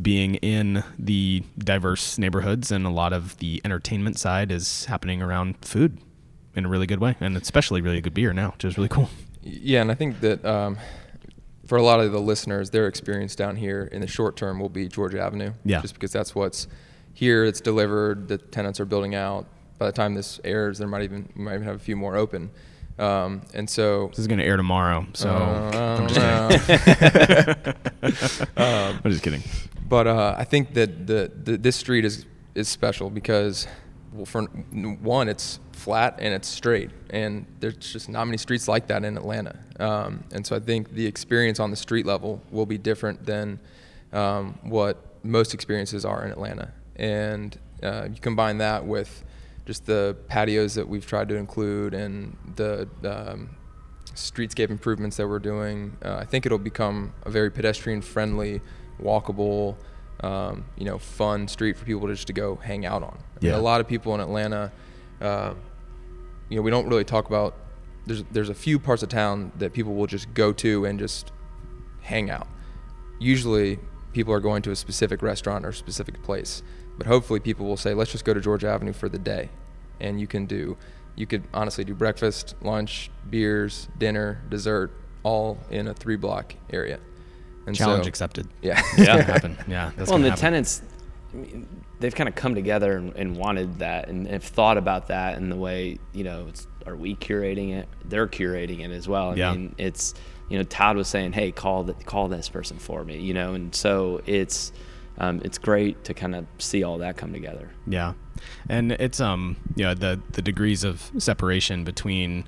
being 0.00 0.36
in 0.36 0.82
the 0.98 1.42
diverse 1.58 2.18
neighborhoods, 2.18 2.70
and 2.70 2.86
a 2.86 2.90
lot 2.90 3.12
of 3.12 3.36
the 3.38 3.60
entertainment 3.64 4.18
side 4.18 4.50
is 4.50 4.86
happening 4.86 5.22
around 5.22 5.56
food 5.62 5.98
in 6.54 6.64
a 6.64 6.68
really 6.68 6.86
good 6.86 7.00
way, 7.00 7.16
and 7.20 7.36
especially 7.36 7.80
really 7.80 8.00
good 8.00 8.14
beer 8.14 8.32
now, 8.32 8.50
which 8.50 8.64
is 8.64 8.76
really 8.76 8.88
cool. 8.88 9.10
Yeah, 9.42 9.80
and 9.80 9.90
I 9.90 9.94
think 9.94 10.20
that 10.20 10.44
um, 10.44 10.78
for 11.66 11.76
a 11.76 11.82
lot 11.82 12.00
of 12.00 12.12
the 12.12 12.20
listeners, 12.20 12.70
their 12.70 12.86
experience 12.86 13.36
down 13.36 13.56
here 13.56 13.88
in 13.92 14.00
the 14.00 14.06
short 14.06 14.36
term 14.36 14.58
will 14.58 14.68
be 14.68 14.88
Georgia 14.88 15.20
Avenue. 15.20 15.52
Yeah. 15.64 15.80
Just 15.80 15.94
because 15.94 16.12
that's 16.12 16.34
what's 16.34 16.66
here. 17.14 17.44
It's 17.44 17.60
delivered. 17.60 18.28
The 18.28 18.38
tenants 18.38 18.80
are 18.80 18.84
building 18.84 19.14
out. 19.14 19.46
By 19.78 19.86
the 19.86 19.92
time 19.92 20.14
this 20.14 20.40
airs, 20.44 20.78
there 20.78 20.88
might 20.88 21.02
even 21.02 21.28
might 21.34 21.54
even 21.54 21.64
have 21.64 21.76
a 21.76 21.78
few 21.80 21.96
more 21.96 22.16
open. 22.16 22.50
Um, 22.98 23.40
and 23.54 23.68
so 23.68 24.08
This 24.08 24.18
is 24.18 24.26
going 24.26 24.40
to 24.40 24.44
air 24.44 24.58
tomorrow, 24.58 25.06
so 25.14 25.30
Uh, 25.30 25.98
I'm 25.98 26.08
just 26.08 26.66
kidding. 26.66 27.74
Um, 28.56 29.00
I'm 29.04 29.10
just 29.10 29.22
kidding. 29.22 29.42
But 29.88 30.06
uh, 30.06 30.34
I 30.36 30.44
think 30.44 30.74
that 30.74 31.06
the, 31.06 31.30
the 31.44 31.56
this 31.56 31.76
street 31.76 32.04
is 32.04 32.26
is 32.54 32.68
special 32.68 33.08
because, 33.10 33.66
well, 34.12 34.26
for 34.26 34.42
one, 34.42 35.28
it's 35.28 35.60
flat 35.72 36.18
and 36.20 36.34
it's 36.34 36.48
straight, 36.48 36.90
and 37.10 37.46
there's 37.60 37.76
just 37.76 38.08
not 38.08 38.26
many 38.26 38.36
streets 38.36 38.68
like 38.68 38.86
that 38.88 39.04
in 39.04 39.16
Atlanta. 39.16 39.58
Um, 39.78 40.24
and 40.32 40.46
so 40.46 40.54
I 40.56 40.60
think 40.60 40.92
the 40.92 41.06
experience 41.06 41.58
on 41.58 41.70
the 41.70 41.76
street 41.76 42.04
level 42.06 42.42
will 42.50 42.66
be 42.66 42.76
different 42.76 43.24
than 43.24 43.58
um, 44.12 44.58
what 44.62 44.98
most 45.24 45.54
experiences 45.54 46.04
are 46.04 46.24
in 46.24 46.30
Atlanta. 46.32 46.72
And 47.00 47.58
uh, 47.82 48.08
you 48.12 48.20
combine 48.20 48.58
that 48.58 48.84
with 48.86 49.24
just 49.66 49.86
the 49.86 50.16
patios 50.28 50.74
that 50.74 50.88
we've 50.88 51.06
tried 51.06 51.28
to 51.30 51.36
include 51.36 51.94
and 51.94 52.36
the 52.56 52.88
um, 53.04 53.56
streetscape 54.14 54.70
improvements 54.70 55.16
that 55.16 55.26
we're 55.26 55.38
doing. 55.38 55.96
Uh, 56.04 56.16
I 56.16 56.24
think 56.24 56.46
it'll 56.46 56.58
become 56.58 57.14
a 57.24 57.30
very 57.30 57.50
pedestrian 57.50 58.02
friendly, 58.02 58.60
walkable, 59.02 59.76
um, 60.22 60.64
you 60.76 60.84
know, 60.84 60.98
fun 60.98 61.48
street 61.48 61.76
for 61.76 61.84
people 61.84 62.06
to 62.08 62.14
just 62.14 62.26
to 62.26 62.32
go 62.32 62.56
hang 62.56 62.84
out 62.84 63.02
on. 63.02 63.18
I 63.40 63.44
mean, 63.44 63.54
a 63.54 63.62
lot 63.62 63.80
of 63.80 63.88
people 63.88 64.14
in 64.14 64.20
Atlanta, 64.20 64.70
uh, 65.20 65.54
you 66.50 66.56
know, 66.56 66.62
we 66.62 66.70
don't 66.70 66.88
really 66.88 67.04
talk 67.04 67.26
about. 67.26 67.54
There's 68.06 68.24
there's 68.30 68.48
a 68.48 68.54
few 68.54 68.78
parts 68.78 69.02
of 69.02 69.08
town 69.08 69.52
that 69.58 69.72
people 69.72 69.94
will 69.94 70.06
just 70.06 70.34
go 70.34 70.52
to 70.54 70.84
and 70.84 70.98
just 70.98 71.32
hang 72.02 72.28
out. 72.30 72.48
Usually, 73.18 73.78
people 74.12 74.32
are 74.32 74.40
going 74.40 74.62
to 74.62 74.70
a 74.70 74.76
specific 74.76 75.22
restaurant 75.22 75.64
or 75.64 75.72
specific 75.72 76.22
place, 76.22 76.62
but 76.98 77.06
hopefully, 77.06 77.40
people 77.40 77.66
will 77.66 77.76
say, 77.76 77.94
"Let's 77.94 78.12
just 78.12 78.24
go 78.24 78.34
to 78.34 78.40
George 78.40 78.64
Avenue 78.64 78.92
for 78.92 79.08
the 79.08 79.18
day," 79.18 79.48
and 80.00 80.20
you 80.20 80.26
can 80.26 80.46
do. 80.46 80.76
You 81.16 81.26
could 81.26 81.42
honestly 81.52 81.84
do 81.84 81.94
breakfast, 81.94 82.54
lunch, 82.62 83.10
beers, 83.28 83.88
dinner, 83.98 84.40
dessert, 84.48 84.90
all 85.22 85.58
in 85.70 85.86
a 85.88 85.94
three 85.94 86.16
block 86.16 86.54
area. 86.72 86.98
And 87.66 87.76
Challenge 87.76 88.04
so, 88.04 88.08
accepted. 88.08 88.48
Yeah. 88.62 88.80
It's 88.94 89.06
gonna 89.06 89.22
happen. 89.34 89.56
Yeah. 89.68 89.90
That's 89.96 90.08
well, 90.08 90.16
and 90.16 90.24
the 90.24 90.30
happen. 90.30 90.40
tenants, 90.40 90.82
I 91.34 91.36
mean, 91.36 91.68
they've 92.00 92.14
kind 92.14 92.28
of 92.28 92.34
come 92.34 92.54
together 92.54 92.96
and, 92.96 93.14
and 93.16 93.36
wanted 93.36 93.80
that 93.80 94.08
and 94.08 94.26
have 94.28 94.42
thought 94.44 94.78
about 94.78 95.08
that 95.08 95.36
and 95.36 95.52
the 95.52 95.56
way, 95.56 95.98
you 96.14 96.24
know, 96.24 96.46
it's, 96.48 96.66
are 96.86 96.96
we 96.96 97.14
curating 97.16 97.74
it? 97.76 97.86
They're 98.06 98.26
curating 98.26 98.80
it 98.80 98.90
as 98.90 99.06
well. 99.06 99.32
I 99.32 99.34
Yeah. 99.34 99.52
mean, 99.52 99.74
it's, 99.76 100.14
you 100.50 100.58
know, 100.58 100.64
Todd 100.64 100.96
was 100.96 101.08
saying, 101.08 101.32
hey, 101.32 101.52
call 101.52 101.84
the, 101.84 101.94
call 101.94 102.28
this 102.28 102.50
person 102.50 102.78
for 102.78 103.04
me, 103.04 103.18
you 103.18 103.32
know, 103.32 103.54
and 103.54 103.74
so 103.74 104.20
it's, 104.26 104.72
um, 105.18 105.40
it's 105.44 105.58
great 105.58 106.02
to 106.04 106.14
kind 106.14 106.34
of 106.34 106.46
see 106.58 106.82
all 106.82 106.98
that 106.98 107.16
come 107.16 107.32
together. 107.32 107.70
Yeah, 107.86 108.14
and 108.68 108.92
it's 108.92 109.20
um 109.20 109.56
you 109.76 109.84
know 109.84 109.94
the 109.94 110.20
the 110.32 110.42
degrees 110.42 110.82
of 110.82 111.10
separation 111.18 111.84
between. 111.84 112.44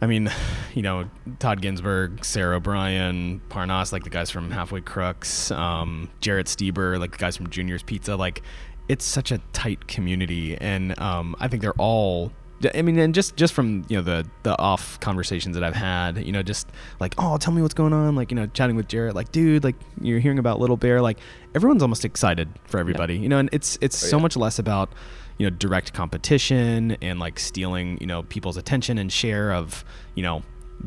I 0.00 0.06
mean, 0.06 0.30
you 0.74 0.82
know, 0.82 1.08
Todd 1.38 1.62
Ginsberg, 1.62 2.24
Sarah 2.24 2.56
O'Brien, 2.56 3.40
Parnass, 3.48 3.92
like 3.92 4.04
the 4.04 4.10
guys 4.10 4.30
from 4.30 4.50
Halfway 4.50 4.80
Crooks, 4.80 5.50
um, 5.50 6.08
Jarrett 6.20 6.46
Stieber, 6.46 6.98
like 6.98 7.12
the 7.12 7.18
guys 7.18 7.36
from 7.36 7.48
Junior's 7.48 7.82
Pizza. 7.82 8.14
Like, 8.16 8.42
it's 8.88 9.04
such 9.04 9.32
a 9.32 9.38
tight 9.52 9.88
community, 9.88 10.56
and 10.56 10.98
um, 11.00 11.36
I 11.40 11.48
think 11.48 11.62
they're 11.62 11.72
all. 11.78 12.32
I 12.74 12.82
mean, 12.82 12.98
and 12.98 13.14
just 13.14 13.36
just 13.36 13.54
from 13.54 13.84
you 13.88 13.96
know 13.96 14.02
the 14.02 14.26
the 14.42 14.58
off 14.58 14.98
conversations 15.00 15.54
that 15.54 15.62
I've 15.62 15.74
had, 15.76 16.24
you 16.24 16.32
know, 16.32 16.42
just 16.42 16.68
like, 16.98 17.14
oh, 17.18 17.36
tell 17.36 17.52
me 17.54 17.62
what's 17.62 17.74
going 17.74 17.92
on, 17.92 18.16
like 18.16 18.30
you 18.30 18.34
know, 18.34 18.46
chatting 18.46 18.74
with 18.76 18.88
Jarrett, 18.88 19.14
like, 19.14 19.30
dude, 19.30 19.62
like 19.62 19.76
you're 20.00 20.18
hearing 20.18 20.38
about 20.38 20.58
Little 20.58 20.76
Bear, 20.76 21.00
like 21.00 21.18
everyone's 21.54 21.82
almost 21.82 22.04
excited 22.04 22.48
for 22.66 22.78
everybody, 22.80 23.16
you 23.16 23.28
know, 23.28 23.38
and 23.38 23.48
it's 23.52 23.78
it's 23.80 24.02
Oh, 24.04 24.08
so 24.08 24.16
yeah. 24.16 24.22
much 24.22 24.36
less 24.36 24.58
about 24.58 24.92
you 25.38 25.48
know 25.48 25.56
direct 25.56 25.92
competition 25.92 26.96
and 27.00 27.20
like 27.20 27.38
stealing 27.38 27.96
you 28.00 28.06
know 28.08 28.24
people's 28.24 28.56
attention 28.56 28.98
and 28.98 29.12
share 29.12 29.52
of 29.52 29.84
you 30.16 30.22
know 30.24 30.42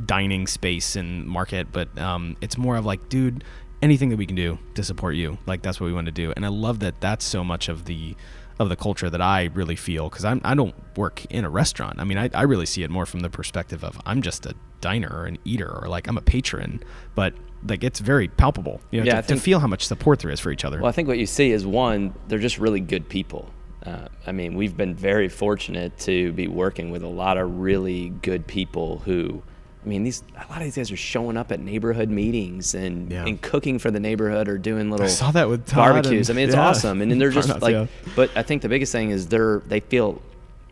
dining 0.05 0.45
space 0.47 0.95
and 0.97 1.25
market 1.25 1.67
but 1.71 1.97
um 1.97 2.35
it's 2.41 2.57
more 2.57 2.75
of 2.75 2.85
like 2.85 3.07
dude 3.07 3.43
anything 3.81 4.09
that 4.09 4.17
we 4.17 4.25
can 4.25 4.35
do 4.35 4.57
to 4.75 4.83
support 4.83 5.15
you 5.15 5.37
like 5.45 5.61
that's 5.61 5.79
what 5.79 5.87
we 5.87 5.93
want 5.93 6.05
to 6.05 6.11
do 6.11 6.33
and 6.35 6.45
i 6.45 6.49
love 6.49 6.79
that 6.79 6.99
that's 6.99 7.23
so 7.23 7.43
much 7.45 7.69
of 7.69 7.85
the 7.85 8.13
of 8.61 8.69
the 8.69 8.75
culture 8.75 9.09
that 9.09 9.21
i 9.21 9.45
really 9.53 9.75
feel 9.75 10.09
because 10.09 10.25
i'm 10.25 10.39
i 10.43 10.53
don't 10.53 10.75
work 10.97 11.25
in 11.25 11.43
a 11.45 11.49
restaurant 11.49 11.99
i 11.99 12.03
mean 12.03 12.17
I, 12.17 12.29
I 12.33 12.43
really 12.43 12.65
see 12.65 12.83
it 12.83 12.89
more 12.89 13.05
from 13.05 13.21
the 13.21 13.29
perspective 13.29 13.83
of 13.83 13.99
i'm 14.05 14.21
just 14.21 14.45
a 14.45 14.55
diner 14.79 15.09
or 15.09 15.25
an 15.25 15.37
eater 15.45 15.69
or 15.69 15.87
like 15.87 16.07
i'm 16.07 16.17
a 16.17 16.21
patron 16.21 16.83
but 17.15 17.33
like 17.67 17.83
it's 17.83 17.99
very 17.99 18.27
palpable 18.27 18.81
you 18.91 18.99
know 18.99 19.05
Yeah, 19.05 19.21
to, 19.21 19.33
I 19.33 19.35
to 19.35 19.37
feel 19.37 19.59
how 19.59 19.67
much 19.67 19.85
support 19.85 20.19
there 20.19 20.31
is 20.31 20.39
for 20.39 20.51
each 20.51 20.65
other 20.65 20.79
Well, 20.79 20.89
I 20.89 20.91
think 20.91 21.07
what 21.07 21.17
you 21.17 21.25
see 21.25 21.51
is 21.51 21.65
one, 21.65 22.13
they're 22.27 22.39
just 22.39 22.57
really 22.57 22.79
good 22.79 23.07
people. 23.07 23.49
Uh, 23.85 24.07
I 24.27 24.31
mean, 24.31 24.55
we've 24.55 24.77
been 24.77 24.95
very 24.95 25.27
fortunate 25.27 25.97
to 25.99 26.31
be 26.33 26.47
working 26.47 26.91
with 26.91 27.03
a 27.03 27.07
lot 27.07 27.37
of 27.37 27.59
really 27.59 28.09
good 28.09 28.45
people 28.47 28.99
who, 28.99 29.41
I 29.83 29.89
mean, 29.89 30.03
these 30.03 30.21
a 30.35 30.47
lot 30.51 30.57
of 30.59 30.63
these 30.65 30.75
guys 30.75 30.91
are 30.91 30.95
showing 30.97 31.37
up 31.37 31.51
at 31.51 31.59
neighborhood 31.59 32.09
meetings 32.09 32.75
and, 32.75 33.11
Yeah. 33.11 33.25
and 33.25 33.41
cooking 33.41 33.79
for 33.79 33.89
the 33.89 33.99
neighborhood 33.99 34.47
or 34.47 34.57
doing 34.59 34.91
little 34.91 35.07
saw 35.07 35.31
that 35.31 35.49
with 35.49 35.65
Todd 35.65 35.93
barbecues. 35.93 36.29
and- 36.29 36.37
I 36.37 36.41
mean, 36.41 36.49
it's 36.49 36.55
yeah. 36.57 36.67
awesome, 36.67 37.01
and 37.01 37.09
then 37.11 37.17
they're 37.17 37.31
just 37.31 37.61
like. 37.61 37.73
yeah. 37.73 37.87
But 38.15 38.29
I 38.35 38.43
think 38.43 38.61
the 38.61 38.69
biggest 38.69 38.91
thing 38.91 39.09
is 39.09 39.27
they're 39.27 39.59
they 39.67 39.79
feel 39.79 40.21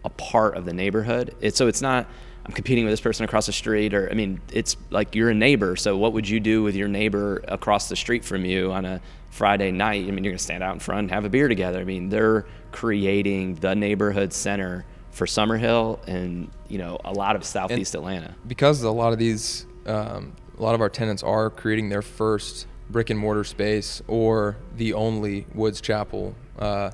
a 0.05 0.09
part 0.09 0.55
of 0.55 0.65
the 0.65 0.73
neighborhood. 0.73 1.33
It's 1.41 1.57
so 1.57 1.67
it's 1.67 1.81
not. 1.81 2.05
I'm 2.45 2.53
competing 2.53 2.85
with 2.85 2.91
this 2.93 3.01
person 3.01 3.25
across 3.25 3.45
the 3.47 3.51
street, 3.51 3.93
or 3.93 4.09
I 4.09 4.13
mean, 4.15 4.39
it's 4.51 4.75
like 4.91 5.13
you're 5.15 5.29
a 5.29 5.35
neighbor. 5.35 5.75
So 5.75 5.97
what 5.97 6.13
would 6.13 6.27
you 6.27 6.39
do 6.39 6.63
with 6.63 6.75
your 6.75 6.87
neighbor 6.87 7.43
across 7.47 7.89
the 7.89 7.95
street 7.95 8.23
from 8.25 8.43
you 8.45 8.71
on 8.71 8.85
a 8.85 9.01
Friday 9.29 9.71
night? 9.71 10.07
I 10.07 10.11
mean, 10.11 10.23
you're 10.23 10.33
gonna 10.33 10.39
stand 10.39 10.63
out 10.63 10.73
in 10.73 10.79
front 10.79 10.99
and 11.01 11.11
have 11.11 11.25
a 11.25 11.29
beer 11.29 11.47
together. 11.47 11.79
I 11.79 11.83
mean, 11.83 12.09
they're 12.09 12.45
creating 12.71 13.55
the 13.55 13.75
neighborhood 13.75 14.33
center 14.33 14.85
for 15.11 15.25
Summerhill 15.25 16.05
and 16.07 16.49
you 16.67 16.77
know 16.77 16.97
a 17.03 17.11
lot 17.11 17.35
of 17.35 17.43
Southeast 17.43 17.95
Atlanta. 17.95 18.35
because 18.47 18.83
a 18.83 18.91
lot 18.91 19.13
of 19.13 19.19
these, 19.19 19.65
um, 19.85 20.33
a 20.57 20.61
lot 20.61 20.75
of 20.75 20.81
our 20.81 20.89
tenants 20.89 21.23
are 21.23 21.49
creating 21.49 21.89
their 21.89 22.01
first 22.01 22.67
brick 22.89 23.09
and 23.09 23.19
mortar 23.19 23.43
space 23.43 24.01
or 24.07 24.57
the 24.75 24.93
only 24.93 25.45
Woods 25.53 25.81
Chapel. 25.81 26.35
Uh, 26.57 26.91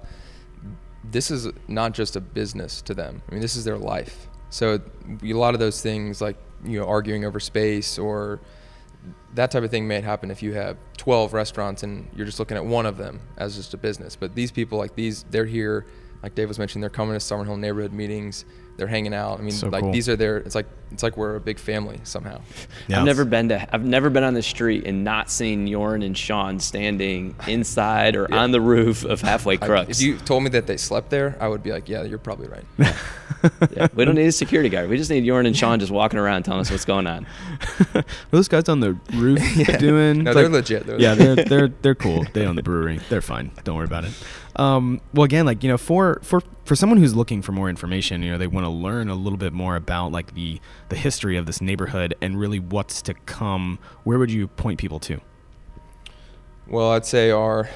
this 1.04 1.30
is 1.32 1.48
not 1.68 1.94
just 1.94 2.16
a 2.16 2.22
business 2.22 2.82
to 2.82 2.94
them. 2.94 3.22
I 3.30 3.32
mean, 3.34 3.42
this 3.42 3.56
is 3.56 3.64
their 3.64 3.78
life. 3.78 4.28
So 4.50 4.80
a 5.24 5.34
lot 5.34 5.54
of 5.54 5.60
those 5.60 5.82
things, 5.82 6.22
like 6.22 6.38
you 6.64 6.80
know, 6.80 6.88
arguing 6.88 7.26
over 7.26 7.40
space 7.40 8.00
or 8.00 8.40
that 9.36 9.52
type 9.52 9.64
of 9.64 9.70
thing, 9.70 9.88
may 9.88 10.02
happen 10.02 10.32
if 10.32 10.42
you 10.42 10.54
have 10.54 10.78
12 10.98 11.34
restaurants 11.34 11.84
and 11.84 12.10
you're 12.16 12.26
just 12.26 12.40
looking 12.40 12.58
at 12.58 12.66
one 12.66 12.86
of 12.86 12.98
them 12.98 13.20
as 13.38 13.56
just 13.56 13.74
a 13.74 13.78
business. 13.78 14.16
But 14.16 14.34
these 14.34 14.52
people, 14.52 14.78
like 14.78 14.96
these, 14.96 15.24
they're 15.30 15.46
here. 15.46 15.86
Like 16.26 16.34
Dave 16.34 16.48
was 16.48 16.58
mentioning, 16.58 16.82
they're 16.82 16.90
coming 16.90 17.14
to 17.14 17.20
Summerhill 17.20 17.60
neighborhood 17.60 17.94
meetings. 17.94 18.46
They're 18.78 18.88
hanging 18.88 19.14
out. 19.14 19.40
I 19.40 19.42
mean, 19.42 19.52
So 19.52 19.70
like 19.70 19.84
cool. 19.84 19.92
these 19.92 20.10
are 20.10 20.16
their. 20.16 20.38
It's 20.38 20.56
like 20.56 20.66
it's 20.92 21.02
like 21.04 21.18
we're 21.18 21.36
a 21.36 21.40
big 21.40 21.60
family 21.60 22.00
somehow. 22.04 22.42
Yeah. 22.88 23.00
I've 23.00 23.06
never 23.06 23.26
been 23.26 23.50
to. 23.50 23.74
I've 23.74 23.86
never 23.86 24.10
been 24.10 24.24
on 24.24 24.34
the 24.34 24.42
street 24.44 24.86
and 24.86 25.04
not 25.04 25.30
seen 25.30 25.68
Joran 25.68 26.04
and 26.04 26.18
Sean 26.18 26.60
standing 26.60 27.36
inside 27.48 28.16
or 28.16 28.32
on 28.34 28.52
the 28.52 28.62
roof 28.62 29.04
of 29.06 29.22
Halfway 29.22 29.58
I- 29.62 29.86
if 29.88 30.02
you 30.02 30.18
told 30.18 30.44
me 30.44 30.50
that 30.52 30.68
they 30.68 30.78
slept 30.78 31.10
there, 31.10 31.38
I 31.40 31.48
would 31.48 31.64
be 31.64 31.72
like, 31.72 31.88
yeah, 31.90 32.04
you're 32.04 32.18
probably 32.18 32.48
right. 32.48 32.66
Yeah, 33.76 33.88
we 33.94 34.06
don't 34.06 34.16
need 34.16 34.26
a 34.26 34.32
security 34.32 34.70
guard. 34.70 34.90
We 34.90 34.98
just 34.98 35.12
need 35.12 35.24
Joran 35.24 35.46
and 35.46 35.56
Sean 35.56 35.80
just 35.80 35.92
walking 35.92 36.18
around 36.18 36.44
telling 36.44 36.62
us 36.62 36.72
what's 36.72 36.86
going 36.86 37.06
on. 37.06 37.28
Are 37.94 38.04
those 38.32 38.48
guys 38.48 38.68
on 38.70 38.80
the 38.80 38.98
roof 39.14 39.40
doing? 39.78 40.24
No, 40.24 40.32
It's 40.32 40.36
they're 40.36 40.50
legit. 40.50 40.86
They're 40.88 41.00
yeah, 41.00 41.14
legit. 41.14 41.36
they're 41.36 41.46
they're 41.46 41.68
they're 41.82 41.96
cool. 41.96 42.26
They 42.34 42.46
own 42.48 42.56
the 42.56 42.64
brewery. 42.64 43.00
They're 43.10 43.22
fine. 43.22 43.52
Don't 43.64 43.76
worry 43.76 43.86
about 43.86 44.06
it. 44.06 44.14
Um, 44.56 45.00
well, 45.14 45.26
again, 45.26 45.46
like 45.46 45.64
you 45.64 45.70
know, 45.70 45.78
for 45.78 46.20
for 46.24 46.42
for 46.64 46.76
someone 46.76 46.98
who's 46.98 47.14
looking 47.16 47.44
for 47.44 47.52
more 47.52 47.70
information, 47.70 48.24
you 48.24 48.32
know, 48.32 48.40
they 48.40 48.48
want 48.48 48.65
to 48.66 48.70
learn 48.70 49.10
a 49.10 49.16
little 49.16 49.38
bit 49.38 49.54
more 49.54 49.76
about 49.76 50.12
like 50.12 50.34
the 50.34 50.60
the 50.90 50.96
history 50.96 51.38
of 51.38 51.46
this 51.46 51.62
neighborhood 51.62 52.14
and 52.22 52.40
really 52.40 52.60
what's 52.60 53.02
to 53.04 53.14
come. 53.14 53.80
Where 54.04 54.20
would 54.20 54.32
you 54.32 54.48
point 54.48 54.80
people 54.80 55.00
to? 55.02 55.22
Well, 56.68 56.92
I'd 56.92 57.06
say 57.06 57.30
our, 57.32 57.70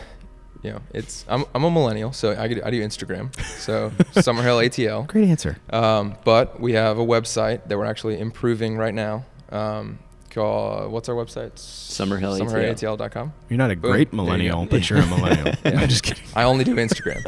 you 0.63 0.71
know, 0.71 0.82
it's 0.93 1.25
I'm 1.28 1.45
I'm 1.54 1.63
a 1.63 1.71
millennial, 1.71 2.12
so 2.12 2.36
I, 2.39 2.47
do- 2.47 2.62
I 2.65 2.71
do 2.71 2.82
Instagram. 2.84 3.34
So 3.60 3.89
Summerhill 4.15 4.65
ATL. 4.67 5.08
Great 5.08 5.30
answer. 5.30 5.58
Um, 5.69 6.15
but 6.25 6.60
we 6.60 6.73
have 6.73 6.97
a 6.97 7.06
website 7.06 7.67
that 7.67 7.78
we're 7.78 7.86
actually 7.86 8.19
improving 8.19 8.78
right 8.78 8.93
now. 8.93 9.25
Um, 9.52 9.99
called 10.32 10.91
what's 10.91 11.10
our 11.10 11.15
website? 11.15 11.54
Summerhill 11.56 12.39
SummerhillATL.com. 12.39 13.34
You're 13.49 13.58
not 13.58 13.71
a 13.71 13.75
Boom. 13.75 13.91
great 13.91 14.12
There 14.12 14.19
you 14.19 14.23
millennial, 14.23 14.65
but 14.65 14.89
you're 14.89 14.99
a 14.99 15.06
millennial. 15.08 15.56
I'm 15.65 15.88
just 15.88 16.04
kidding. 16.04 16.23
I 16.36 16.43
only 16.43 16.63
do 16.63 16.75
Instagram. 16.75 17.21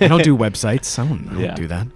I 0.00 0.06
don't 0.08 0.22
do 0.24 0.36
websites. 0.36 0.98
I 0.98 1.06
don't, 1.08 1.28
I 1.28 1.32
don't 1.34 1.42
Yeah. 1.42 1.54
do 1.54 1.66
that. 1.68 1.86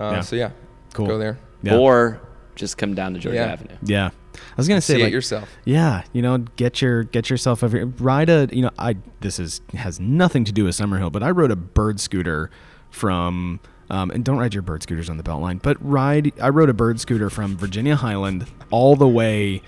Uh, 0.00 0.10
Yeah. 0.14 0.20
So 0.20 0.36
yeah, 0.36 0.50
Cool. 0.94 1.06
go 1.06 1.18
there. 1.18 1.38
Yeah. 1.62 1.76
Or 1.78 2.20
just 2.54 2.78
come 2.78 2.94
down 2.94 3.14
to 3.14 3.18
Georgia 3.18 3.38
Yeah. 3.38 3.46
Avenue. 3.52 3.76
yeah. 3.82 4.10
I 4.36 4.54
was 4.58 4.68
gonna 4.68 4.80
say 4.82 4.96
See 4.96 5.02
like, 5.04 5.12
yourself. 5.12 5.48
Yeah, 5.64 6.02
you 6.12 6.20
know, 6.20 6.38
get 6.56 6.82
your 6.82 7.04
get 7.04 7.30
yourself 7.30 7.62
over 7.64 7.76
here. 7.78 7.86
Ride 7.86 8.28
a, 8.28 8.48
you 8.52 8.60
know, 8.62 8.70
I 8.78 8.96
this 9.20 9.38
is 9.38 9.62
has 9.74 9.98
nothing 9.98 10.44
to 10.44 10.52
do 10.52 10.64
with 10.64 10.74
Summerhill, 10.76 11.10
but 11.10 11.22
I 11.22 11.30
rode 11.30 11.50
a 11.50 11.56
bird 11.56 12.00
scooter 12.00 12.50
from 12.90 13.60
um, 13.88 14.10
and 14.10 14.24
don't 14.24 14.36
ride 14.38 14.52
your 14.52 14.62
bird 14.62 14.82
scooters 14.82 15.08
on 15.08 15.16
the 15.16 15.22
Beltline, 15.22 15.62
but 15.62 15.76
ride 15.80 16.32
I 16.40 16.50
rode 16.50 16.68
a 16.68 16.74
bird 16.74 17.00
scooter 17.00 17.30
from 17.30 17.56
Virginia 17.56 17.96
Highland 17.96 18.46
all 18.70 18.94
the 18.96 19.08
way 19.08 19.62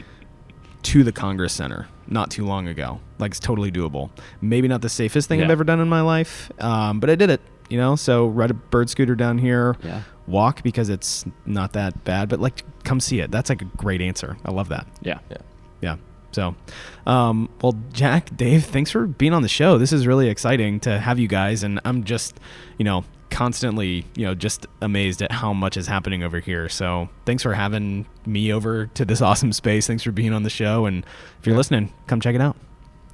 to 0.82 1.02
the 1.02 1.12
Congress 1.12 1.52
Center 1.54 1.88
not 2.06 2.30
too 2.30 2.44
long 2.44 2.68
ago. 2.68 3.00
Like 3.18 3.30
it's 3.32 3.40
totally 3.40 3.72
doable. 3.72 4.10
Maybe 4.42 4.68
not 4.68 4.82
the 4.82 4.88
safest 4.88 5.28
thing 5.28 5.42
I've 5.42 5.50
ever 5.50 5.64
done 5.64 5.80
in 5.80 5.88
my 5.88 6.00
life, 6.02 6.50
um, 6.62 7.00
but 7.00 7.08
I 7.10 7.14
did 7.14 7.30
it. 7.30 7.40
You 7.70 7.78
know, 7.78 7.96
so 7.96 8.26
ride 8.26 8.50
a 8.50 8.54
bird 8.54 8.88
scooter 8.90 9.14
down 9.14 9.38
here. 9.38 9.76
Yeah. 9.82 10.02
Walk 10.28 10.62
because 10.62 10.88
it's 10.88 11.24
not 11.46 11.72
that 11.72 12.04
bad, 12.04 12.28
but 12.28 12.40
like 12.40 12.64
come 12.84 13.00
see 13.00 13.20
it. 13.20 13.30
That's 13.30 13.48
like 13.50 13.62
a 13.62 13.66
great 13.66 14.00
answer. 14.00 14.36
I 14.44 14.50
love 14.52 14.68
that. 14.68 14.86
Yeah. 15.02 15.18
Yeah. 15.30 15.36
Yeah. 15.80 15.96
So, 16.32 16.54
um, 17.06 17.48
well, 17.62 17.74
Jack, 17.92 18.36
Dave, 18.36 18.64
thanks 18.64 18.90
for 18.90 19.06
being 19.06 19.32
on 19.32 19.40
the 19.42 19.48
show. 19.48 19.78
This 19.78 19.92
is 19.92 20.06
really 20.06 20.28
exciting 20.28 20.78
to 20.80 20.98
have 20.98 21.18
you 21.18 21.26
guys, 21.26 21.62
and 21.62 21.80
I'm 21.86 22.04
just, 22.04 22.38
you 22.76 22.84
know, 22.84 23.02
constantly, 23.30 24.04
you 24.14 24.26
know, 24.26 24.34
just 24.34 24.66
amazed 24.82 25.22
at 25.22 25.32
how 25.32 25.54
much 25.54 25.78
is 25.78 25.86
happening 25.86 26.22
over 26.22 26.38
here. 26.40 26.68
So, 26.68 27.08
thanks 27.24 27.42
for 27.42 27.54
having 27.54 28.06
me 28.26 28.52
over 28.52 28.86
to 28.88 29.04
this 29.06 29.22
awesome 29.28 29.52
space. 29.54 29.86
Thanks 29.86 30.02
for 30.02 30.12
being 30.12 30.34
on 30.34 30.42
the 30.42 30.50
show, 30.50 30.84
and 30.84 31.04
if 31.40 31.46
you're 31.46 31.56
listening, 31.56 31.92
come 32.06 32.20
check 32.20 32.34
it 32.34 32.42
out. 32.42 32.56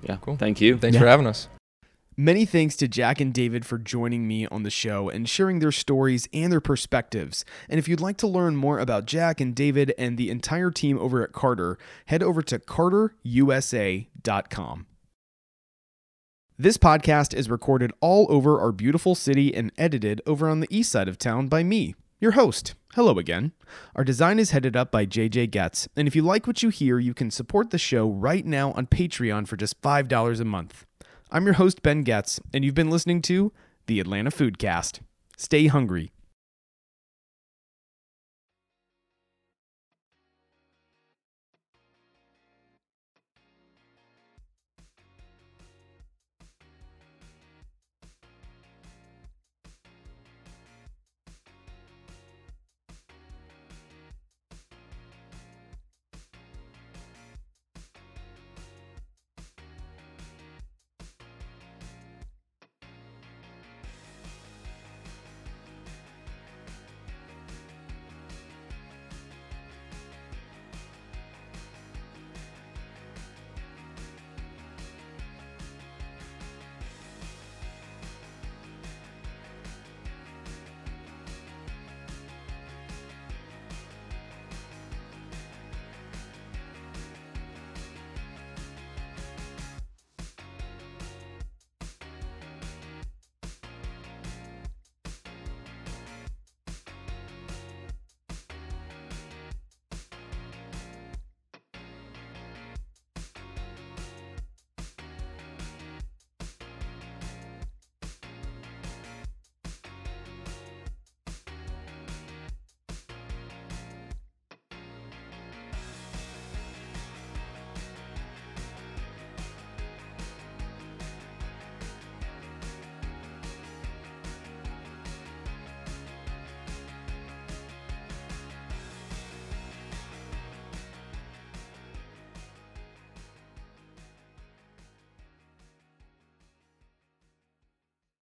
Yeah. 0.03 0.17
Cool. 0.21 0.37
Thank 0.37 0.61
you. 0.61 0.77
Thanks 0.77 0.95
Yeah. 0.95 1.01
for 1.01 1.07
having 1.07 1.27
us. 1.29 1.49
Many 2.17 2.45
thanks 2.45 2.77
to 2.77 2.87
Jack 2.87 3.21
and 3.21 3.35
David 3.35 3.67
for 3.67 3.77
joining 3.77 4.29
me 4.29 4.47
on 4.47 4.63
the 4.63 4.71
show 4.71 5.09
and 5.09 5.29
sharing 5.29 5.59
their 5.59 5.73
stories 5.73 6.29
and 6.33 6.53
their 6.53 6.61
perspectives. 6.61 7.45
And 7.69 7.81
if 7.81 7.89
you'd 7.89 8.01
like 8.01 8.19
to 8.19 8.29
learn 8.29 8.55
more 8.55 8.79
about 8.79 9.07
Jack 9.07 9.41
and 9.41 9.53
David 9.53 9.93
and 9.99 10.17
the 10.17 10.31
entire 10.31 10.71
team 10.71 10.97
over 10.97 11.25
at 11.25 11.33
Carter, 11.33 11.77
head 12.07 12.23
over 12.23 12.41
to 12.43 12.61
carterusa.com. 12.61 14.87
This 16.57 16.79
podcast 16.79 17.35
is 17.35 17.51
recorded 17.51 17.91
all 18.01 18.29
over 18.31 18.61
our 18.61 18.71
beautiful 18.71 19.17
city 19.17 19.53
and 19.53 19.73
edited 19.77 20.23
over 20.25 20.49
on 20.49 20.61
the 20.61 20.69
east 20.71 20.93
side 20.93 21.09
of 21.09 21.19
town 21.19 21.49
by 21.49 21.65
me, 21.65 21.97
your 22.21 22.31
host. 22.33 22.77
Hello 22.95 23.19
again. 23.19 23.51
Our 23.97 24.05
design 24.05 24.39
is 24.39 24.53
headed 24.53 24.77
up 24.77 24.93
by 24.93 25.05
JJ 25.05 25.51
Getz, 25.51 25.89
and 25.97 26.07
if 26.07 26.15
you 26.15 26.23
like 26.23 26.47
what 26.47 26.63
you 26.63 26.69
hear, 26.69 27.01
you 27.01 27.13
can 27.13 27.33
support 27.33 27.71
the 27.71 27.79
show 27.79 28.09
right 28.09 28.47
now 28.47 28.71
on 28.75 28.87
Patreon 28.87 29.49
for 29.49 29.57
just 29.57 29.83
$5 29.83 30.41
a 30.41 30.45
month. 30.45 30.87
I'm 31.35 31.47
your 31.47 31.55
host, 31.55 31.83
Ben 31.83 32.03
Getz, 32.03 32.39
and 32.53 32.65
you've 32.65 32.77
been 32.77 32.91
listening 32.91 33.21
to 33.23 33.53
the 33.89 33.99
Atlanta 33.99 34.31
Foodcast. 34.31 35.01
Stay 35.37 35.67
hungry 35.67 36.13